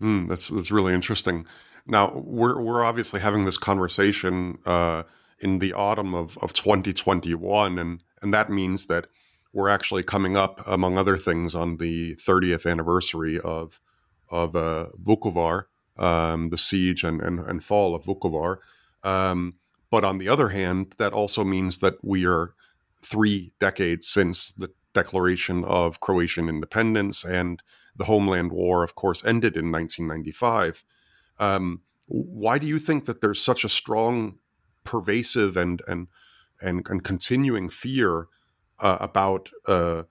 Mm, 0.00 0.28
that's 0.28 0.46
that's 0.46 0.70
really 0.70 0.94
interesting. 0.94 1.44
Now 1.88 2.12
we're 2.14 2.60
we're 2.60 2.84
obviously 2.84 3.18
having 3.18 3.46
this 3.46 3.58
conversation 3.58 4.58
uh, 4.64 5.02
in 5.44 5.58
the 5.58 5.74
autumn 5.74 6.14
of, 6.14 6.38
of 6.38 6.52
2021, 6.54 7.78
and 7.78 8.02
and 8.22 8.32
that 8.32 8.50
means 8.50 8.86
that 8.86 9.06
we're 9.52 9.68
actually 9.68 10.02
coming 10.02 10.36
up, 10.36 10.60
among 10.66 10.98
other 10.98 11.18
things, 11.18 11.54
on 11.54 11.76
the 11.76 12.16
30th 12.16 12.68
anniversary 12.68 13.38
of 13.38 13.80
of 14.30 14.56
uh, 14.56 14.86
Vukovar, 15.00 15.66
um, 15.98 16.48
the 16.48 16.58
siege 16.58 17.04
and, 17.04 17.20
and, 17.20 17.38
and 17.40 17.62
fall 17.62 17.94
of 17.94 18.04
Vukovar. 18.04 18.56
Um, 19.02 19.54
but 19.90 20.02
on 20.02 20.18
the 20.18 20.28
other 20.28 20.48
hand, 20.48 20.94
that 20.98 21.12
also 21.12 21.44
means 21.44 21.78
that 21.78 22.02
we 22.02 22.26
are 22.26 22.54
three 23.02 23.52
decades 23.60 24.08
since 24.08 24.52
the 24.52 24.70
declaration 24.94 25.62
of 25.64 26.00
Croatian 26.00 26.48
independence 26.48 27.22
and 27.22 27.62
the 27.94 28.06
Homeland 28.06 28.50
War, 28.50 28.82
of 28.82 28.94
course, 28.94 29.22
ended 29.24 29.56
in 29.56 29.70
1995. 29.70 30.82
Um, 31.38 31.82
why 32.06 32.58
do 32.58 32.66
you 32.66 32.78
think 32.78 33.04
that 33.04 33.20
there's 33.20 33.40
such 33.40 33.64
a 33.64 33.68
strong, 33.68 34.38
pervasive, 34.84 35.56
and 35.56 35.82
and 35.88 36.08
and, 36.60 36.86
and 36.88 37.04
continuing 37.04 37.68
fear 37.68 38.28
uh, 38.80 38.98
about 39.00 39.50
uh, 39.66 40.04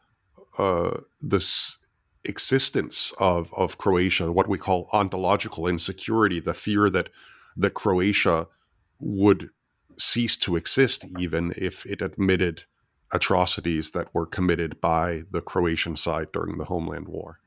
uh, 0.58 0.98
this 1.22 1.78
existence 2.26 3.14
of 3.20 3.54
of 3.54 3.78
Croatia, 3.78 4.32
what 4.32 4.48
we 4.48 4.58
call 4.58 4.90
ontological 4.92 5.68
insecurity, 5.68 6.40
the 6.40 6.54
fear 6.54 6.90
that 6.90 7.10
that 7.56 7.74
Croatia 7.74 8.48
would 9.00 9.50
cease 9.98 10.38
to 10.38 10.56
exist 10.56 11.06
even 11.20 11.54
if 11.56 11.86
it 11.86 12.02
admitted 12.02 12.64
atrocities 13.12 13.92
that 13.92 14.14
were 14.14 14.26
committed 14.26 14.82
by 14.82 15.22
the 15.32 15.42
Croatian 15.42 15.96
side 15.96 16.28
during 16.34 16.58
the 16.58 16.66
Homeland 16.66 17.08
War. 17.08 17.40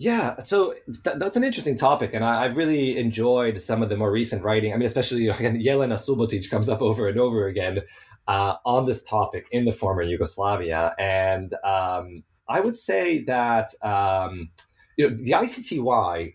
Yeah, 0.00 0.36
so 0.44 0.72
th- 1.04 1.18
that's 1.18 1.36
an 1.36 1.44
interesting 1.44 1.76
topic, 1.76 2.14
and 2.14 2.24
I, 2.24 2.44
I, 2.44 2.46
really 2.46 2.96
enjoyed 2.96 3.60
some 3.60 3.82
of 3.82 3.90
the 3.90 3.98
more 3.98 4.10
recent 4.10 4.42
writing. 4.42 4.72
I 4.72 4.76
mean, 4.76 4.86
especially 4.86 5.28
again, 5.28 5.60
Jelena 5.60 5.98
Subotic 5.98 6.48
comes 6.48 6.70
up 6.70 6.80
over 6.80 7.06
and 7.06 7.18
over 7.18 7.46
again 7.46 7.80
uh, 8.26 8.54
on 8.64 8.86
this 8.86 9.02
topic 9.02 9.46
in 9.52 9.66
the 9.66 9.74
former 9.74 10.00
Yugoslavia, 10.00 10.94
and 10.98 11.52
um, 11.64 12.22
I 12.48 12.60
would 12.60 12.74
say 12.74 13.22
that 13.24 13.74
um, 13.82 14.48
you 14.96 15.10
know 15.10 15.14
the 15.14 15.32
ICTY 15.32 16.32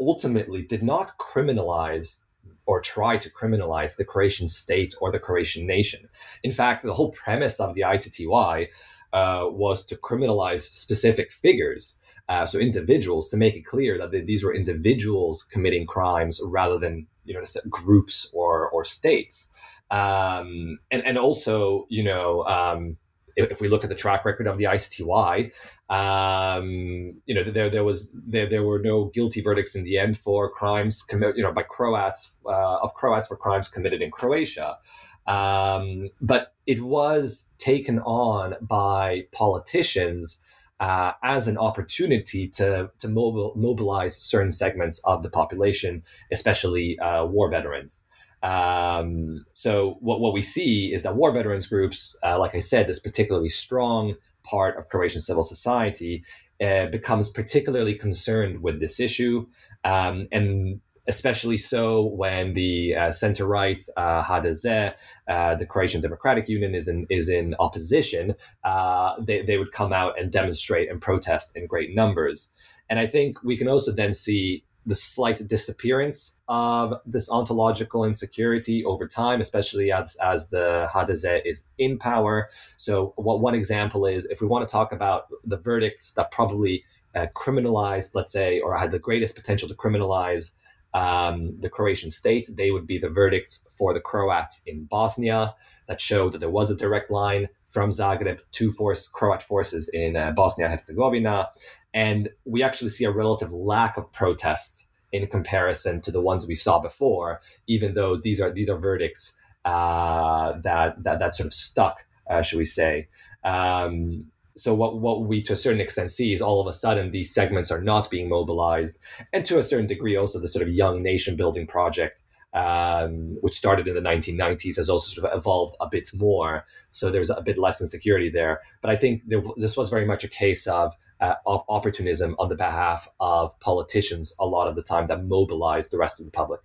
ultimately 0.00 0.62
did 0.62 0.82
not 0.82 1.12
criminalize 1.18 2.20
or 2.66 2.80
try 2.80 3.16
to 3.16 3.30
criminalize 3.30 3.94
the 3.94 4.04
Croatian 4.04 4.48
state 4.48 4.92
or 5.00 5.12
the 5.12 5.20
Croatian 5.20 5.68
nation. 5.68 6.08
In 6.42 6.50
fact, 6.50 6.82
the 6.82 6.94
whole 6.94 7.12
premise 7.12 7.60
of 7.60 7.76
the 7.76 7.82
ICTY 7.82 8.66
uh, 9.12 9.44
was 9.50 9.84
to 9.84 9.94
criminalize 9.94 10.62
specific 10.72 11.30
figures 11.30 12.00
uh, 12.28 12.46
so 12.46 12.58
individuals, 12.58 13.28
to 13.30 13.36
make 13.36 13.54
it 13.54 13.66
clear 13.66 13.98
that 13.98 14.26
these 14.26 14.42
were 14.42 14.54
individuals 14.54 15.42
committing 15.42 15.86
crimes 15.86 16.40
rather 16.44 16.78
than 16.78 17.06
you 17.24 17.34
know 17.34 17.42
groups 17.68 18.28
or 18.32 18.68
or 18.70 18.84
states. 18.84 19.48
Um, 19.90 20.78
and 20.90 21.04
and 21.04 21.18
also 21.18 21.86
you 21.90 22.02
know 22.02 22.44
um, 22.44 22.96
if, 23.36 23.50
if, 23.50 23.60
we 23.60 23.68
look 23.68 23.84
at 23.84 23.90
the 23.90 23.96
track 23.96 24.24
record 24.24 24.46
of 24.46 24.56
the 24.56 24.64
ICTY, 24.64 25.52
um, 25.90 27.20
you 27.26 27.34
know 27.34 27.44
there 27.44 27.68
there 27.68 27.84
was 27.84 28.10
there 28.14 28.46
there 28.46 28.62
were 28.62 28.78
no 28.78 29.06
guilty 29.06 29.42
verdicts 29.42 29.74
in 29.74 29.84
the 29.84 29.98
end 29.98 30.16
for 30.16 30.50
crimes 30.50 31.02
committed 31.02 31.36
you 31.36 31.42
know 31.42 31.52
by 31.52 31.62
Croats 31.62 32.36
uh, 32.46 32.78
of 32.78 32.94
Croats 32.94 33.26
for 33.26 33.36
crimes 33.36 33.68
committed 33.68 34.00
in 34.00 34.10
Croatia. 34.10 34.78
Um, 35.26 36.08
but 36.20 36.54
it 36.66 36.82
was 36.82 37.48
taken 37.58 37.98
on 38.00 38.56
by 38.60 39.26
politicians 39.32 40.38
uh, 40.84 41.12
as 41.22 41.48
an 41.48 41.56
opportunity 41.56 42.46
to, 42.46 42.90
to 42.98 43.08
mobil- 43.08 43.56
mobilize 43.56 44.14
certain 44.32 44.50
segments 44.52 45.00
of 45.04 45.22
the 45.22 45.30
population, 45.30 46.02
especially 46.30 46.98
uh, 46.98 47.24
war 47.24 47.48
veterans. 47.50 48.02
Um, 48.42 49.46
so 49.52 49.96
what, 50.00 50.20
what 50.20 50.34
we 50.34 50.42
see 50.42 50.92
is 50.92 51.02
that 51.02 51.16
war 51.16 51.32
veterans 51.32 51.66
groups, 51.66 52.00
uh, 52.22 52.38
like 52.38 52.54
I 52.54 52.60
said, 52.60 52.86
this 52.86 53.00
particularly 53.08 53.48
strong 53.48 54.14
part 54.42 54.76
of 54.76 54.90
Croatian 54.90 55.22
civil 55.22 55.42
society, 55.42 56.22
uh, 56.60 56.86
becomes 56.98 57.30
particularly 57.30 57.94
concerned 57.94 58.62
with 58.62 58.78
this 58.78 59.00
issue. 59.00 59.46
Um, 59.84 60.28
and 60.30 60.80
especially 61.06 61.58
so 61.58 62.02
when 62.02 62.54
the 62.54 62.94
uh, 62.94 63.10
center 63.10 63.46
right 63.46 63.80
uh, 63.96 64.22
HDZ, 64.22 64.94
uh, 65.28 65.54
the 65.54 65.66
Croatian 65.66 66.00
Democratic 66.00 66.48
Union, 66.48 66.74
is 66.74 66.88
in 66.88 67.06
is 67.10 67.28
in 67.28 67.54
opposition. 67.58 68.34
Uh, 68.62 69.14
they 69.20 69.42
they 69.42 69.58
would 69.58 69.72
come 69.72 69.92
out 69.92 70.18
and 70.18 70.30
demonstrate 70.30 70.90
and 70.90 71.00
protest 71.00 71.52
in 71.56 71.66
great 71.66 71.94
numbers. 71.94 72.48
And 72.88 72.98
I 72.98 73.06
think 73.06 73.42
we 73.42 73.56
can 73.56 73.68
also 73.68 73.92
then 73.92 74.12
see 74.12 74.64
the 74.86 74.94
slight 74.94 75.46
disappearance 75.48 76.40
of 76.48 76.94
this 77.06 77.30
ontological 77.30 78.04
insecurity 78.04 78.84
over 78.84 79.06
time, 79.06 79.40
especially 79.40 79.90
as, 79.90 80.16
as 80.16 80.50
the 80.50 80.86
HDZ 80.92 81.40
is 81.44 81.64
in 81.78 81.98
power. 81.98 82.48
So, 82.76 83.14
what 83.16 83.40
one 83.40 83.54
example 83.54 84.04
is 84.06 84.26
if 84.26 84.40
we 84.40 84.46
want 84.46 84.68
to 84.68 84.70
talk 84.70 84.92
about 84.92 85.26
the 85.44 85.56
verdicts 85.56 86.12
that 86.12 86.30
probably 86.30 86.84
uh, 87.14 87.26
criminalized, 87.34 88.10
let's 88.14 88.32
say, 88.32 88.60
or 88.60 88.76
had 88.76 88.90
the 88.90 88.98
greatest 88.98 89.34
potential 89.34 89.68
to 89.68 89.74
criminalize 89.74 90.52
um, 90.94 91.56
the 91.60 91.68
Croatian 91.68 92.10
state. 92.10 92.48
They 92.48 92.70
would 92.70 92.86
be 92.86 92.98
the 92.98 93.10
verdicts 93.10 93.64
for 93.76 93.92
the 93.92 94.00
Croats 94.00 94.62
in 94.66 94.84
Bosnia 94.84 95.54
that 95.86 96.00
showed 96.00 96.32
that 96.32 96.38
there 96.38 96.50
was 96.50 96.70
a 96.70 96.76
direct 96.76 97.10
line 97.10 97.48
from 97.66 97.90
Zagreb 97.90 98.38
to 98.52 98.70
force 98.70 99.08
Croat 99.08 99.42
forces 99.42 99.88
in 99.92 100.16
uh, 100.16 100.30
Bosnia 100.30 100.68
Herzegovina. 100.68 101.50
And 101.92 102.30
we 102.44 102.62
actually 102.62 102.88
see 102.90 103.04
a 103.04 103.10
relative 103.10 103.52
lack 103.52 103.96
of 103.96 104.10
protests 104.12 104.86
in 105.12 105.26
comparison 105.26 106.00
to 106.00 106.10
the 106.10 106.20
ones 106.20 106.46
we 106.46 106.54
saw 106.54 106.80
before, 106.80 107.40
even 107.66 107.94
though 107.94 108.16
these 108.16 108.40
are 108.40 108.50
these 108.50 108.68
are 108.68 108.78
verdicts 108.78 109.36
uh, 109.64 110.54
that, 110.62 111.02
that 111.02 111.18
that 111.18 111.34
sort 111.34 111.46
of 111.46 111.52
stuck, 111.52 112.04
uh, 112.28 112.42
should 112.42 112.58
we 112.58 112.64
say. 112.64 113.08
Um, 113.44 114.26
so 114.56 114.74
what 114.74 115.00
what 115.00 115.24
we 115.24 115.42
to 115.42 115.52
a 115.52 115.56
certain 115.56 115.80
extent 115.80 116.10
see 116.10 116.32
is 116.32 116.40
all 116.40 116.60
of 116.60 116.66
a 116.66 116.72
sudden 116.72 117.10
these 117.10 117.32
segments 117.32 117.70
are 117.70 117.80
not 117.80 118.10
being 118.10 118.28
mobilized, 118.28 118.98
and 119.32 119.44
to 119.46 119.58
a 119.58 119.62
certain 119.62 119.86
degree 119.86 120.16
also 120.16 120.38
the 120.38 120.48
sort 120.48 120.66
of 120.66 120.72
young 120.72 121.02
nation 121.02 121.36
building 121.36 121.66
project. 121.66 122.22
Um, 122.56 123.36
which 123.40 123.54
started 123.54 123.88
in 123.88 123.96
the 123.96 124.00
1990s, 124.00 124.76
has 124.76 124.88
also 124.88 125.12
sort 125.12 125.28
of 125.28 125.36
evolved 125.36 125.74
a 125.80 125.88
bit 125.88 126.08
more. 126.14 126.64
So 126.88 127.10
there's 127.10 127.28
a 127.28 127.42
bit 127.42 127.58
less 127.58 127.80
insecurity 127.80 128.30
there. 128.30 128.60
But 128.80 128.92
I 128.92 128.96
think 128.96 129.22
there, 129.26 129.42
this 129.56 129.76
was 129.76 129.88
very 129.88 130.04
much 130.04 130.22
a 130.22 130.28
case 130.28 130.68
of 130.68 130.94
uh, 131.20 131.34
opportunism 131.46 132.36
on 132.38 132.48
the 132.50 132.54
behalf 132.54 133.08
of 133.18 133.58
politicians 133.58 134.32
a 134.38 134.46
lot 134.46 134.68
of 134.68 134.76
the 134.76 134.84
time 134.84 135.08
that 135.08 135.24
mobilized 135.24 135.90
the 135.90 135.98
rest 135.98 136.20
of 136.20 136.26
the 136.26 136.30
public. 136.30 136.60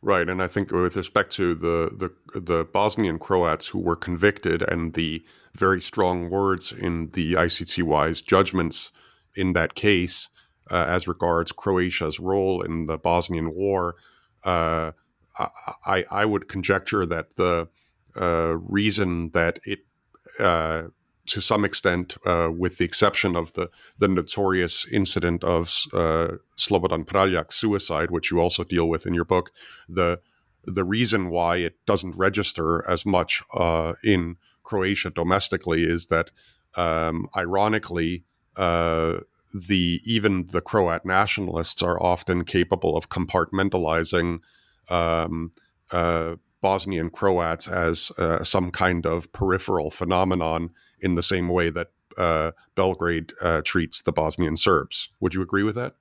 Right, 0.00 0.28
and 0.28 0.42
I 0.42 0.48
think 0.48 0.72
with 0.72 0.96
respect 0.96 1.32
to 1.32 1.54
the 1.54 2.10
the 2.34 2.40
the 2.40 2.64
Bosnian 2.64 3.18
Croats 3.18 3.66
who 3.66 3.78
were 3.78 3.96
convicted 3.96 4.62
and 4.62 4.94
the 4.94 5.24
very 5.54 5.80
strong 5.80 6.30
words 6.30 6.72
in 6.72 7.10
the 7.12 7.34
ICTY's 7.34 8.22
judgments 8.22 8.90
in 9.34 9.52
that 9.52 9.74
case 9.74 10.28
uh, 10.70 10.86
as 10.88 11.08
regards 11.08 11.52
Croatia's 11.52 12.18
role 12.18 12.62
in 12.62 12.86
the 12.86 12.98
Bosnian 12.98 13.54
War, 13.54 13.96
uh, 14.44 14.92
I 15.86 16.04
I 16.10 16.24
would 16.24 16.48
conjecture 16.48 17.06
that 17.06 17.36
the 17.36 17.68
uh, 18.16 18.56
reason 18.58 19.30
that 19.30 19.58
it 19.64 19.80
uh, 20.38 20.84
to 21.26 21.40
some 21.40 21.64
extent, 21.64 22.16
uh, 22.26 22.50
with 22.56 22.78
the 22.78 22.84
exception 22.84 23.36
of 23.36 23.52
the 23.54 23.70
the 23.98 24.08
notorious 24.08 24.86
incident 24.90 25.44
of 25.44 25.74
uh, 25.92 26.36
Slobodan 26.56 27.04
Praljak's 27.06 27.56
suicide, 27.56 28.10
which 28.10 28.30
you 28.30 28.40
also 28.40 28.64
deal 28.64 28.88
with 28.88 29.06
in 29.06 29.14
your 29.14 29.24
book, 29.24 29.50
the 29.88 30.20
the 30.64 30.84
reason 30.84 31.28
why 31.28 31.56
it 31.56 31.74
doesn't 31.86 32.16
register 32.16 32.88
as 32.88 33.04
much 33.04 33.42
in 34.04 34.36
Croatia 34.62 35.10
domestically 35.10 35.84
is 35.84 36.06
that, 36.06 36.30
um, 36.76 37.28
ironically, 37.36 38.24
uh, 38.56 39.18
the 39.54 40.00
even 40.04 40.46
the 40.50 40.60
Croat 40.60 41.04
nationalists 41.04 41.82
are 41.82 42.02
often 42.02 42.44
capable 42.44 42.96
of 42.96 43.08
compartmentalizing. 43.08 44.38
Um, 44.88 45.52
uh, 45.90 46.36
Bosnian 46.62 47.10
Croats 47.10 47.68
as 47.68 48.12
uh, 48.18 48.42
some 48.44 48.70
kind 48.70 49.04
of 49.04 49.30
peripheral 49.32 49.90
phenomenon 49.90 50.70
in 51.00 51.16
the 51.16 51.22
same 51.22 51.48
way 51.48 51.68
that 51.70 51.88
uh, 52.16 52.52
Belgrade 52.74 53.32
uh, 53.42 53.62
treats 53.64 54.02
the 54.02 54.12
Bosnian 54.12 54.56
Serbs. 54.56 55.10
Would 55.20 55.34
you 55.34 55.42
agree 55.42 55.64
with 55.64 55.74
that? 55.74 55.96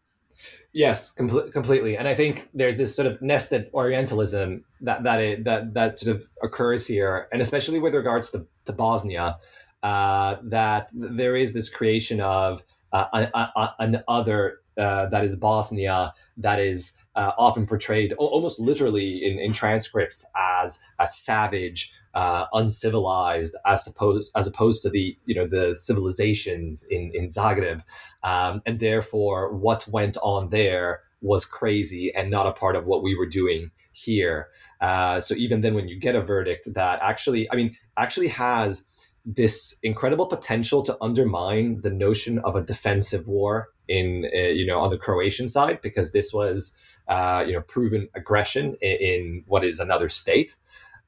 Yes, 0.74 1.12
com- 1.12 1.52
completely. 1.52 1.98
And 1.98 2.08
I 2.08 2.16
think 2.16 2.48
there's 2.54 2.78
this 2.78 2.96
sort 2.96 3.06
of 3.06 3.22
nested 3.22 3.70
Orientalism 3.74 4.64
that 4.82 5.04
that 5.04 5.20
it, 5.20 5.44
that 5.44 5.74
that 5.74 6.00
sort 6.00 6.16
of 6.16 6.28
occurs 6.42 6.88
here, 6.88 7.28
and 7.32 7.42
especially 7.42 7.80
with 7.80 7.94
regards 7.94 8.30
to, 8.30 8.46
to 8.66 8.74
Bosnia, 8.74 9.38
uh, 9.84 10.38
that 10.44 10.90
there 10.94 11.36
is 11.36 11.54
this 11.54 11.68
creation 11.68 12.22
of 12.22 12.64
uh, 12.94 13.26
a, 13.34 13.70
an 13.80 14.02
other 14.08 14.60
uh, 14.78 15.08
that 15.08 15.26
is 15.26 15.36
Bosnia 15.36 16.14
that 16.38 16.60
is 16.60 16.94
uh, 17.16 17.32
often 17.38 17.68
portrayed 17.68 18.14
almost 18.14 18.60
literally 18.60 19.26
in, 19.26 19.40
in 19.40 19.52
transcripts 19.52 20.26
as 20.36 20.80
a 21.00 21.08
savage, 21.08 21.92
uh, 22.14 22.46
uncivilized, 22.54 23.56
as 23.66 23.88
opposed 23.88 24.32
as 24.36 24.48
opposed 24.48 24.82
to 24.84 24.90
the 24.90 25.18
you 25.26 25.36
know 25.36 25.48
the 25.48 25.76
civilization 25.76 26.78
in 26.90 27.12
in 27.14 27.28
Zagreb, 27.28 27.84
um, 28.24 28.62
and 28.66 28.80
therefore 28.80 29.54
what 29.54 29.88
went 29.88 30.18
on 30.22 30.50
there 30.50 31.02
was 31.22 31.46
crazy 31.46 32.14
and 32.16 32.32
not 32.32 32.48
a 32.48 32.52
part 32.52 32.76
of 32.76 32.86
what 32.86 33.04
we 33.04 33.16
were 33.16 33.28
doing 33.28 33.70
here. 33.92 34.48
Uh, 34.80 35.20
so 35.20 35.36
even 35.36 35.62
then, 35.62 35.76
when 35.76 35.88
you 35.88 36.00
get 36.00 36.16
a 36.16 36.22
verdict 36.22 36.68
that 36.74 37.00
actually, 37.02 37.50
I 37.52 37.56
mean, 37.56 37.78
actually 37.98 38.30
has 38.30 38.84
this 39.26 39.76
incredible 39.84 40.26
potential 40.26 40.82
to 40.82 40.98
undermine 41.00 41.82
the 41.82 41.92
notion 41.92 42.40
of 42.40 42.56
a 42.56 42.62
defensive 42.62 43.28
war 43.28 43.70
in 43.88 44.30
uh, 44.34 44.40
you 44.40 44.66
know 44.66 44.80
on 44.80 44.90
the 44.90 44.98
Croatian 44.98 45.48
side 45.48 45.80
because 45.82 46.12
this 46.12 46.34
was 46.34 46.76
uh, 47.08 47.44
you 47.46 47.54
know 47.54 47.62
proven 47.62 48.08
aggression 48.16 48.76
in, 48.82 48.98
in, 48.98 49.44
what 49.48 49.64
is 49.64 49.80
another 49.80 50.10
state. 50.10 50.56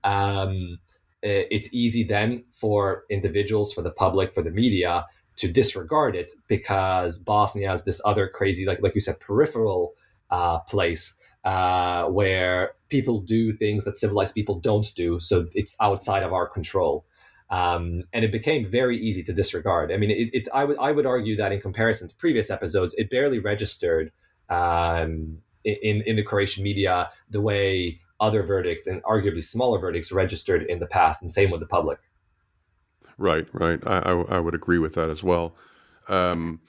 Um, 0.03 0.79
it's 1.23 1.69
easy 1.71 2.03
then 2.03 2.43
for 2.51 3.03
individuals, 3.09 3.73
for 3.73 3.81
the 3.81 3.91
public, 3.91 4.33
for 4.33 4.41
the 4.41 4.51
media 4.51 5.05
to 5.35 5.51
disregard 5.51 6.15
it 6.15 6.33
because 6.47 7.17
Bosnia 7.17 7.73
is 7.73 7.83
this 7.83 7.99
other 8.05 8.27
crazy, 8.27 8.65
like 8.65 8.81
like 8.81 8.95
you 8.95 9.01
said, 9.01 9.19
peripheral 9.19 9.93
uh, 10.29 10.59
place 10.59 11.15
uh, 11.43 12.05
where 12.05 12.73
people 12.89 13.19
do 13.19 13.51
things 13.51 13.85
that 13.85 13.97
civilized 13.97 14.35
people 14.35 14.59
don't 14.59 14.93
do. 14.95 15.19
So 15.19 15.47
it's 15.53 15.75
outside 15.79 16.23
of 16.23 16.33
our 16.33 16.47
control. 16.47 17.05
Um, 17.49 18.03
and 18.13 18.25
it 18.25 18.31
became 18.31 18.69
very 18.69 18.97
easy 18.97 19.21
to 19.23 19.33
disregard. 19.33 19.91
I 19.91 19.97
mean, 19.97 20.09
it, 20.09 20.29
it, 20.33 20.47
I 20.53 20.65
would 20.65 20.77
I 20.79 20.91
would 20.91 21.05
argue 21.05 21.35
that 21.37 21.51
in 21.51 21.61
comparison 21.61 22.07
to 22.07 22.15
previous 22.15 22.49
episodes, 22.49 22.95
it 22.95 23.09
barely 23.09 23.39
registered 23.39 24.11
um, 24.49 25.39
in 25.63 26.01
in 26.05 26.15
the 26.15 26.23
Croatian 26.23 26.63
media 26.63 27.09
the 27.29 27.41
way 27.41 27.99
other 28.19 28.43
verdicts 28.43 28.87
and 28.87 29.03
arguably 29.03 29.43
smaller 29.43 29.79
verdicts 29.79 30.11
registered 30.11 30.63
in 30.63 30.79
the 30.79 30.87
past, 30.87 31.21
and 31.21 31.31
same 31.31 31.51
with 31.51 31.59
the 31.59 31.67
public. 31.67 31.99
Right, 33.17 33.47
right. 33.53 33.79
I, 33.85 33.99
I, 33.99 34.21
I 34.37 34.39
would 34.39 34.55
agree 34.55 34.79
with 34.79 34.93
that 34.95 35.09
as 35.09 35.23
well. 35.23 35.55
Um, 36.07 36.61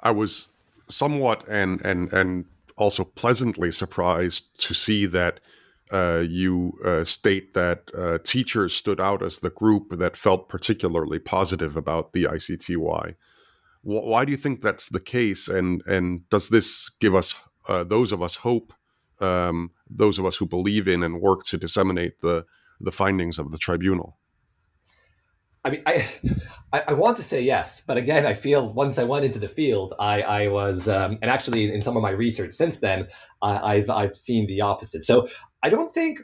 I 0.00 0.10
was 0.10 0.48
somewhat 0.88 1.44
and 1.48 1.80
and 1.84 2.12
and 2.12 2.44
also 2.76 3.04
pleasantly 3.04 3.70
surprised 3.70 4.44
to 4.58 4.74
see 4.74 5.06
that 5.06 5.40
uh, 5.92 6.24
you 6.26 6.72
uh, 6.84 7.04
state 7.04 7.54
that 7.54 7.90
uh, 7.96 8.18
teachers 8.24 8.74
stood 8.74 9.00
out 9.00 9.22
as 9.22 9.38
the 9.38 9.50
group 9.50 9.96
that 9.98 10.16
felt 10.16 10.48
particularly 10.48 11.18
positive 11.18 11.76
about 11.76 12.12
the 12.12 12.24
ICTY. 12.24 13.14
Why 13.82 14.24
do 14.24 14.32
you 14.32 14.38
think 14.38 14.62
that's 14.62 14.88
the 14.88 15.00
case? 15.00 15.46
And 15.46 15.82
and 15.86 16.28
does 16.30 16.48
this 16.48 16.88
give 17.00 17.14
us 17.14 17.34
uh, 17.68 17.84
those 17.84 18.12
of 18.12 18.22
us 18.22 18.36
hope, 18.36 18.72
um, 19.20 19.70
those 19.88 20.18
of 20.18 20.26
us 20.26 20.36
who 20.36 20.46
believe 20.46 20.88
in 20.88 21.02
and 21.02 21.20
work 21.20 21.44
to 21.44 21.56
disseminate 21.56 22.20
the 22.20 22.44
the 22.80 22.92
findings 22.92 23.38
of 23.38 23.52
the 23.52 23.58
tribunal? 23.58 24.18
I 25.64 25.70
mean, 25.70 25.82
I, 25.86 26.82
I 26.88 26.92
want 26.92 27.16
to 27.16 27.22
say 27.22 27.40
yes, 27.40 27.80
but 27.80 27.96
again, 27.96 28.26
I 28.26 28.34
feel 28.34 28.70
once 28.70 28.98
I 28.98 29.04
went 29.04 29.24
into 29.24 29.38
the 29.38 29.48
field, 29.48 29.94
I, 29.98 30.20
I 30.20 30.48
was, 30.48 30.88
um, 30.88 31.18
and 31.22 31.30
actually 31.30 31.72
in 31.72 31.80
some 31.80 31.96
of 31.96 32.02
my 32.02 32.10
research 32.10 32.52
since 32.52 32.80
then, 32.80 33.08
I, 33.40 33.76
have 33.76 33.88
I've 33.88 34.16
seen 34.16 34.46
the 34.46 34.60
opposite. 34.60 35.04
So 35.04 35.26
I 35.62 35.70
don't 35.70 35.88
think, 35.88 36.20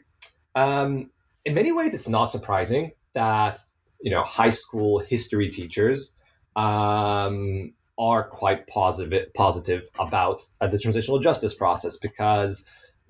um, 0.55 1.11
in 1.47 1.55
many 1.55 1.73
ways, 1.73 1.95
it's 1.95 2.09
not 2.09 2.27
surprising 2.27 2.93
that 3.15 3.61
you 4.03 4.11
know 4.11 4.23
high 4.23 4.51
school 4.51 4.99
history 4.99 5.49
teachers 5.49 6.13
um, 6.57 7.73
are 7.99 8.29
quite 8.29 8.67
positive 8.67 9.33
positive 9.35 9.89
about 9.99 10.43
uh, 10.61 10.67
the 10.67 10.79
transitional 10.79 11.19
justice 11.19 11.55
process 11.55 11.97
because 11.97 12.65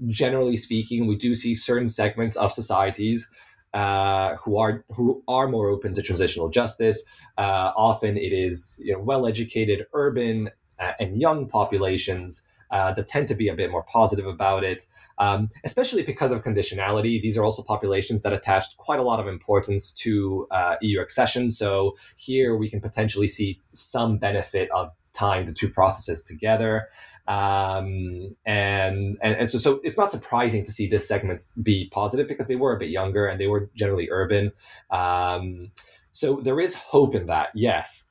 generally 0.07 0.57
speaking, 0.57 1.07
we 1.07 1.17
do 1.17 1.35
see 1.35 1.55
certain 1.55 1.89
segments 1.89 2.37
of 2.37 2.53
societies 2.53 3.29
uh, 3.75 4.35
who 4.37 4.59
are 4.59 4.85
who 4.93 5.23
are 5.29 5.49
more 5.49 5.69
open 5.69 5.95
to 5.95 6.03
transitional 6.03 6.49
justice. 6.49 7.03
Uh, 7.39 7.73
often, 7.77 8.17
it 8.17 8.33
is 8.33 8.81
you 8.83 8.93
know 8.93 9.01
well 9.01 9.27
educated 9.27 9.87
urban 9.93 10.51
uh, 10.79 10.93
and 10.99 11.21
young 11.21 11.47
populations 11.47 12.43
uh, 12.71 12.93
that 12.93 13.07
tend 13.07 13.29
to 13.29 13.35
be 13.35 13.49
a 13.49 13.55
bit 13.55 13.71
more 13.71 13.83
positive 13.83 14.27
about 14.27 14.65
it, 14.65 14.87
um, 15.19 15.51
especially 15.65 16.03
because 16.03 16.33
of 16.33 16.43
conditionality. 16.43 17.21
These 17.21 17.37
are 17.37 17.45
also 17.45 17.63
populations 17.63 18.21
that 18.23 18.33
attached 18.33 18.77
quite 18.77 19.01
a 19.01 19.03
lot 19.03 19.19
of 19.21 19.27
importance 19.27 19.91
to 19.93 20.47
uh, 20.51 20.77
EU 20.81 21.01
accession. 21.01 21.51
So 21.51 21.97
here 22.17 22.57
we 22.57 22.71
can 22.71 22.81
potentially 22.81 23.29
see 23.29 23.61
some 23.73 24.19
benefit 24.19 24.71
of 24.71 24.93
tying 25.13 25.47
the 25.47 25.53
two 25.53 25.69
processes 25.69 26.23
together. 26.23 26.89
Um, 27.27 28.37
and, 28.45 29.19
and, 29.23 29.37
and 29.37 29.51
so, 29.51 29.59
so 29.59 29.81
it's 29.85 29.97
not 29.97 30.11
surprising 30.11 30.65
to 30.65 30.73
see 30.73 30.89
this 30.89 31.07
segment 31.07 31.47
be 31.63 31.89
positive 31.91 32.27
because 32.27 32.47
they 32.47 32.57
were 32.57 32.75
a 32.75 32.79
bit 32.79 32.91
younger 32.91 33.27
and 33.27 33.41
they 33.41 33.47
were 33.47 33.71
generally 33.75 34.09
urban. 34.11 34.53
Um, 34.91 35.71
so 36.11 36.41
there 36.41 36.59
is 36.59 36.75
hope 36.75 37.15
in 37.15 37.27
that, 37.27 37.51
yes. 37.55 38.07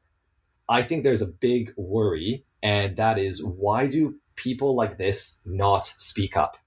I 0.69 0.83
think 0.83 1.03
there's 1.03 1.23
a 1.23 1.27
big 1.27 1.73
worry, 1.75 2.45
and 2.61 2.95
that 2.97 3.17
is 3.17 3.43
why 3.43 3.87
do 3.87 4.15
people 4.35 4.75
like 4.75 4.97
this 4.97 5.41
not 5.43 5.93
speak 5.97 6.37
up? 6.37 6.57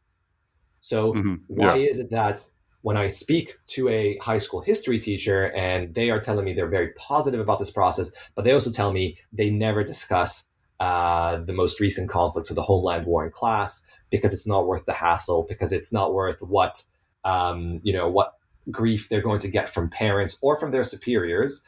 So, 0.81 1.13
mm-hmm. 1.13 1.35
why 1.47 1.77
yeah. 1.77 1.89
is 1.89 2.01
it 2.01 2.11
that 2.11 2.41
when 2.83 2.97
I 2.97 3.07
speak 3.07 3.55
to 3.69 3.89
a 3.89 4.19
high 4.19 4.39
school 4.39 4.61
history 4.61 4.99
teacher 4.99 5.53
and 5.57 5.95
they 5.95 6.11
are 6.11 6.21
telling 6.21 6.45
me 6.45 6.53
they're 6.53 6.69
very 6.69 6.93
positive 6.95 7.41
about 7.41 7.59
this 7.59 7.71
process, 7.71 8.11
but 8.35 8.45
they 8.45 8.53
also 8.53 8.71
tell 8.71 8.93
me 8.93 9.17
they 9.33 9.51
never 9.51 9.83
discuss 9.83 10.45
uh, 10.81 11.37
the 11.37 11.53
most 11.53 11.79
recent 11.79 12.09
conflicts 12.09 12.51
or 12.51 12.55
the 12.55 12.63
homeland 12.63 13.07
war 13.07 13.25
in 13.25 13.31
class 13.31 13.83
because 14.11 14.33
it's 14.33 14.49
not 14.49 14.67
worth 14.67 14.85
the 14.85 14.93
hassle, 14.93 15.47
because 15.49 15.73
it's 15.73 15.93
not 15.93 16.13
worth 16.13 16.43
what 16.43 16.83
um, 17.25 17.81
you 17.85 17.93
know 17.93 18.09
what 18.09 18.35
grief 18.71 19.09
they're 19.09 19.23
going 19.23 19.41
to 19.41 19.49
get 19.49 19.71
from 19.71 19.89
parents 19.89 20.37
or 20.41 20.59
from 20.59 20.73
their 20.73 20.83
superiors, 20.83 21.63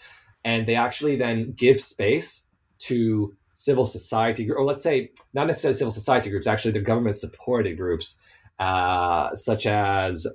and 0.45 0.67
they 0.67 0.75
actually 0.75 1.15
then 1.15 1.53
give 1.53 1.81
space 1.81 2.43
to 2.81 3.37
civil 3.53 3.85
society, 3.85 4.51
or 4.51 4.65
let's 4.65 4.83
say 4.83 5.13
not 5.33 5.47
necessarily 5.47 5.79
civil 5.79 5.93
society 5.93 6.29
groups, 6.29 6.49
actually 6.49 6.73
the 6.73 6.81
government 6.81 7.15
supported 7.15 7.77
groups, 7.77 8.19
uh, 8.59 9.33
such 9.37 9.65
as 9.65 10.27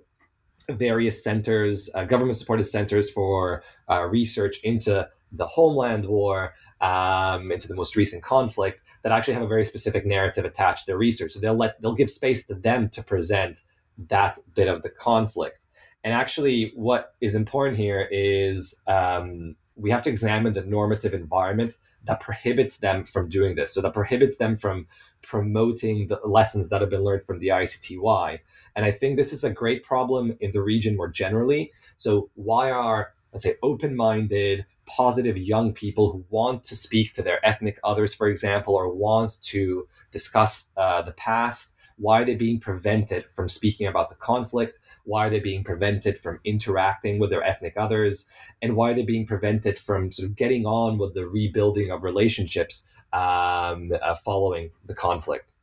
various 0.78 1.24
centers, 1.24 1.90
uh, 1.96 2.04
government 2.06 2.38
supported 2.38 2.66
centers 2.66 3.10
for 3.10 3.64
uh, 3.90 4.04
research 4.04 4.60
into 4.64 5.08
the 5.32 5.46
homeland 5.46 6.06
war, 6.06 6.54
um, 6.82 7.52
into 7.52 7.68
the 7.68 7.76
most 7.76 7.96
recent 7.96 8.24
conflict, 8.24 8.82
that 9.04 9.12
actually 9.12 9.34
have 9.34 9.44
a 9.44 9.48
very 9.48 9.66
specific 9.66 10.06
narrative 10.06 10.46
attached 10.46 10.86
to 10.86 10.88
their 10.88 10.98
research. 10.98 11.32
So 11.32 11.40
they'll 11.40 11.54
let 11.54 11.82
they'll 11.82 11.94
give 11.94 12.10
space 12.10 12.46
to 12.46 12.56
them 12.56 12.90
to 12.90 13.04
present 13.04 13.62
that 14.08 14.40
bit 14.56 14.68
of 14.68 14.82
the 14.82 14.90
conflict. 14.90 15.66
And 16.04 16.14
actually, 16.14 16.72
what 16.76 17.14
is 17.20 17.36
important 17.36 17.78
here 17.78 18.08
is 18.10 18.76
um, 18.88 19.56
we 19.76 19.92
have 19.92 20.02
to 20.04 20.10
examine 20.10 20.54
the 20.54 20.64
normative 20.64 21.14
environment 21.14 21.78
that 22.06 22.20
prohibits 22.20 22.78
them 22.78 23.06
from 23.06 23.30
doing 23.30 23.56
this. 23.56 23.74
So 23.74 23.82
that 23.82 23.94
prohibits 23.94 24.38
them 24.38 24.58
from 24.58 24.88
promoting 25.22 26.08
the 26.08 26.20
lessons 26.26 26.70
that 26.70 26.82
have 26.82 26.90
been 26.90 27.04
learned 27.04 27.24
from 27.24 27.40
the 27.40 27.50
ICTY. 27.50 28.40
And 28.80 28.86
I 28.86 28.92
think 28.94 29.18
this 29.18 29.34
is 29.34 29.44
a 29.44 29.50
great 29.50 29.84
problem 29.84 30.38
in 30.40 30.54
the 30.54 30.62
region 30.62 30.96
more 30.96 31.10
generally. 31.10 31.74
So 31.98 32.30
why 32.36 32.72
are 32.72 33.12
let's 33.34 33.44
say 33.44 33.56
open-minded, 33.62 34.66
positive 34.86 35.38
young 35.38 35.74
people 35.74 36.14
who 36.14 36.24
want 36.30 36.64
to 36.64 36.78
speak 36.78 37.12
to 37.12 37.22
their 37.22 37.46
ethnic 37.46 37.78
others, 37.84 38.14
for 38.14 38.30
example, 38.30 38.76
or 38.76 38.90
want 38.90 39.36
to 39.42 39.86
discuss 40.12 40.70
uh, 40.78 41.02
the 41.02 41.12
past? 41.12 41.76
Why 41.98 42.22
are 42.22 42.26
they 42.26 42.36
being 42.36 42.58
prevented 42.58 43.26
from 43.36 43.50
speaking 43.50 43.86
about 43.86 44.08
the 44.08 44.16
conflict? 44.16 44.80
Why 45.04 45.28
are 45.28 45.30
they 45.30 45.42
being 45.42 45.66
prevented 45.66 46.18
from 46.18 46.40
interacting 46.46 47.20
with 47.20 47.32
their 47.32 47.44
ethnic 47.44 47.74
others? 47.76 48.28
And 48.62 48.78
why 48.78 48.92
are 48.92 48.94
they 48.94 49.04
being 49.04 49.26
prevented 49.26 49.78
from 49.78 50.14
sort 50.14 50.30
of 50.30 50.38
getting 50.38 50.66
on 50.66 50.98
with 50.98 51.16
the 51.16 51.28
rebuilding 51.28 51.92
of 51.92 52.04
relationships 52.04 52.86
um, 53.12 53.92
uh, 54.02 54.16
following 54.16 54.72
the 54.86 54.96
conflict? 54.96 55.56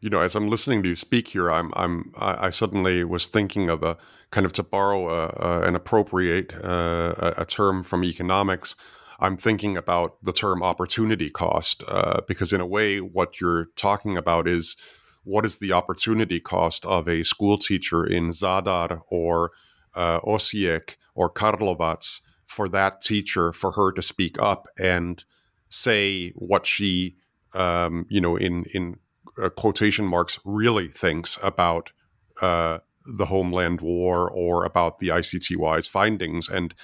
You 0.00 0.10
know, 0.10 0.20
as 0.20 0.36
I'm 0.36 0.48
listening 0.48 0.82
to 0.84 0.90
you 0.90 0.96
speak 0.96 1.28
here, 1.28 1.50
I'm, 1.50 1.72
I'm, 1.74 2.12
I 2.16 2.50
suddenly 2.50 3.02
was 3.02 3.26
thinking 3.26 3.68
of 3.68 3.82
a 3.82 3.96
kind 4.30 4.46
of 4.46 4.52
to 4.52 4.62
borrow 4.62 5.08
a, 5.08 5.26
a, 5.36 5.62
an 5.66 5.74
appropriate 5.74 6.54
uh, 6.62 7.32
a 7.36 7.44
term 7.44 7.82
from 7.82 8.04
economics. 8.04 8.76
I'm 9.18 9.36
thinking 9.36 9.76
about 9.76 10.22
the 10.22 10.32
term 10.32 10.62
opportunity 10.62 11.30
cost 11.30 11.82
uh, 11.88 12.20
because, 12.28 12.52
in 12.52 12.60
a 12.60 12.66
way, 12.66 13.00
what 13.00 13.40
you're 13.40 13.66
talking 13.74 14.16
about 14.16 14.46
is 14.46 14.76
what 15.24 15.44
is 15.44 15.58
the 15.58 15.72
opportunity 15.72 16.38
cost 16.38 16.86
of 16.86 17.08
a 17.08 17.24
school 17.24 17.58
teacher 17.58 18.04
in 18.04 18.28
Zadar 18.28 19.00
or 19.10 19.50
uh, 19.96 20.20
Osijek 20.20 20.94
or 21.16 21.28
Karlovac 21.28 22.20
for 22.46 22.68
that 22.68 23.00
teacher 23.00 23.52
for 23.52 23.72
her 23.72 23.92
to 23.92 24.02
speak 24.02 24.40
up 24.40 24.68
and 24.78 25.24
say 25.68 26.30
what 26.30 26.66
she 26.66 27.16
um, 27.54 28.06
you 28.08 28.20
know 28.20 28.36
in 28.36 28.64
in 28.72 28.96
uh, 29.40 29.48
quotation 29.50 30.04
marks 30.04 30.38
really 30.44 30.88
thinks 30.88 31.38
about 31.42 31.92
uh, 32.40 32.78
the 33.06 33.26
Homeland 33.26 33.80
War 33.80 34.30
or 34.30 34.64
about 34.64 34.98
the 34.98 35.08
ICTY's 35.08 35.86
findings 35.86 36.48
and 36.48 36.74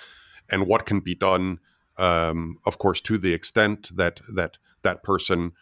and 0.51 0.67
what 0.67 0.87
can 0.87 1.01
be 1.01 1.15
done. 1.15 1.59
Um, 1.97 2.59
of 2.67 2.79
course, 2.79 3.01
to 3.03 3.19
the 3.19 3.33
extent 3.33 3.95
that 3.97 4.21
that 4.29 4.59
that 4.83 5.03
person 5.03 5.53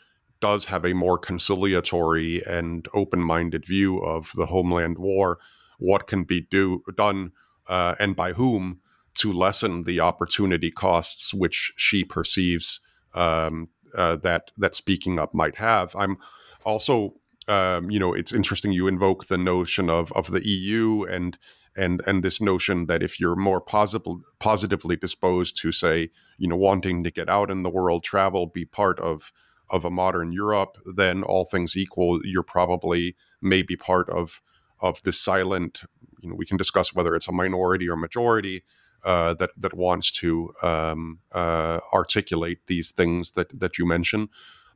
does 0.40 0.66
have 0.66 0.84
a 0.84 0.92
more 0.92 1.18
conciliatory 1.18 2.42
and 2.44 2.88
open-minded 2.94 3.64
view 3.64 3.98
of 3.98 4.32
the 4.34 4.46
Homeland 4.46 4.98
War, 4.98 5.38
what 5.78 6.08
can 6.08 6.24
be 6.24 6.40
do 6.40 6.82
done 6.96 7.30
uh, 7.68 7.94
and 8.00 8.16
by 8.16 8.32
whom 8.32 8.80
to 9.14 9.32
lessen 9.32 9.84
the 9.84 10.00
opportunity 10.00 10.70
costs 10.70 11.32
which 11.32 11.72
she 11.76 12.02
perceives 12.02 12.80
um, 13.14 13.68
uh, 13.94 14.16
that 14.16 14.50
that 14.56 14.74
speaking 14.74 15.18
up 15.18 15.34
might 15.34 15.56
have. 15.56 15.94
I'm 15.96 16.16
also, 16.64 17.14
um, 17.48 17.90
you 17.90 17.98
know, 17.98 18.12
it's 18.14 18.32
interesting 18.32 18.72
you 18.72 18.86
invoke 18.86 19.26
the 19.26 19.38
notion 19.38 19.90
of 19.90 20.12
of 20.12 20.30
the 20.30 20.46
EU 20.46 21.04
and 21.04 21.38
and 21.76 22.02
and 22.06 22.22
this 22.22 22.40
notion 22.40 22.86
that 22.86 23.02
if 23.02 23.18
you're 23.18 23.36
more 23.36 23.60
positive, 23.60 24.18
positively 24.38 24.96
disposed 24.96 25.56
to 25.62 25.72
say, 25.72 26.10
you 26.38 26.48
know, 26.48 26.56
wanting 26.56 27.02
to 27.04 27.10
get 27.10 27.28
out 27.28 27.50
in 27.50 27.62
the 27.62 27.70
world, 27.70 28.02
travel, 28.02 28.46
be 28.46 28.64
part 28.64 28.98
of 29.00 29.32
of 29.70 29.84
a 29.84 29.90
modern 29.90 30.32
Europe, 30.32 30.76
then 30.84 31.22
all 31.22 31.46
things 31.46 31.76
equal, 31.76 32.20
you're 32.24 32.42
probably 32.42 33.16
maybe 33.40 33.76
part 33.76 34.08
of 34.10 34.42
of 34.80 35.02
this 35.02 35.18
silent. 35.18 35.82
You 36.20 36.30
know, 36.30 36.36
we 36.36 36.46
can 36.46 36.56
discuss 36.56 36.94
whether 36.94 37.14
it's 37.14 37.28
a 37.28 37.32
minority 37.32 37.88
or 37.88 37.96
majority, 37.96 38.62
uh, 39.04 39.34
that 39.34 39.50
that 39.56 39.74
wants 39.74 40.10
to 40.10 40.52
um, 40.62 41.20
uh, 41.32 41.80
articulate 41.92 42.60
these 42.66 42.92
things 42.92 43.32
that 43.32 43.58
that 43.58 43.78
you 43.78 43.86
mention. 43.86 44.28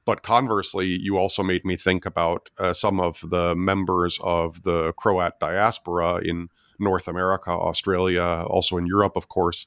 But 0.07 0.22
conversely, 0.22 0.86
you 0.86 1.18
also 1.18 1.42
made 1.42 1.64
me 1.64 1.76
think 1.76 2.07
about 2.07 2.48
uh, 2.59 2.72
some 2.72 3.00
of 3.00 3.28
the 3.28 3.54
members 3.54 4.18
of 4.22 4.62
the 4.62 4.94
Croat 4.94 5.38
diaspora 5.40 6.20
in 6.24 6.48
North 6.78 7.09
America, 7.09 7.50
Australia, 7.50 8.44
also 8.48 8.78
in 8.78 8.86
Europe, 8.86 9.16
of 9.16 9.28
course, 9.28 9.66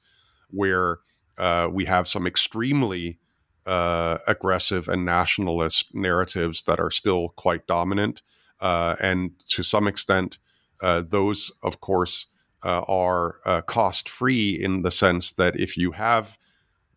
where 0.49 0.99
uh, 1.37 1.67
we 1.71 1.85
have 1.85 2.07
some 2.07 2.25
extremely 2.25 3.19
uh, 3.67 4.17
aggressive 4.27 4.89
and 4.89 5.05
nationalist 5.05 5.93
narratives 5.93 6.63
that 6.63 6.79
are 6.79 6.91
still 6.91 7.29
quite 7.35 7.67
dominant. 7.67 8.23
and 8.61 9.31
to 9.49 9.61
some 9.61 9.87
extent, 9.87 10.39
those, 10.81 11.51
of 11.61 11.79
course, 11.79 12.27
uh, 12.63 12.81
are 12.87 13.39
uh, 13.45 13.61
cost 13.61 14.09
free 14.09 14.51
in 14.51 14.81
the 14.81 14.91
sense 14.91 15.31
that 15.33 15.57
if 15.59 15.77
you 15.77 15.91
have 15.93 16.37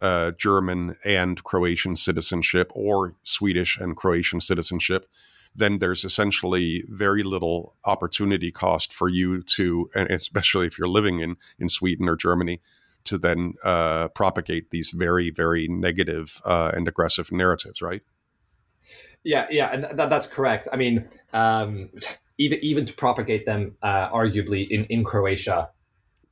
uh, 0.03 0.33
German 0.33 0.97
and 1.05 1.43
Croatian 1.45 1.97
citizenship 1.97 2.71
or 2.75 3.15
Swedish 3.23 3.79
and 3.79 3.97
Croatian 3.97 4.41
citizenship, 4.41 5.07
then 5.55 5.79
there's 5.79 6.05
essentially 6.05 6.83
very 6.89 7.23
little 7.23 7.77
opportunity 7.85 8.51
cost 8.51 8.93
for 8.93 9.09
you 9.09 9.43
to, 9.43 9.89
and 9.95 10.11
especially 10.11 10.67
if 10.67 10.79
you're 10.79 10.89
living 10.89 11.21
in, 11.21 11.37
in 11.59 11.69
Sweden 11.69 12.09
or 12.09 12.17
Germany, 12.17 12.61
to 13.05 13.19
then 13.19 13.55
uh, 13.65 14.09
propagate 14.09 14.71
these 14.71 14.91
very, 14.91 15.31
very 15.31 15.69
negative 15.69 16.41
uh, 16.45 16.73
and 16.75 16.89
aggressive 16.89 17.31
narratives, 17.33 17.81
right? 17.81 18.03
Yeah, 19.25 19.47
yeah, 19.51 19.71
and 19.73 19.85
th- 19.85 20.11
that's 20.11 20.27
correct. 20.27 20.69
I 20.73 20.77
mean, 20.77 21.09
um, 21.33 21.91
even 22.39 22.59
even 22.61 22.87
to 22.87 22.93
propagate 22.93 23.47
them, 23.47 23.77
uh, 23.83 24.09
arguably 24.11 24.67
in 24.69 24.85
in 24.87 25.05
Croatia, 25.05 25.69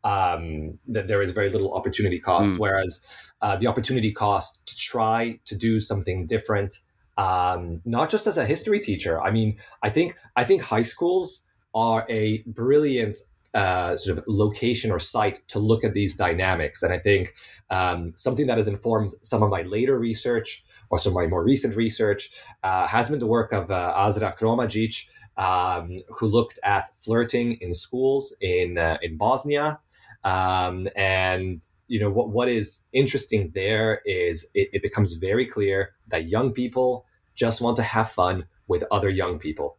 um, 0.04 0.78
that 0.88 1.08
there 1.08 1.22
is 1.22 1.30
very 1.30 1.50
little 1.50 1.74
opportunity 1.74 2.18
cost. 2.18 2.54
Mm. 2.54 2.58
Whereas 2.58 3.00
uh, 3.42 3.56
the 3.56 3.66
opportunity 3.66 4.12
cost 4.12 4.58
to 4.66 4.76
try 4.76 5.38
to 5.44 5.54
do 5.54 5.80
something 5.80 6.26
different, 6.26 6.78
um, 7.16 7.80
not 7.84 8.10
just 8.10 8.26
as 8.26 8.38
a 8.38 8.44
history 8.44 8.80
teacher. 8.80 9.20
I 9.20 9.30
mean, 9.30 9.58
I 9.82 9.90
think 9.90 10.16
I 10.36 10.44
think 10.44 10.62
high 10.62 10.82
schools 10.82 11.42
are 11.74 12.06
a 12.08 12.42
brilliant 12.46 13.18
uh, 13.54 13.96
sort 13.96 14.16
of 14.16 14.24
location 14.28 14.90
or 14.90 14.98
site 14.98 15.40
to 15.48 15.58
look 15.58 15.84
at 15.84 15.92
these 15.92 16.14
dynamics. 16.14 16.82
And 16.82 16.92
I 16.92 16.98
think 16.98 17.34
um, 17.70 18.12
something 18.14 18.46
that 18.46 18.56
has 18.56 18.68
informed 18.68 19.14
some 19.22 19.42
of 19.42 19.50
my 19.50 19.62
later 19.62 19.98
research 19.98 20.64
or 20.90 20.98
some 20.98 21.12
of 21.12 21.16
my 21.16 21.26
more 21.26 21.42
recent 21.42 21.76
research 21.76 22.30
uh, 22.62 22.86
has 22.86 23.08
been 23.08 23.18
the 23.18 23.26
work 23.26 23.52
of 23.52 23.70
uh, 23.70 23.92
Azra 23.96 24.36
Hromadzic, 24.38 25.06
um, 25.36 26.00
who 26.08 26.26
looked 26.26 26.58
at 26.62 26.88
flirting 26.98 27.54
in 27.60 27.72
schools 27.72 28.34
in 28.40 28.78
uh, 28.78 28.98
in 29.02 29.16
Bosnia. 29.16 29.80
Um, 30.24 30.88
and 30.96 31.62
you 31.88 31.98
know 31.98 32.10
what 32.10 32.28
what 32.28 32.48
is 32.48 32.82
interesting 32.92 33.52
there 33.54 34.02
is 34.04 34.46
it, 34.54 34.68
it, 34.72 34.82
becomes 34.82 35.14
very 35.14 35.46
clear 35.46 35.92
that 36.08 36.26
young 36.26 36.52
people 36.52 37.06
just 37.34 37.62
want 37.62 37.76
to 37.76 37.82
have 37.82 38.10
fun 38.10 38.44
with 38.68 38.84
other 38.90 39.08
young 39.08 39.38
people, 39.38 39.78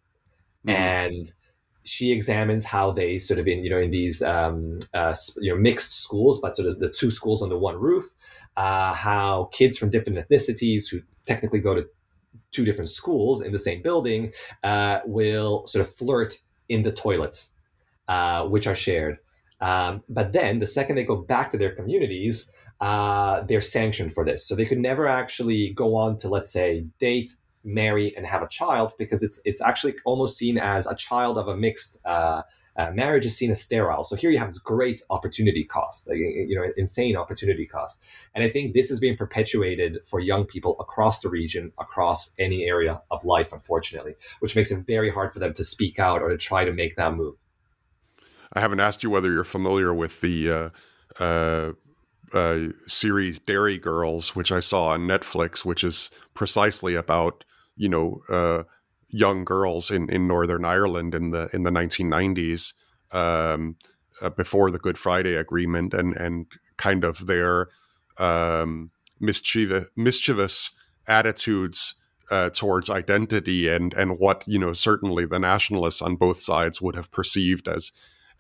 mm-hmm. 0.66 0.76
and 0.76 1.32
she 1.84 2.12
examines 2.12 2.66
how 2.66 2.92
they 2.92 3.20
sort 3.20 3.40
of 3.40 3.48
in 3.48 3.64
you 3.64 3.70
know 3.70 3.78
in 3.78 3.92
these 3.92 4.24
um, 4.24 4.80
uh, 4.96 5.16
you 5.40 5.54
know 5.54 5.60
mixed 5.60 5.94
schools, 5.94 6.40
but 6.40 6.56
sort 6.56 6.68
of 6.68 6.80
the 6.80 6.90
two 6.90 7.12
schools 7.12 7.44
under 7.44 7.58
one 7.58 7.76
roof, 7.76 8.06
uh, 8.58 8.94
how 8.94 9.50
kids 9.52 9.78
from 9.78 9.90
different 9.90 10.18
ethnicities 10.18 10.90
who 10.90 11.02
technically 11.26 11.60
go 11.60 11.76
to 11.76 11.86
two 12.52 12.66
different 12.66 12.90
schools 12.90 13.42
in 13.42 13.52
the 13.52 13.60
same 13.60 13.82
building 13.82 14.32
uh, 14.64 15.00
will 15.06 15.66
sort 15.68 15.86
of 15.86 15.94
flirt 15.94 16.38
in 16.70 16.82
the 16.82 16.92
toilets, 16.92 17.50
uh, 18.08 18.46
which 18.46 18.68
are 18.68 18.76
shared. 18.76 19.18
Um, 19.62 20.02
but 20.10 20.34
then 20.34 20.60
the 20.60 20.66
second 20.66 20.96
they 20.96 21.04
go 21.04 21.16
back 21.16 21.50
to 21.52 21.58
their 21.58 21.74
communities, 21.74 22.52
uh, 22.80 23.42
they're 23.42 23.62
sanctioned 23.62 24.14
for 24.14 24.26
this. 24.26 24.48
So 24.48 24.56
they 24.56 24.66
could 24.66 24.80
never 24.80 25.08
actually 25.08 25.72
go 25.74 25.96
on 25.96 26.18
to, 26.18 26.30
let's 26.30 26.52
say, 26.52 26.86
date, 27.00 27.36
marry, 27.64 28.16
and 28.18 28.26
have 28.26 28.42
a 28.42 28.48
child 28.48 28.94
because 28.98 29.22
it's 29.22 29.40
it's 29.46 29.62
actually 29.62 29.96
almost 30.04 30.38
seen 30.38 30.58
as 30.58 30.88
a 30.88 30.96
child 30.96 31.38
of 31.38 31.48
a 31.48 31.56
mixed 31.56 31.98
uh, 32.06 32.42
uh, 32.78 32.92
marriage 32.92 33.26
is 33.26 33.36
seen 33.36 33.52
as 33.52 33.62
sterile. 33.62 34.04
So 34.04 34.16
here 34.16 34.32
you 34.32 34.38
have 34.38 34.48
this 34.48 34.58
great 34.58 35.02
opportunity 35.10 35.64
cost, 35.64 36.08
like, 36.08 36.18
you 36.18 36.56
know, 36.56 36.66
insane 36.78 37.18
opportunity 37.18 37.66
cost. 37.66 38.02
And 38.34 38.44
I 38.44 38.50
think 38.50 38.74
this 38.74 38.90
is 38.92 39.00
being 39.00 39.18
perpetuated 39.18 40.00
for 40.06 40.20
young 40.20 40.46
people 40.46 40.78
across 40.80 41.22
the 41.22 41.30
region, 41.30 41.74
across 41.80 42.32
any 42.40 42.64
area 42.64 43.02
of 43.12 43.26
life, 43.26 43.52
unfortunately, 43.52 44.16
which 44.40 44.56
makes 44.56 44.72
it 44.72 44.86
very 44.88 45.12
hard 45.12 45.34
for 45.34 45.40
them 45.40 45.54
to 45.54 45.64
speak 45.64 46.00
out 46.00 46.22
or 46.22 46.30
to 46.30 46.38
try 46.38 46.64
to 46.64 46.72
make 46.72 46.96
that 46.96 47.14
move. 47.14 47.36
I 48.54 48.60
haven't 48.60 48.80
asked 48.80 49.04
you 49.04 49.10
whether 49.10 49.32
you're 49.32 49.44
familiar 49.44 49.94
with 49.94 50.22
the 50.22 50.52
uh, 50.52 50.70
uh, 51.20 51.74
uh 52.34 52.60
series 52.88 53.40
Derry 53.40 53.78
Girls, 53.78 54.36
which 54.36 54.52
I 54.52 54.60
saw 54.60 54.90
on 54.90 55.02
Netflix, 55.02 55.66
which 55.66 55.84
is 55.84 56.12
precisely 56.34 56.96
about, 56.96 57.44
you 57.76 57.90
know, 57.90 58.22
uh, 58.30 58.64
young 59.10 59.44
girls 59.44 59.92
in, 59.92 60.10
in 60.10 60.28
Northern 60.28 60.66
Ireland 60.66 61.14
in 61.14 61.32
the 61.32 61.50
in 61.54 61.64
the 61.64 61.72
1990s 61.72 62.74
um, 63.12 63.76
uh, 64.22 64.30
before 64.30 64.72
the 64.72 64.80
Good 64.80 64.98
Friday 64.98 65.36
Agreement 65.36 65.94
and 65.94 66.16
and 66.16 66.48
kind 66.78 67.04
of 67.04 67.28
their 67.28 67.68
um, 68.18 68.92
mischievous, 69.20 69.88
mischievous 69.96 70.72
attitudes 71.08 71.96
uh, 72.30 72.50
towards 72.50 72.90
identity 72.90 73.68
and 73.68 73.94
and 73.94 74.18
what 74.18 74.44
you 74.48 74.58
know 74.58 74.74
certainly 74.74 75.26
the 75.26 75.40
nationalists 75.40 76.02
on 76.02 76.16
both 76.16 76.40
sides 76.40 76.82
would 76.82 76.96
have 76.96 77.12
perceived 77.12 77.68
as 77.68 77.92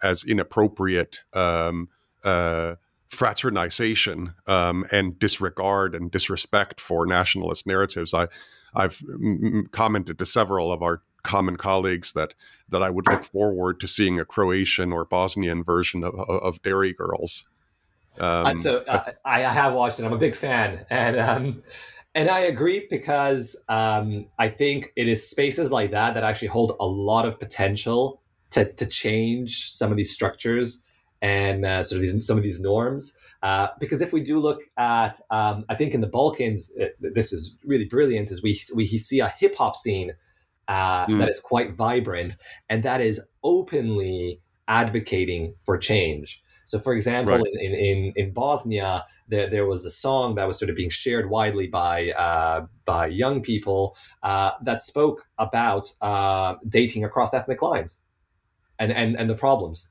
as 0.01 0.23
inappropriate 0.23 1.19
um, 1.33 1.89
uh, 2.23 2.75
fraternization 3.09 4.33
um, 4.47 4.85
and 4.91 5.19
disregard 5.19 5.93
and 5.95 6.11
disrespect 6.11 6.79
for 6.79 7.05
nationalist 7.05 7.67
narratives. 7.67 8.13
I 8.13 8.27
I've 8.73 9.01
m- 9.09 9.67
commented 9.71 10.17
to 10.19 10.25
several 10.25 10.71
of 10.71 10.81
our 10.81 11.01
common 11.23 11.57
colleagues 11.57 12.13
that 12.13 12.33
that 12.69 12.81
I 12.81 12.89
would 12.89 13.07
look 13.07 13.23
forward 13.23 13.79
to 13.81 13.87
seeing 13.87 14.19
a 14.19 14.25
Croatian 14.25 14.93
or 14.93 15.05
Bosnian 15.05 15.63
version 15.63 16.03
of, 16.03 16.15
of 16.15 16.61
Derry 16.61 16.93
Girls. 16.93 17.45
Um, 18.19 18.57
so 18.57 18.79
uh, 18.87 19.11
I, 19.23 19.41
have 19.41 19.73
watched 19.73 19.99
it. 19.99 20.05
I'm 20.05 20.13
a 20.13 20.17
big 20.17 20.35
fan, 20.35 20.85
and 20.89 21.19
um, 21.19 21.63
and 22.13 22.29
I 22.29 22.41
agree 22.41 22.87
because 22.89 23.55
um, 23.69 24.27
I 24.37 24.49
think 24.49 24.91
it 24.95 25.07
is 25.07 25.27
spaces 25.27 25.71
like 25.71 25.91
that 25.91 26.13
that 26.13 26.23
actually 26.23 26.49
hold 26.49 26.75
a 26.79 26.85
lot 26.85 27.25
of 27.25 27.39
potential 27.39 28.20
to 28.51 28.71
to 28.73 28.85
change 28.85 29.71
some 29.71 29.91
of 29.91 29.97
these 29.97 30.11
structures 30.11 30.81
and 31.21 31.65
uh, 31.65 31.83
sort 31.83 31.97
of 31.97 32.01
these, 32.01 32.25
some 32.25 32.37
of 32.37 32.43
these 32.43 32.59
norms. 32.59 33.15
Uh, 33.43 33.67
because 33.79 34.01
if 34.01 34.11
we 34.11 34.21
do 34.21 34.39
look 34.39 34.61
at, 34.77 35.21
um, 35.29 35.65
I 35.69 35.75
think 35.75 35.93
in 35.93 36.01
the 36.01 36.07
Balkans, 36.07 36.71
it, 36.75 36.95
uh, 37.03 37.09
this 37.13 37.31
is 37.31 37.55
really 37.63 37.85
brilliant, 37.85 38.31
is 38.31 38.41
we 38.41 38.59
we 38.75 38.87
see 38.87 39.19
a 39.19 39.29
hip 39.29 39.55
hop 39.55 39.75
scene 39.75 40.13
uh, 40.67 41.05
mm. 41.05 41.19
that 41.19 41.29
is 41.29 41.39
quite 41.39 41.75
vibrant 41.75 42.35
and 42.69 42.83
that 42.83 43.01
is 43.01 43.21
openly 43.43 44.41
advocating 44.67 45.53
for 45.65 45.77
change. 45.77 46.41
So, 46.65 46.79
for 46.79 46.93
example, 46.93 47.35
right. 47.35 47.43
in, 47.59 47.73
in, 47.73 48.13
in 48.15 48.33
Bosnia, 48.33 49.03
there, 49.27 49.49
there 49.49 49.65
was 49.65 49.83
a 49.83 49.89
song 49.89 50.35
that 50.35 50.47
was 50.47 50.57
sort 50.57 50.69
of 50.69 50.75
being 50.75 50.89
shared 50.89 51.29
widely 51.29 51.67
by 51.67 52.11
uh, 52.11 52.65
by 52.85 53.07
young 53.07 53.41
people 53.41 53.97
uh, 54.23 54.51
that 54.63 54.81
spoke 54.81 55.27
about 55.37 55.91
dating 56.69 57.03
across 57.03 57.33
ethnic 57.33 57.61
lines 57.61 58.01
and, 58.81 58.91
and, 58.91 59.19
and 59.19 59.29
the 59.29 59.35
problems 59.35 59.87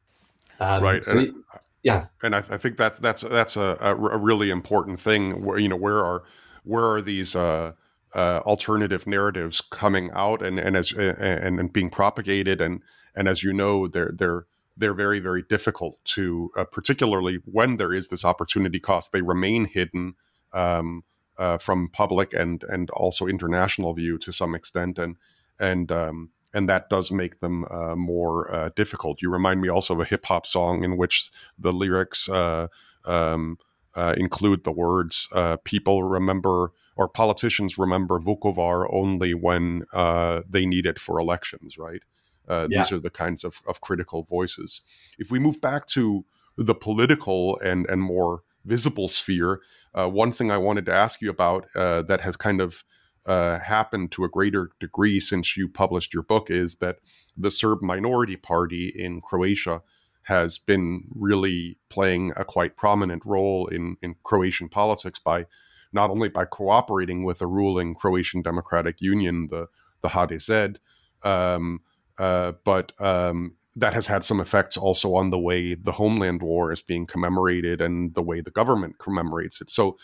um, 0.61 0.83
right. 0.83 1.05
So 1.05 1.19
and, 1.19 1.35
yeah. 1.83 2.07
And 2.23 2.35
I, 2.35 2.39
I, 2.39 2.59
think 2.59 2.77
that's 2.77 2.99
that's 2.99 3.23
that's 3.23 3.57
a, 3.57 3.79
a, 3.81 3.95
really 3.95 4.51
important 4.51 5.01
thing. 5.01 5.43
Where 5.45 5.59
you 5.59 5.69
know 5.69 5.77
where 5.77 6.05
are 6.05 6.23
where 6.65 6.85
are 6.85 7.01
these 7.01 7.35
uh, 7.35 7.73
uh, 8.15 8.41
alternative 8.45 9.07
narratives 9.07 9.63
coming 9.63 10.11
out 10.13 10.43
and 10.43 10.61
and 10.61 10.77
as 10.77 10.93
and, 10.93 11.59
and 11.59 11.73
being 11.73 11.89
propagated 11.89 12.61
and 12.61 12.83
and 13.17 13.27
as 13.27 13.43
you 13.43 13.53
know 13.55 13.89
they're 13.89 14.13
they're 14.15 14.47
they're 14.77 14.95
very 14.95 15.19
very 15.19 15.43
difficult 15.43 16.05
to 16.05 16.51
uh, 16.57 16.65
particularly 16.65 17.41
when 17.47 17.79
there 17.79 17.95
is 17.95 18.09
this 18.09 18.25
opportunity 18.25 18.79
cost 18.79 19.13
they 19.13 19.23
remain 19.23 19.65
hidden 19.65 20.15
um, 20.53 21.03
uh, 21.39 21.57
from 21.57 21.89
public 21.89 22.35
and 22.35 22.65
and 22.65 22.91
also 22.91 23.27
international 23.27 23.95
view 23.95 24.19
to 24.19 24.33
some 24.33 24.55
extent 24.55 24.99
and 24.99 25.17
and 25.59 25.91
um, 25.91 26.31
and 26.53 26.69
that 26.69 26.89
does 26.89 27.11
make 27.11 27.41
them 27.41 27.65
uh, 27.71 27.95
more 27.95 28.53
uh, 28.53 28.71
difficult. 28.75 29.23
You 29.23 29.31
remind 29.31 29.61
me 29.61 29.69
also 29.69 29.95
of 29.95 30.01
a 30.01 30.05
hip 30.05 30.27
hop 30.27 30.47
song 30.47 30.85
in 30.85 30.97
which 30.97 31.31
the 31.59 31.73
lyrics 31.73 32.29
uh, 32.29 32.69
um, 33.05 33.59
uh, 33.95 34.15
include 34.17 34.65
the 34.65 34.73
words 34.73 35.29
"People 35.65 36.05
remember." 36.05 36.73
or 37.01 37.09
politicians 37.09 37.79
remember 37.79 38.21
Vukovar 38.21 38.87
only 38.93 39.33
when 39.33 39.85
uh, 39.95 40.43
they 40.47 40.67
need 40.67 40.85
it 40.85 40.99
for 40.99 41.19
elections, 41.19 41.79
right? 41.79 42.03
Uh, 42.47 42.67
yeah. 42.69 42.83
These 42.83 42.93
are 42.93 43.01
the 43.01 43.09
kinds 43.09 43.43
of, 43.43 43.63
of 43.67 43.81
critical 43.81 44.25
voices. 44.25 44.83
If 45.19 45.31
we 45.31 45.39
move 45.39 45.63
back 45.63 45.87
to 45.87 46.27
the 46.59 46.75
political 46.75 47.59
and, 47.61 47.89
and 47.89 48.03
more 48.03 48.43
visible 48.67 49.09
sphere, 49.09 49.63
uh, 49.95 50.11
one 50.11 50.31
thing 50.31 50.51
I 50.51 50.59
wanted 50.59 50.85
to 50.87 50.93
ask 50.93 51.23
you 51.23 51.31
about 51.31 51.69
uh, 51.75 52.03
that 52.03 52.21
has 52.21 52.37
kind 52.37 52.61
of 52.61 52.85
uh, 53.27 53.59
happened 53.59 54.13
to 54.13 54.25
a 54.25 54.29
greater 54.29 54.71
degree 54.81 55.21
since 55.21 55.57
you 55.57 55.69
published 55.69 56.15
your 56.15 56.23
book 56.23 56.51
is 56.51 56.77
that 56.77 56.99
the 57.37 57.51
Serb 57.51 57.83
minority 57.83 58.37
party 58.37 58.93
in 58.95 59.21
Croatia 59.21 59.83
has 60.23 60.59
been 60.59 61.05
really 61.15 61.79
playing 61.89 62.33
a 62.37 62.45
quite 62.45 62.77
prominent 62.77 63.25
role 63.25 63.67
in, 63.67 63.97
in 64.03 64.15
Croatian 64.23 64.69
politics 64.69 65.19
by 65.19 65.47
not 65.93 66.11
only 66.11 66.29
by 66.29 66.45
cooperating 66.45 67.25
with 67.25 67.41
the 67.41 67.47
ruling 67.47 67.95
Croatian 67.95 68.43
Democratic 68.43 69.01
Union, 69.01 69.49
the 69.51 69.67
the 70.03 70.09
HDZ, 70.09 70.79
um, 71.25 71.81
uh, 72.19 72.53
but 72.65 72.93
um, 73.01 73.57
that 73.77 73.95
has 73.95 74.07
had 74.07 74.25
some 74.25 74.41
effects 74.41 74.77
also 74.77 75.15
on 75.15 75.31
the 75.31 75.39
way 75.39 75.75
the 75.75 75.93
Homeland 75.93 76.43
War 76.43 76.73
is 76.73 76.83
being 76.83 77.07
commemorated 77.07 77.81
and 77.81 78.15
the 78.15 78.23
way 78.23 78.41
the 78.41 78.51
government 78.51 78.99
commemorates 78.99 79.61
it. 79.61 79.71
So, 79.71 79.97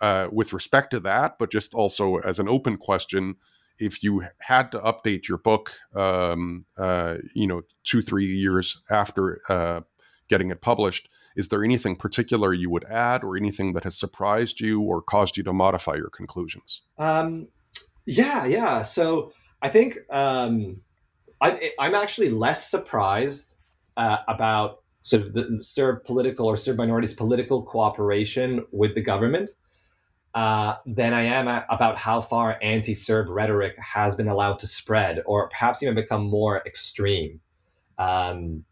uh, 0.00 0.28
with 0.32 0.52
respect 0.52 0.90
to 0.92 1.00
that, 1.00 1.38
but 1.38 1.50
just 1.50 1.74
also 1.74 2.16
as 2.18 2.38
an 2.38 2.48
open 2.48 2.76
question, 2.76 3.36
if 3.78 4.02
you 4.02 4.24
had 4.38 4.70
to 4.72 4.78
update 4.80 5.28
your 5.28 5.38
book, 5.38 5.72
um, 5.94 6.64
uh, 6.76 7.16
you 7.34 7.46
know, 7.46 7.62
two 7.82 8.02
three 8.02 8.26
years 8.26 8.80
after 8.90 9.40
uh, 9.48 9.80
getting 10.28 10.50
it 10.50 10.60
published, 10.60 11.08
is 11.36 11.48
there 11.48 11.64
anything 11.64 11.96
particular 11.96 12.54
you 12.54 12.70
would 12.70 12.84
add 12.84 13.24
or 13.24 13.36
anything 13.36 13.72
that 13.72 13.84
has 13.84 13.98
surprised 13.98 14.60
you 14.60 14.80
or 14.80 15.02
caused 15.02 15.36
you 15.36 15.42
to 15.42 15.52
modify 15.52 15.94
your 15.94 16.10
conclusions? 16.10 16.82
Um, 16.98 17.48
yeah, 18.06 18.44
yeah. 18.44 18.82
So 18.82 19.32
I 19.60 19.68
think 19.68 19.98
um, 20.10 20.80
I, 21.40 21.72
am 21.78 21.94
actually 21.94 22.30
less 22.30 22.70
surprised 22.70 23.54
uh, 23.96 24.18
about 24.28 24.82
sort 25.00 25.22
of 25.22 25.34
the 25.34 25.58
Serb 25.62 26.04
political 26.04 26.46
or 26.46 26.56
Serb 26.56 26.78
minorities' 26.78 27.14
political 27.14 27.62
cooperation 27.62 28.64
with 28.72 28.94
the 28.94 29.02
government 29.02 29.50
uh, 30.34 30.76
than 30.84 31.14
I 31.14 31.22
am 31.22 31.46
about 31.68 31.96
how 31.96 32.20
far 32.20 32.58
anti-Serb 32.60 33.28
rhetoric 33.28 33.78
has 33.78 34.16
been 34.16 34.28
allowed 34.28 34.58
to 34.60 34.66
spread, 34.66 35.22
or 35.26 35.48
perhaps 35.48 35.82
even 35.82 35.94
become 35.94 36.24
more 36.24 36.62
extreme. 36.66 37.40
Um, 37.98 38.64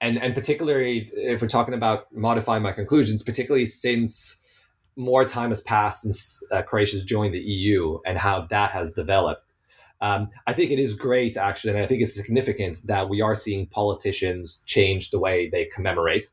and 0.00 0.20
and 0.20 0.34
particularly 0.34 1.08
if 1.12 1.40
we're 1.40 1.48
talking 1.48 1.74
about 1.74 2.12
modifying 2.12 2.62
my 2.62 2.72
conclusions, 2.72 3.22
particularly 3.22 3.64
since 3.64 4.38
more 4.96 5.24
time 5.24 5.50
has 5.50 5.60
passed 5.60 6.02
since 6.02 6.42
uh, 6.52 6.62
Croatia's 6.62 7.04
joined 7.04 7.34
the 7.34 7.40
EU 7.40 7.98
and 8.04 8.18
how 8.18 8.46
that 8.50 8.70
has 8.70 8.92
developed. 8.92 9.54
Um, 10.00 10.28
I 10.46 10.52
think 10.52 10.70
it 10.70 10.78
is 10.78 10.94
great, 10.94 11.36
actually, 11.36 11.70
and 11.72 11.80
I 11.80 11.86
think 11.86 12.02
it's 12.02 12.14
significant 12.14 12.86
that 12.86 13.08
we 13.08 13.20
are 13.20 13.34
seeing 13.34 13.66
politicians 13.66 14.60
change 14.66 15.10
the 15.10 15.18
way 15.18 15.48
they 15.48 15.64
commemorate. 15.64 16.28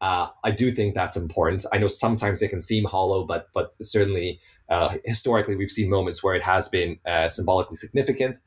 Uh, 0.00 0.28
I 0.44 0.50
do 0.50 0.70
think 0.70 0.94
that's 0.94 1.16
important. 1.16 1.66
I 1.72 1.78
know 1.78 1.86
sometimes 1.86 2.40
it 2.40 2.48
can 2.48 2.60
seem 2.60 2.84
hollow, 2.84 3.24
but 3.24 3.48
but 3.52 3.74
certainly 3.82 4.40
uh, 4.68 4.96
historically 5.04 5.56
we've 5.56 5.70
seen 5.70 5.90
moments 5.90 6.22
where 6.22 6.34
it 6.34 6.42
has 6.42 6.68
been 6.68 6.98
uh, 7.06 7.28
symbolically 7.28 7.76
significant. 7.76 8.38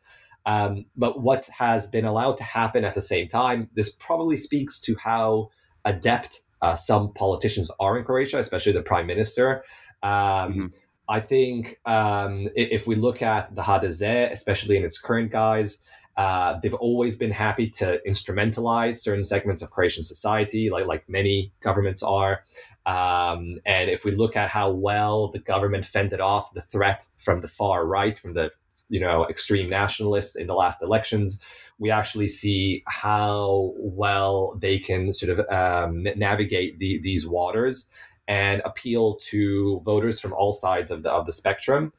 Um, 0.46 0.86
but 0.96 1.22
what 1.22 1.46
has 1.58 1.88
been 1.88 2.06
allowed 2.06 2.38
to 2.38 2.44
happen 2.44 2.84
at 2.84 2.96
the 2.96 3.02
same 3.02 3.28
time, 3.28 3.70
this 3.76 3.90
probably 3.90 4.36
speaks 4.36 4.80
to 4.82 4.96
how 4.98 5.50
adept 5.86 6.42
uh, 6.62 6.76
some 6.76 7.14
politicians 7.14 7.70
are 7.80 7.98
in 7.98 8.04
Croatia, 8.04 8.40
especially 8.40 8.72
the 8.72 8.82
prime 8.82 9.08
minister. 9.08 9.64
Um, 10.02 10.12
mm-hmm. 10.12 10.66
I 11.10 11.20
think 11.20 11.80
um, 11.86 12.50
if 12.56 12.88
we 12.88 12.96
look 12.96 13.22
at 13.22 13.54
the 13.56 13.62
HDZ, 13.62 14.32
especially 14.32 14.78
in 14.78 14.84
its 14.84 14.98
current 14.98 15.32
guise, 15.32 15.78
uh, 16.16 16.60
they've 16.62 16.74
always 16.76 17.16
been 17.16 17.32
happy 17.32 17.70
to 17.70 18.00
instrumentalize 18.08 18.98
certain 18.98 19.24
segments 19.24 19.62
of 19.62 19.72
Croatian 19.72 20.04
society, 20.04 20.70
like 20.70 20.86
like 20.86 21.08
many 21.10 21.52
governments 21.62 22.04
are. 22.04 22.44
Um, 22.86 23.60
and 23.66 23.90
if 23.90 24.04
we 24.04 24.12
look 24.12 24.36
at 24.36 24.50
how 24.50 24.72
well 24.72 25.30
the 25.30 25.40
government 25.40 25.86
fended 25.86 26.20
off 26.20 26.54
the 26.54 26.62
threat 26.62 27.08
from 27.18 27.42
the 27.42 27.48
far 27.48 27.86
right, 27.86 28.18
from 28.18 28.34
the 28.34 28.52
you 28.90 29.00
know 29.00 29.26
extreme 29.28 29.70
nationalists 29.70 30.36
in 30.36 30.46
the 30.46 30.54
last 30.54 30.82
elections 30.82 31.40
we 31.80 31.90
actually 31.90 32.28
see 32.28 32.84
how 32.88 33.74
well 33.78 34.56
they 34.60 34.78
can 34.78 35.14
sort 35.14 35.38
of 35.38 35.50
um, 35.50 36.04
navigate 36.16 36.80
the, 36.80 37.00
these 37.02 37.26
waters 37.26 37.88
and 38.28 38.62
appeal 38.64 39.16
to 39.16 39.82
voters 39.84 40.20
from 40.20 40.34
all 40.34 40.54
sides 40.54 40.92
of 40.92 41.04
the 41.04 41.10
of 41.10 41.26
the 41.26 41.32
spectrum 41.32 41.92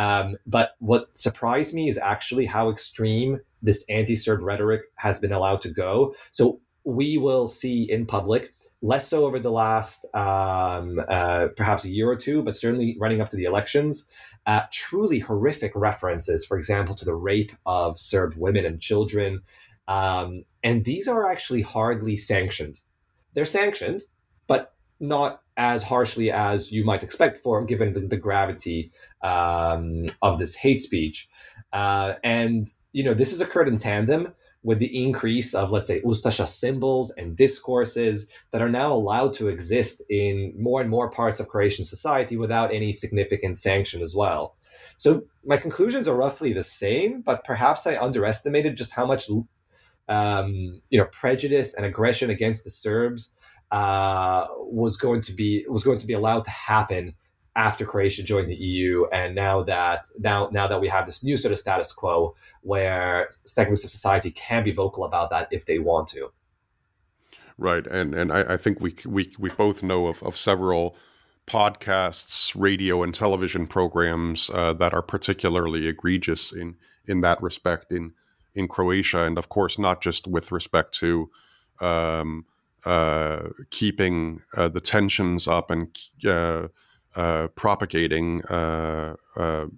um, 0.00 0.36
but 0.46 0.76
what 0.78 1.16
surprised 1.16 1.74
me 1.74 1.86
is 1.86 1.98
actually 1.98 2.46
how 2.46 2.70
extreme 2.70 3.38
this 3.60 3.84
anti-Serb 3.90 4.40
rhetoric 4.40 4.84
has 4.94 5.18
been 5.18 5.30
allowed 5.30 5.60
to 5.60 5.68
go. 5.68 6.14
So 6.30 6.60
we 6.84 7.18
will 7.18 7.46
see 7.46 7.82
in 7.82 8.06
public 8.06 8.50
less 8.80 9.06
so 9.08 9.26
over 9.26 9.38
the 9.38 9.50
last 9.50 10.06
um, 10.14 10.98
uh, 11.06 11.48
perhaps 11.54 11.84
a 11.84 11.90
year 11.90 12.08
or 12.08 12.16
two, 12.16 12.42
but 12.42 12.54
certainly 12.54 12.96
running 12.98 13.20
up 13.20 13.28
to 13.28 13.36
the 13.36 13.44
elections, 13.44 14.06
uh, 14.46 14.62
truly 14.72 15.18
horrific 15.18 15.72
references, 15.74 16.46
for 16.46 16.56
example, 16.56 16.94
to 16.94 17.04
the 17.04 17.14
rape 17.14 17.52
of 17.66 18.00
Serb 18.00 18.32
women 18.38 18.64
and 18.64 18.80
children. 18.80 19.42
Um, 19.86 20.44
and 20.62 20.82
these 20.86 21.08
are 21.08 21.30
actually 21.30 21.60
hardly 21.60 22.16
sanctioned. 22.16 22.76
They're 23.34 23.44
sanctioned, 23.44 24.00
but 24.46 24.72
not 25.00 25.42
as 25.56 25.82
harshly 25.82 26.30
as 26.30 26.70
you 26.70 26.84
might 26.84 27.02
expect 27.02 27.42
for 27.42 27.64
given 27.64 27.92
the, 27.92 28.00
the 28.00 28.16
gravity 28.16 28.92
um, 29.22 30.06
of 30.22 30.38
this 30.38 30.54
hate 30.54 30.80
speech. 30.80 31.28
Uh, 31.72 32.14
and 32.22 32.68
you 32.92 33.04
know 33.04 33.14
this 33.14 33.30
has 33.30 33.40
occurred 33.40 33.68
in 33.68 33.78
tandem 33.78 34.32
with 34.62 34.78
the 34.78 35.04
increase 35.04 35.54
of, 35.54 35.70
let's 35.70 35.86
say, 35.86 36.00
Ustasha 36.02 36.46
symbols 36.46 37.10
and 37.16 37.36
discourses 37.36 38.26
that 38.50 38.60
are 38.60 38.68
now 38.68 38.92
allowed 38.92 39.32
to 39.34 39.48
exist 39.48 40.02
in 40.10 40.52
more 40.58 40.80
and 40.80 40.90
more 40.90 41.10
parts 41.10 41.40
of 41.40 41.48
Croatian 41.48 41.84
society 41.84 42.36
without 42.36 42.72
any 42.72 42.92
significant 42.92 43.56
sanction 43.56 44.02
as 44.02 44.14
well. 44.14 44.56
So 44.96 45.22
my 45.44 45.56
conclusions 45.56 46.06
are 46.08 46.14
roughly 46.14 46.52
the 46.52 46.62
same, 46.62 47.22
but 47.22 47.42
perhaps 47.44 47.86
I 47.86 47.96
underestimated 47.96 48.76
just 48.76 48.92
how 48.92 49.06
much, 49.06 49.30
um, 50.08 50.82
you 50.90 50.98
know, 50.98 51.06
prejudice 51.06 51.72
and 51.72 51.86
aggression 51.86 52.28
against 52.28 52.64
the 52.64 52.70
Serbs 52.70 53.30
uh, 53.70 54.46
was 54.58 54.96
going 54.96 55.20
to 55.22 55.32
be 55.32 55.64
was 55.68 55.82
going 55.82 55.98
to 55.98 56.06
be 56.06 56.14
allowed 56.14 56.44
to 56.44 56.50
happen 56.50 57.14
after 57.56 57.84
Croatia 57.84 58.22
joined 58.22 58.48
the 58.48 58.54
EU, 58.54 59.06
and 59.12 59.34
now 59.34 59.62
that 59.64 60.06
now 60.18 60.48
now 60.52 60.66
that 60.66 60.80
we 60.80 60.88
have 60.88 61.06
this 61.06 61.22
new 61.22 61.36
sort 61.36 61.52
of 61.52 61.58
status 61.58 61.92
quo 61.92 62.34
where 62.62 63.28
segments 63.44 63.84
of 63.84 63.90
society 63.90 64.30
can 64.30 64.64
be 64.64 64.72
vocal 64.72 65.04
about 65.04 65.30
that 65.30 65.48
if 65.50 65.64
they 65.64 65.78
want 65.78 66.08
to. 66.08 66.30
Right, 67.58 67.86
and 67.86 68.14
and 68.14 68.32
I, 68.32 68.54
I 68.54 68.56
think 68.56 68.80
we 68.80 68.94
we 69.04 69.34
we 69.38 69.50
both 69.50 69.82
know 69.82 70.06
of, 70.06 70.22
of 70.22 70.36
several 70.36 70.96
podcasts, 71.46 72.54
radio, 72.58 73.02
and 73.02 73.12
television 73.12 73.66
programs 73.66 74.50
uh, 74.54 74.72
that 74.74 74.94
are 74.94 75.02
particularly 75.02 75.88
egregious 75.88 76.52
in 76.52 76.76
in 77.06 77.20
that 77.20 77.42
respect 77.42 77.92
in 77.92 78.14
in 78.54 78.68
Croatia, 78.68 79.24
and 79.24 79.36
of 79.36 79.48
course 79.48 79.78
not 79.78 80.00
just 80.00 80.26
with 80.26 80.52
respect 80.52 80.94
to 80.94 81.30
um, 81.80 82.44
uh, 82.84 83.48
keeping 83.70 84.42
uh, 84.56 84.68
the 84.68 84.80
tensions 84.80 85.46
up 85.46 85.70
and 85.70 85.96
uh, 86.26 86.68
uh, 87.16 87.48
propagating 87.48 88.42
uh, 88.44 89.16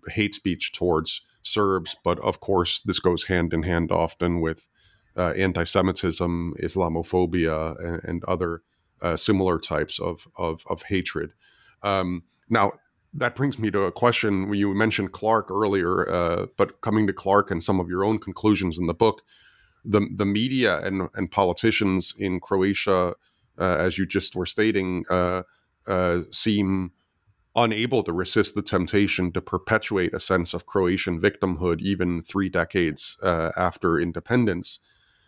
hate 0.08 0.34
speech 0.34 0.72
towards 0.72 1.22
Serbs, 1.42 1.96
but 2.04 2.18
of 2.20 2.40
course, 2.40 2.80
this 2.80 3.00
goes 3.00 3.24
hand 3.24 3.52
in 3.52 3.64
hand 3.64 3.90
often 3.90 4.40
with 4.40 4.68
anti 5.16 5.64
Semitism, 5.64 6.54
Islamophobia, 6.62 7.76
and, 7.84 8.04
and 8.04 8.24
other 8.24 8.62
similar 9.16 9.58
types 9.58 9.98
of, 9.98 10.28
of, 10.36 10.64
of 10.70 10.82
hatred. 10.82 11.32
Um, 11.82 12.22
now, 12.48 12.72
that 13.14 13.34
brings 13.34 13.58
me 13.58 13.70
to 13.72 13.82
a 13.82 13.92
question. 13.92 14.54
You 14.54 14.72
mentioned 14.72 15.10
Clark 15.12 15.50
earlier, 15.50 16.48
but 16.56 16.80
coming 16.80 17.08
to 17.08 17.12
Clark 17.12 17.50
and 17.50 17.62
some 17.62 17.80
of 17.80 17.88
your 17.88 18.04
own 18.04 18.18
conclusions 18.18 18.78
in 18.78 18.86
the 18.86 18.94
book, 18.94 19.22
the, 19.84 20.06
the 20.14 20.24
media 20.24 20.78
and, 20.80 21.08
and 21.14 21.30
politicians 21.30 22.14
in 22.18 22.40
Croatia, 22.40 23.14
as 23.58 23.98
you 23.98 24.06
just 24.06 24.36
were 24.36 24.46
stating, 24.46 25.04
seem 26.30 26.92
unable 27.54 28.02
to 28.02 28.12
resist 28.12 28.54
the 28.54 28.62
temptation 28.62 29.30
to 29.32 29.40
perpetuate 29.40 30.14
a 30.14 30.20
sense 30.20 30.54
of 30.54 30.66
Croatian 30.66 31.20
victimhood 31.20 31.80
even 31.80 32.22
three 32.22 32.48
decades 32.48 33.18
uh, 33.22 33.52
after 33.56 34.00
independence. 34.00 34.78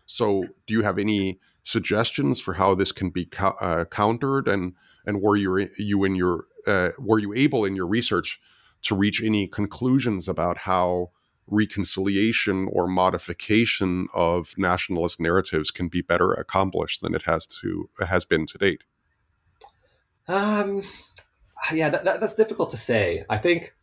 So, 0.06 0.46
do 0.66 0.74
you 0.74 0.82
have 0.82 0.98
any 0.98 1.38
suggestions 1.62 2.40
for 2.40 2.54
how 2.54 2.74
this 2.74 2.92
can 2.92 3.10
be 3.10 3.26
co- 3.26 3.56
uh, 3.60 3.84
countered, 3.86 4.48
and 4.48 4.74
and 5.06 5.20
were 5.20 5.36
you 5.36 5.68
you 5.78 6.04
in 6.04 6.14
your 6.14 6.46
uh, 6.66 6.90
were 6.98 7.18
you 7.18 7.32
able 7.34 7.64
in 7.64 7.76
your 7.76 7.86
research 7.86 8.40
to 8.82 8.94
reach 8.94 9.22
any 9.22 9.46
conclusions 9.46 10.28
about 10.28 10.58
how 10.58 11.10
reconciliation 11.46 12.68
or 12.72 12.86
modification 12.86 14.08
of 14.14 14.54
nationalist 14.56 15.20
narratives 15.20 15.70
can 15.70 15.88
be 15.88 16.00
better 16.00 16.32
accomplished 16.32 17.02
than 17.02 17.14
it 17.14 17.22
has 17.22 17.46
to 17.46 17.88
has 18.06 18.24
been 18.24 18.46
to 18.46 18.58
date? 18.58 18.82
Um, 20.26 20.82
yeah, 21.72 21.90
that, 21.90 22.04
that, 22.04 22.20
that's 22.20 22.34
difficult 22.34 22.70
to 22.70 22.76
say. 22.76 23.24
I 23.28 23.38
think, 23.38 23.74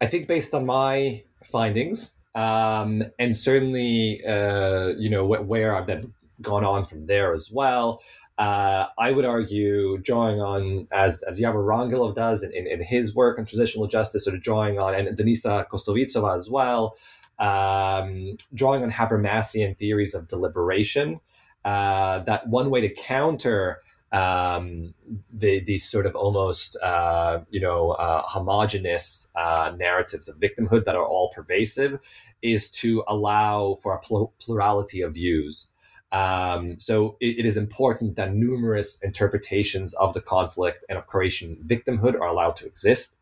I 0.00 0.06
think 0.06 0.26
based 0.26 0.54
on 0.54 0.66
my 0.66 1.22
findings, 1.44 2.14
um, 2.34 3.02
and 3.18 3.36
certainly, 3.36 4.24
uh, 4.26 4.88
you 4.98 5.08
know, 5.08 5.26
wh- 5.26 5.48
where 5.48 5.74
I've 5.74 5.86
then 5.86 6.12
gone 6.42 6.64
on 6.64 6.84
from 6.84 7.06
there 7.06 7.32
as 7.32 7.50
well. 7.50 8.02
Uh, 8.38 8.86
I 8.98 9.12
would 9.12 9.24
argue, 9.24 9.96
drawing 9.98 10.40
on 10.40 10.88
as 10.92 11.22
as 11.22 11.40
Javor 11.40 11.64
Wrangilov 11.64 12.14
does 12.14 12.42
in, 12.42 12.52
in, 12.52 12.66
in, 12.66 12.82
his 12.82 13.14
work 13.14 13.38
on 13.38 13.46
transitional 13.46 13.86
justice, 13.86 14.24
sort 14.24 14.36
of 14.36 14.42
drawing 14.42 14.78
on, 14.78 14.94
and 14.94 15.16
Denisa 15.16 15.66
Kostovicova 15.68 16.36
as 16.36 16.50
well, 16.50 16.98
um, 17.38 18.36
drawing 18.52 18.82
on 18.82 18.90
Habermasian 18.90 19.78
theories 19.78 20.14
of 20.14 20.28
deliberation. 20.28 21.20
Uh, 21.64 22.20
that 22.20 22.46
one 22.46 22.68
way 22.68 22.80
to 22.82 22.90
counter 22.90 23.82
um, 24.12 24.94
the, 25.32 25.60
these 25.60 25.88
sort 25.88 26.06
of 26.06 26.14
almost 26.14 26.76
uh, 26.82 27.40
you 27.50 27.60
know 27.60 27.92
uh, 27.92 28.22
homogenous 28.22 29.28
uh, 29.34 29.72
narratives 29.76 30.28
of 30.28 30.38
victimhood 30.38 30.84
that 30.84 30.94
are 30.94 31.06
all 31.06 31.30
pervasive 31.30 31.98
is 32.42 32.70
to 32.70 33.02
allow 33.08 33.78
for 33.82 33.94
a 33.94 34.00
pl- 34.00 34.32
plurality 34.38 35.00
of 35.00 35.14
views. 35.14 35.68
Um, 36.12 36.78
so 36.78 37.16
it, 37.20 37.40
it 37.40 37.46
is 37.46 37.56
important 37.56 38.16
that 38.16 38.34
numerous 38.34 38.98
interpretations 39.02 39.94
of 39.94 40.14
the 40.14 40.20
conflict 40.20 40.84
and 40.88 40.98
of 40.98 41.06
Croatian 41.06 41.58
victimhood 41.66 42.14
are 42.14 42.28
allowed 42.28 42.56
to 42.56 42.66
exist. 42.66 43.18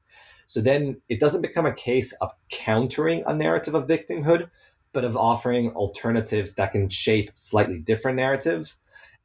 So 0.47 0.61
then 0.61 1.01
it 1.09 1.21
doesn't 1.21 1.41
become 1.41 1.67
a 1.67 1.73
case 1.73 2.13
of 2.21 2.33
countering 2.51 3.23
a 3.27 3.35
narrative 3.35 3.75
of 3.75 3.89
victimhood, 3.89 4.51
but 4.93 5.05
of 5.05 5.17
offering 5.17 5.71
alternatives 5.71 6.55
that 6.55 6.73
can 6.73 6.89
shape 6.89 7.31
slightly 7.33 7.79
different 7.79 8.17
narratives. 8.17 8.77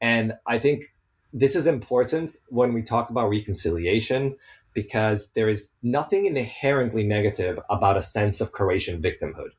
And 0.02 0.34
I 0.48 0.60
think 0.60 0.96
this 1.34 1.56
is 1.56 1.68
important 1.68 2.36
when 2.48 2.74
we 2.74 2.82
talk 2.82 3.10
about 3.10 3.30
reconciliation 3.30 4.36
because 4.74 5.32
there 5.32 5.50
is 5.50 5.74
nothing 5.84 6.26
inherently 6.26 7.04
negative 7.04 7.60
about 7.70 7.98
a 7.98 8.02
sense 8.02 8.40
of 8.40 8.52
Croatian 8.52 9.02
victimhood. 9.02 9.50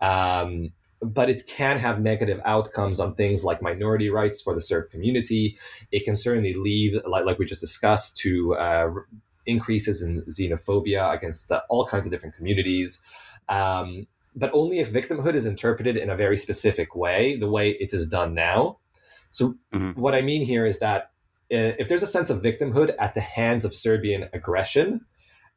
Um, 0.00 0.72
but 1.00 1.28
it 1.28 1.46
can 1.46 1.78
have 1.78 2.00
negative 2.00 2.40
outcomes 2.44 3.00
on 3.00 3.14
things 3.14 3.44
like 3.44 3.60
minority 3.60 4.08
rights 4.10 4.40
for 4.40 4.54
the 4.54 4.60
Serb 4.60 4.90
community. 4.90 5.56
It 5.92 6.04
can 6.04 6.16
certainly 6.16 6.54
lead, 6.54 6.94
like, 7.06 7.24
like 7.24 7.38
we 7.38 7.44
just 7.44 7.60
discussed, 7.60 8.16
to 8.18 8.54
uh, 8.54 8.90
increases 9.44 10.02
in 10.02 10.22
xenophobia 10.22 11.14
against 11.14 11.52
uh, 11.52 11.60
all 11.68 11.86
kinds 11.86 12.06
of 12.06 12.12
different 12.12 12.34
communities. 12.34 13.00
Um, 13.48 14.06
but 14.34 14.50
only 14.52 14.80
if 14.80 14.92
victimhood 14.92 15.34
is 15.34 15.46
interpreted 15.46 15.96
in 15.96 16.10
a 16.10 16.16
very 16.16 16.36
specific 16.36 16.94
way, 16.94 17.36
the 17.36 17.48
way 17.48 17.70
it 17.70 17.94
is 17.94 18.06
done 18.06 18.34
now. 18.34 18.78
So, 19.30 19.54
mm-hmm. 19.72 20.00
what 20.00 20.14
I 20.14 20.22
mean 20.22 20.42
here 20.42 20.66
is 20.66 20.78
that 20.80 21.10
uh, 21.52 21.78
if 21.78 21.88
there's 21.88 22.02
a 22.02 22.06
sense 22.06 22.28
of 22.28 22.42
victimhood 22.42 22.94
at 22.98 23.14
the 23.14 23.20
hands 23.20 23.64
of 23.64 23.74
Serbian 23.74 24.28
aggression, 24.32 25.04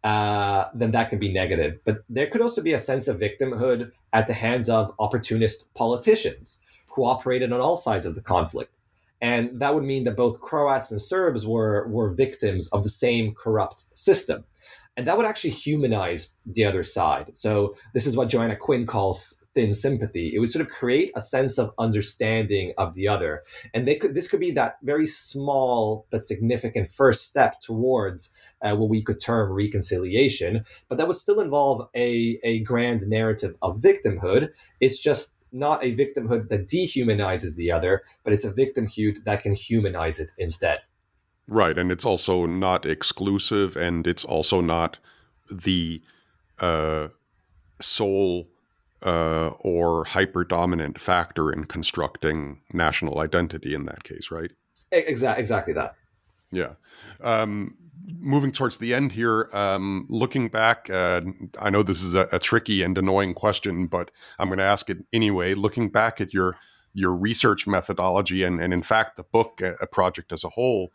uh, 0.03 0.65
then 0.73 0.91
that 0.91 1.09
can 1.09 1.19
be 1.19 1.31
negative. 1.31 1.79
But 1.83 2.03
there 2.09 2.27
could 2.27 2.41
also 2.41 2.61
be 2.61 2.73
a 2.73 2.77
sense 2.77 3.07
of 3.07 3.19
victimhood 3.19 3.91
at 4.13 4.27
the 4.27 4.33
hands 4.33 4.69
of 4.69 4.93
opportunist 4.99 5.73
politicians 5.73 6.61
who 6.87 7.05
operated 7.05 7.51
on 7.51 7.59
all 7.59 7.75
sides 7.75 8.05
of 8.05 8.15
the 8.15 8.21
conflict. 8.21 8.77
And 9.21 9.59
that 9.59 9.75
would 9.75 9.83
mean 9.83 10.05
that 10.05 10.15
both 10.15 10.39
Croats 10.39 10.91
and 10.91 11.01
Serbs 11.01 11.45
were, 11.45 11.87
were 11.89 12.09
victims 12.11 12.69
of 12.69 12.83
the 12.83 12.89
same 12.89 13.33
corrupt 13.33 13.85
system. 13.93 14.45
And 14.95 15.07
that 15.07 15.17
would 15.17 15.25
actually 15.25 15.51
humanize 15.51 16.37
the 16.45 16.65
other 16.65 16.83
side. 16.83 17.37
So, 17.37 17.75
this 17.93 18.05
is 18.05 18.17
what 18.17 18.29
Joanna 18.29 18.55
Quinn 18.55 18.85
calls 18.85 19.41
thin 19.59 19.73
sympathy. 19.73 20.33
It 20.33 20.39
would 20.39 20.51
sort 20.51 20.65
of 20.65 20.71
create 20.71 21.11
a 21.15 21.21
sense 21.21 21.57
of 21.57 21.73
understanding 21.77 22.73
of 22.77 22.93
the 22.93 23.09
other. 23.09 23.43
And 23.73 23.85
they 23.85 23.95
could, 23.95 24.15
this 24.15 24.29
could 24.29 24.39
be 24.39 24.51
that 24.51 24.77
very 24.83 25.05
small 25.05 26.07
but 26.11 26.23
significant 26.23 26.89
first 26.89 27.25
step 27.25 27.59
towards 27.59 28.31
uh, 28.61 28.75
what 28.77 28.89
we 28.89 29.03
could 29.03 29.19
term 29.19 29.51
reconciliation. 29.51 30.63
But 30.87 30.97
that 30.97 31.07
would 31.07 31.17
still 31.17 31.41
involve 31.41 31.89
a, 31.93 32.39
a 32.41 32.59
grand 32.61 33.01
narrative 33.07 33.55
of 33.61 33.81
victimhood. 33.81 34.49
It's 34.79 34.97
just 34.97 35.33
not 35.51 35.83
a 35.83 35.93
victimhood 35.93 36.47
that 36.47 36.69
dehumanizes 36.69 37.55
the 37.55 37.69
other, 37.69 38.03
but 38.23 38.31
it's 38.31 38.45
a 38.45 38.53
victimhood 38.53 39.25
that 39.25 39.43
can 39.43 39.55
humanize 39.55 40.19
it 40.19 40.31
instead. 40.37 40.79
Right. 41.47 41.77
And 41.77 41.91
it's 41.91 42.05
also 42.05 42.45
not 42.45 42.85
exclusive 42.85 43.75
and 43.75 44.07
it's 44.07 44.23
also 44.23 44.61
not 44.61 44.99
the 45.51 46.01
uh, 46.59 47.09
sole 47.81 48.47
uh, 49.01 49.51
or 49.59 50.05
hyper 50.05 50.43
dominant 50.43 50.99
factor 50.99 51.51
in 51.51 51.65
constructing 51.65 52.61
national 52.73 53.19
identity 53.19 53.73
in 53.73 53.85
that 53.85 54.03
case, 54.03 54.31
right? 54.31 54.51
Exactly, 54.91 55.41
exactly 55.41 55.73
that. 55.73 55.95
Yeah. 56.51 56.73
Um, 57.21 57.77
moving 58.17 58.51
towards 58.51 58.77
the 58.77 58.93
end 58.93 59.11
here, 59.11 59.49
um, 59.53 60.07
looking 60.09 60.49
back, 60.49 60.89
uh, 60.89 61.21
I 61.59 61.69
know 61.69 61.83
this 61.83 62.01
is 62.01 62.15
a, 62.15 62.27
a, 62.31 62.39
tricky 62.39 62.81
and 62.81 62.97
annoying 62.97 63.33
question, 63.33 63.87
but 63.87 64.11
I'm 64.39 64.47
going 64.47 64.57
to 64.57 64.63
ask 64.63 64.89
it 64.89 64.97
anyway. 65.13 65.53
Looking 65.53 65.89
back 65.89 66.19
at 66.19 66.33
your 66.33 66.57
your 66.93 67.13
research 67.13 67.67
methodology 67.67 68.43
and, 68.43 68.59
and 68.59 68.73
in 68.73 68.81
fact 68.81 69.15
the 69.15 69.23
book, 69.23 69.61
a 69.61 69.85
project 69.85 70.31
as 70.31 70.43
a 70.43 70.49
whole, 70.49 70.91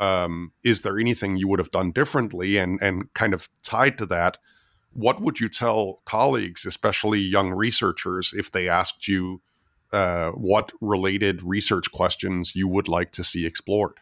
um, 0.00 0.52
is 0.64 0.80
there 0.80 0.98
anything 0.98 1.36
you 1.36 1.46
would 1.46 1.60
have 1.60 1.70
done 1.70 1.92
differently? 1.92 2.56
And 2.56 2.82
and 2.82 3.12
kind 3.14 3.32
of 3.32 3.48
tied 3.62 3.96
to 3.98 4.06
that, 4.06 4.38
what 4.96 5.20
would 5.20 5.40
you 5.40 5.48
tell 5.48 6.00
colleagues, 6.04 6.64
especially 6.64 7.20
young 7.20 7.50
researchers, 7.50 8.32
if 8.34 8.50
they 8.50 8.68
asked 8.68 9.06
you 9.06 9.42
uh, 9.92 10.30
what 10.30 10.72
related 10.80 11.42
research 11.42 11.92
questions 11.92 12.56
you 12.56 12.66
would 12.66 12.88
like 12.88 13.12
to 13.12 13.22
see 13.22 13.46
explored? 13.46 13.94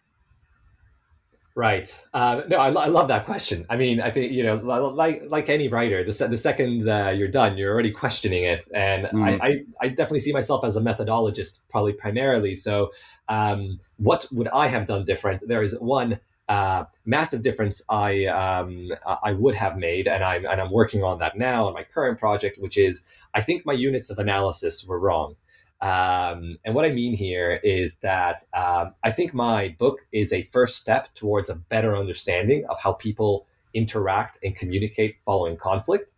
Right. 1.57 1.95
Uh, 2.12 2.42
no, 2.49 2.57
I, 2.57 2.70
I, 2.70 2.86
love 2.86 3.07
that 3.09 3.26
question. 3.26 3.64
I 3.70 3.76
mean, 3.76 4.01
I 4.01 4.11
think 4.11 4.32
you 4.32 4.42
know, 4.42 4.57
like 4.57 5.22
like 5.28 5.49
any 5.49 5.68
writer, 5.68 6.03
the 6.03 6.26
the 6.26 6.36
second 6.36 6.88
uh, 6.88 7.12
you're 7.14 7.28
done, 7.28 7.57
you're 7.57 7.72
already 7.72 7.92
questioning 7.92 8.42
it, 8.42 8.66
and 8.74 9.07
mm. 9.07 9.22
I, 9.22 9.47
I, 9.47 9.64
I 9.80 9.88
definitely 9.88 10.18
see 10.18 10.32
myself 10.32 10.64
as 10.64 10.76
a 10.76 10.80
methodologist, 10.80 11.61
probably 11.70 11.92
primarily. 11.92 12.57
So, 12.57 12.90
um, 13.28 13.78
what 13.99 14.26
would 14.32 14.49
I 14.49 14.66
have 14.66 14.86
done 14.86 15.05
different? 15.05 15.47
There 15.47 15.62
is 15.62 15.78
one 15.78 16.18
uh, 16.49 16.84
massive 17.07 17.42
difference 17.42 17.82
I 17.88 18.26
um, 18.26 18.90
I 19.22 19.32
would 19.32 19.55
have 19.55 19.78
made, 19.78 20.07
and 20.07 20.22
I'm 20.22 20.45
and 20.45 20.61
I'm 20.61 20.70
working 20.70 21.03
on 21.03 21.18
that 21.18 21.38
now 21.38 21.68
in 21.68 21.74
my 21.74 21.84
current 21.84 22.18
project, 22.18 22.59
which 22.59 22.76
is 22.76 23.03
I 23.32 23.40
think 23.40 23.64
my 23.64 23.72
units 23.72 24.11
of 24.11 24.18
analysis 24.18 24.84
were 24.84 24.99
wrong. 24.99 25.36
Um, 25.80 26.59
and 26.64 26.74
what 26.74 26.84
I 26.84 26.92
mean 26.92 27.14
here 27.14 27.61
is 27.62 27.97
that 27.97 28.45
um, 28.55 28.95
I 29.03 29.11
think 29.11 29.34
my 29.34 29.74
book 29.78 30.07
is 30.12 30.32
a 30.32 30.42
first 30.42 30.76
step 30.76 31.12
towards 31.14 31.51
a 31.51 31.57
better 31.57 31.97
understanding 31.97 32.64
of 32.70 32.80
how 32.80 32.92
people 32.92 33.47
interact 33.74 34.38
and 34.42 34.55
communicate 34.55 35.16
following 35.24 35.57
conflict. 35.57 36.14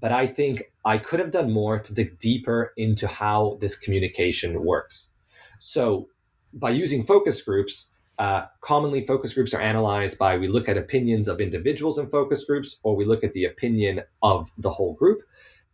But 0.00 0.12
I 0.12 0.26
think 0.26 0.64
I 0.84 0.98
could 0.98 1.20
have 1.20 1.30
done 1.30 1.52
more 1.52 1.78
to 1.78 1.94
dig 1.94 2.18
deeper 2.18 2.72
into 2.76 3.06
how 3.06 3.58
this 3.60 3.76
communication 3.76 4.64
works. 4.64 5.10
So, 5.58 6.08
by 6.52 6.70
using 6.70 7.02
focus 7.02 7.40
groups, 7.42 7.90
uh, 8.18 8.46
commonly, 8.60 9.02
focus 9.02 9.34
groups 9.34 9.52
are 9.52 9.60
analyzed 9.60 10.18
by 10.18 10.38
we 10.38 10.48
look 10.48 10.68
at 10.68 10.78
opinions 10.78 11.28
of 11.28 11.40
individuals 11.40 11.98
in 11.98 12.08
focus 12.08 12.44
groups, 12.44 12.76
or 12.82 12.96
we 12.96 13.04
look 13.04 13.22
at 13.22 13.32
the 13.34 13.44
opinion 13.44 14.02
of 14.22 14.50
the 14.56 14.70
whole 14.70 14.94
group. 14.94 15.22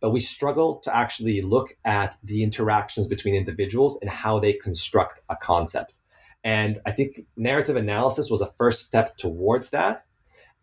But 0.01 0.11
we 0.11 0.19
struggle 0.19 0.79
to 0.79 0.93
actually 0.93 1.41
look 1.41 1.77
at 1.85 2.17
the 2.23 2.43
interactions 2.43 3.07
between 3.07 3.35
individuals 3.35 3.97
and 4.01 4.09
how 4.09 4.39
they 4.39 4.53
construct 4.53 5.21
a 5.29 5.35
concept. 5.37 5.99
And 6.43 6.81
I 6.85 6.91
think 6.91 7.21
narrative 7.37 7.77
analysis 7.77 8.29
was 8.29 8.41
a 8.41 8.51
first 8.51 8.83
step 8.83 9.15
towards 9.15 9.69
that. 9.69 10.01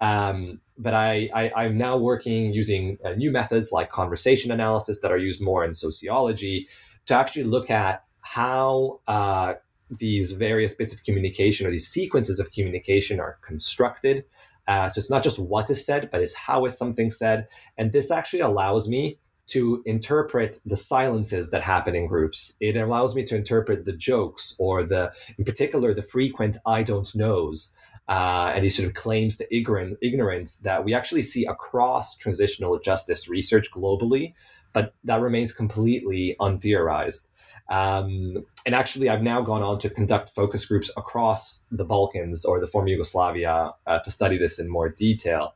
Um, 0.03 0.61
but 0.77 0.95
I, 0.95 1.31
I, 1.35 1.67
am 1.67 1.77
now 1.77 1.99
working 1.99 2.55
using 2.55 2.97
uh, 3.05 3.11
new 3.13 3.31
methods 3.31 3.71
like 3.71 3.91
conversation 3.91 4.51
analysis 4.51 5.01
that 5.01 5.13
are 5.13 5.19
used 5.19 5.43
more 5.43 5.63
in 5.63 5.75
sociology 5.75 6.69
to 7.05 7.15
actually 7.15 7.45
look 7.45 7.71
at 7.71 8.03
how 8.23 9.01
uh, 9.07 9.55
these 9.91 10.33
various 10.33 10.75
bits 10.75 10.93
of 10.93 11.03
communication 11.05 11.67
or 11.67 11.71
these 11.71 11.89
sequences 11.89 12.39
of 12.41 12.53
communication 12.53 13.21
are 13.21 13.39
constructed. 13.43 14.25
Uh, 14.69 14.89
so 14.89 14.99
it's 14.99 15.11
not 15.11 15.23
just 15.23 15.39
what 15.39 15.69
is 15.69 15.85
said, 15.85 16.09
but 16.13 16.21
it's 16.21 16.35
how 16.35 16.65
is 16.65 16.79
something 16.79 17.11
said. 17.11 17.49
And 17.77 17.93
this 17.93 18.11
actually 18.11 18.41
allows 18.41 18.89
me 18.89 19.19
to 19.49 19.83
interpret 19.85 20.61
the 20.65 20.77
silences 20.77 21.51
that 21.51 21.63
happen 21.63 21.97
in 21.97 22.07
groups. 22.07 22.55
It 22.61 22.77
allows 22.77 23.17
me 23.17 23.25
to 23.25 23.35
interpret 23.35 23.85
the 23.85 23.93
jokes 23.93 24.55
or 24.59 24.85
the, 24.85 25.13
in 25.39 25.45
particular, 25.45 25.93
the 25.93 26.03
frequent 26.03 26.57
I 26.65 26.85
don't 26.85 27.13
knows. 27.17 27.73
uh, 28.11 28.51
and 28.55 28.65
these 28.65 28.77
sort 28.77 28.89
of 28.89 28.95
claims 28.95 29.37
to 29.37 29.47
ignorance 29.55 30.57
that 30.59 30.85
we 30.85 30.93
actually 30.93 31.23
see 31.23 31.47
across 31.47 32.17
transitional 32.17 32.77
justice 32.81 33.29
research 33.29 33.71
globally, 33.71 34.35
but 34.73 34.95
that 35.05 35.21
remains 35.21 35.53
completely 35.53 36.35
untheorized. 36.41 37.29
Um, 37.71 38.45
and 38.67 38.75
actually, 38.75 39.09
I've 39.09 39.23
now 39.23 39.41
gone 39.41 39.63
on 39.63 39.79
to 39.79 39.91
conduct 39.91 40.31
focus 40.35 40.65
groups 40.65 40.91
across 40.97 41.63
the 41.71 41.85
Balkans 41.85 42.45
or 42.45 42.61
the 42.61 42.67
former 42.67 42.89
Yugoslavia 42.89 43.73
uh, 43.87 43.99
to 44.01 44.11
study 44.11 44.37
this 44.39 44.59
in 44.59 44.69
more 44.69 44.89
detail. 44.89 45.55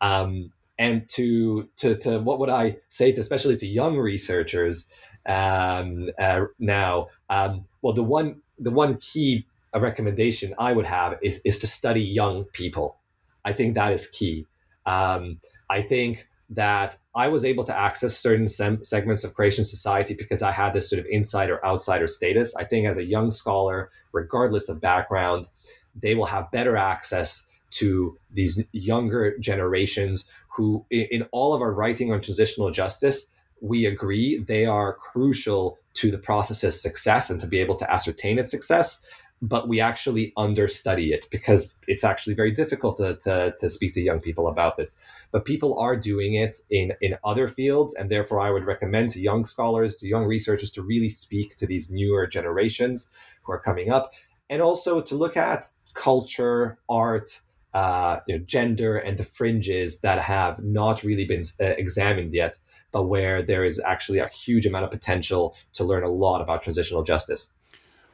Um, 0.00 0.52
and 0.78 1.08
to, 1.10 1.68
to, 1.76 1.96
to 1.96 2.18
what 2.20 2.38
would 2.38 2.50
I 2.50 2.76
say 2.88 3.12
to, 3.12 3.20
especially 3.20 3.56
to 3.56 3.66
young 3.66 3.96
researchers 3.96 4.86
um, 5.26 6.10
uh, 6.18 6.46
now? 6.58 7.08
Um, 7.30 7.64
well, 7.80 7.94
the 7.94 8.02
one 8.02 8.42
the 8.58 8.70
one 8.70 8.98
key 8.98 9.46
recommendation 9.74 10.54
I 10.58 10.72
would 10.72 10.86
have 10.86 11.18
is 11.22 11.40
is 11.44 11.58
to 11.58 11.66
study 11.66 12.02
young 12.02 12.44
people. 12.44 12.96
I 13.44 13.52
think 13.52 13.74
that 13.74 13.92
is 13.92 14.06
key. 14.06 14.46
Um, 14.86 15.40
I 15.68 15.82
think 15.82 16.26
that 16.50 16.96
I 17.14 17.28
was 17.28 17.44
able 17.44 17.64
to 17.64 17.76
access 17.76 18.16
certain 18.16 18.48
sem- 18.48 18.84
segments 18.84 19.24
of 19.24 19.34
Croatian 19.34 19.64
society 19.64 20.14
because 20.14 20.42
I 20.42 20.52
had 20.52 20.74
this 20.74 20.88
sort 20.88 21.00
of 21.00 21.06
insider 21.06 21.64
outsider 21.64 22.06
status. 22.06 22.54
I 22.56 22.64
think 22.64 22.86
as 22.86 22.98
a 22.98 23.04
young 23.04 23.30
scholar, 23.30 23.90
regardless 24.12 24.68
of 24.68 24.80
background, 24.80 25.48
they 25.94 26.14
will 26.14 26.26
have 26.26 26.50
better 26.50 26.76
access 26.76 27.46
to 27.70 28.18
these 28.32 28.62
younger 28.72 29.36
generations 29.38 30.28
who, 30.48 30.84
in, 30.90 31.06
in 31.10 31.22
all 31.32 31.54
of 31.54 31.62
our 31.62 31.72
writing 31.72 32.12
on 32.12 32.20
transitional 32.20 32.70
justice, 32.70 33.26
we 33.60 33.86
agree 33.86 34.38
they 34.38 34.66
are 34.66 34.92
crucial 34.92 35.78
to 35.94 36.10
the 36.10 36.18
process's 36.18 36.80
success 36.80 37.30
and 37.30 37.40
to 37.40 37.46
be 37.46 37.58
able 37.58 37.74
to 37.76 37.90
ascertain 37.90 38.38
its 38.38 38.50
success 38.50 39.00
but 39.44 39.68
we 39.68 39.78
actually 39.78 40.32
understudy 40.36 41.12
it 41.12 41.26
because 41.30 41.76
it's 41.86 42.02
actually 42.02 42.34
very 42.34 42.50
difficult 42.50 42.96
to, 42.96 43.16
to, 43.16 43.54
to 43.58 43.68
speak 43.68 43.92
to 43.92 44.00
young 44.00 44.20
people 44.20 44.48
about 44.48 44.76
this. 44.78 44.96
But 45.32 45.44
people 45.44 45.78
are 45.78 45.96
doing 45.96 46.34
it 46.34 46.56
in, 46.70 46.92
in 47.02 47.16
other 47.24 47.46
fields, 47.46 47.94
and 47.94 48.10
therefore 48.10 48.40
I 48.40 48.50
would 48.50 48.64
recommend 48.64 49.10
to 49.12 49.20
young 49.20 49.44
scholars, 49.44 49.96
to 49.96 50.06
young 50.06 50.24
researchers 50.24 50.70
to 50.72 50.82
really 50.82 51.10
speak 51.10 51.56
to 51.56 51.66
these 51.66 51.90
newer 51.90 52.26
generations 52.26 53.10
who 53.42 53.52
are 53.52 53.60
coming 53.60 53.90
up, 53.90 54.12
and 54.48 54.62
also 54.62 55.02
to 55.02 55.14
look 55.14 55.36
at 55.36 55.66
culture, 55.92 56.78
art, 56.88 57.40
uh, 57.74 58.20
you 58.26 58.38
know, 58.38 58.44
gender, 58.44 58.96
and 58.96 59.18
the 59.18 59.24
fringes 59.24 60.00
that 60.00 60.20
have 60.20 60.62
not 60.62 61.02
really 61.02 61.26
been 61.26 61.42
uh, 61.60 61.64
examined 61.76 62.32
yet, 62.32 62.58
but 62.92 63.04
where 63.04 63.42
there 63.42 63.64
is 63.64 63.80
actually 63.84 64.20
a 64.20 64.28
huge 64.28 64.64
amount 64.64 64.84
of 64.84 64.90
potential 64.90 65.54
to 65.74 65.84
learn 65.84 66.02
a 66.02 66.08
lot 66.08 66.40
about 66.40 66.62
transitional 66.62 67.02
justice. 67.02 67.52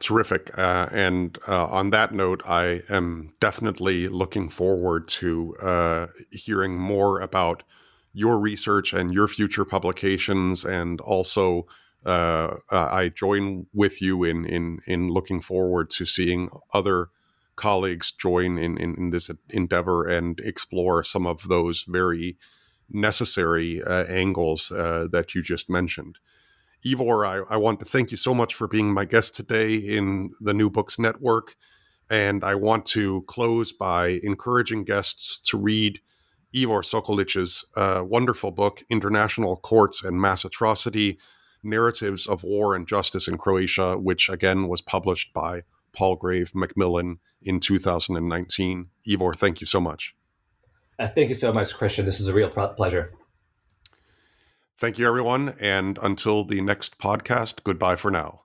Terrific. 0.00 0.50
Uh, 0.56 0.88
and 0.92 1.38
uh, 1.46 1.66
on 1.66 1.90
that 1.90 2.12
note, 2.12 2.42
I 2.46 2.82
am 2.88 3.34
definitely 3.38 4.08
looking 4.08 4.48
forward 4.48 5.08
to 5.08 5.54
uh, 5.58 6.06
hearing 6.30 6.78
more 6.78 7.20
about 7.20 7.62
your 8.14 8.40
research 8.40 8.94
and 8.94 9.12
your 9.12 9.28
future 9.28 9.66
publications. 9.66 10.64
And 10.64 11.02
also, 11.02 11.66
uh, 12.06 12.56
uh, 12.72 12.88
I 12.90 13.10
join 13.10 13.66
with 13.74 14.00
you 14.00 14.24
in, 14.24 14.46
in, 14.46 14.80
in 14.86 15.10
looking 15.10 15.42
forward 15.42 15.90
to 15.90 16.06
seeing 16.06 16.48
other 16.72 17.08
colleagues 17.56 18.10
join 18.10 18.56
in, 18.56 18.78
in, 18.78 18.94
in 18.94 19.10
this 19.10 19.30
endeavor 19.50 20.06
and 20.06 20.40
explore 20.40 21.04
some 21.04 21.26
of 21.26 21.46
those 21.48 21.82
very 21.82 22.38
necessary 22.88 23.82
uh, 23.82 24.04
angles 24.04 24.70
that 24.70 25.34
you 25.34 25.42
just 25.42 25.68
mentioned. 25.68 26.16
Ivor, 26.86 27.26
I, 27.26 27.42
I 27.50 27.56
want 27.56 27.78
to 27.80 27.84
thank 27.84 28.10
you 28.10 28.16
so 28.16 28.34
much 28.34 28.54
for 28.54 28.66
being 28.66 28.92
my 28.92 29.04
guest 29.04 29.34
today 29.34 29.74
in 29.74 30.30
the 30.40 30.54
New 30.54 30.70
Books 30.70 30.98
Network. 30.98 31.56
And 32.08 32.42
I 32.42 32.54
want 32.54 32.86
to 32.86 33.22
close 33.28 33.70
by 33.72 34.20
encouraging 34.22 34.84
guests 34.84 35.38
to 35.50 35.58
read 35.58 36.00
Ivor 36.54 36.82
Sokolić's 36.82 37.64
uh, 37.76 38.02
wonderful 38.04 38.50
book, 38.50 38.82
International 38.90 39.56
Courts 39.56 40.02
and 40.02 40.20
Mass 40.20 40.44
Atrocity 40.44 41.18
Narratives 41.62 42.26
of 42.26 42.42
War 42.42 42.74
and 42.74 42.88
Justice 42.88 43.28
in 43.28 43.36
Croatia, 43.36 43.98
which 43.98 44.28
again 44.28 44.66
was 44.66 44.80
published 44.80 45.32
by 45.32 45.62
Palgrave 45.92 46.54
Macmillan 46.54 47.18
in 47.42 47.60
2019. 47.60 48.88
Ivor, 49.10 49.34
thank 49.34 49.60
you 49.60 49.66
so 49.66 49.80
much. 49.80 50.14
Uh, 50.98 51.08
thank 51.08 51.28
you 51.28 51.34
so 51.34 51.52
much, 51.52 51.74
Christian. 51.74 52.04
This 52.04 52.20
is 52.20 52.28
a 52.28 52.34
real 52.34 52.48
pleasure. 52.48 53.12
Thank 54.80 54.98
you, 54.98 55.06
everyone. 55.06 55.56
And 55.60 55.98
until 56.02 56.42
the 56.42 56.62
next 56.62 56.98
podcast, 56.98 57.64
goodbye 57.64 57.96
for 57.96 58.10
now. 58.10 58.44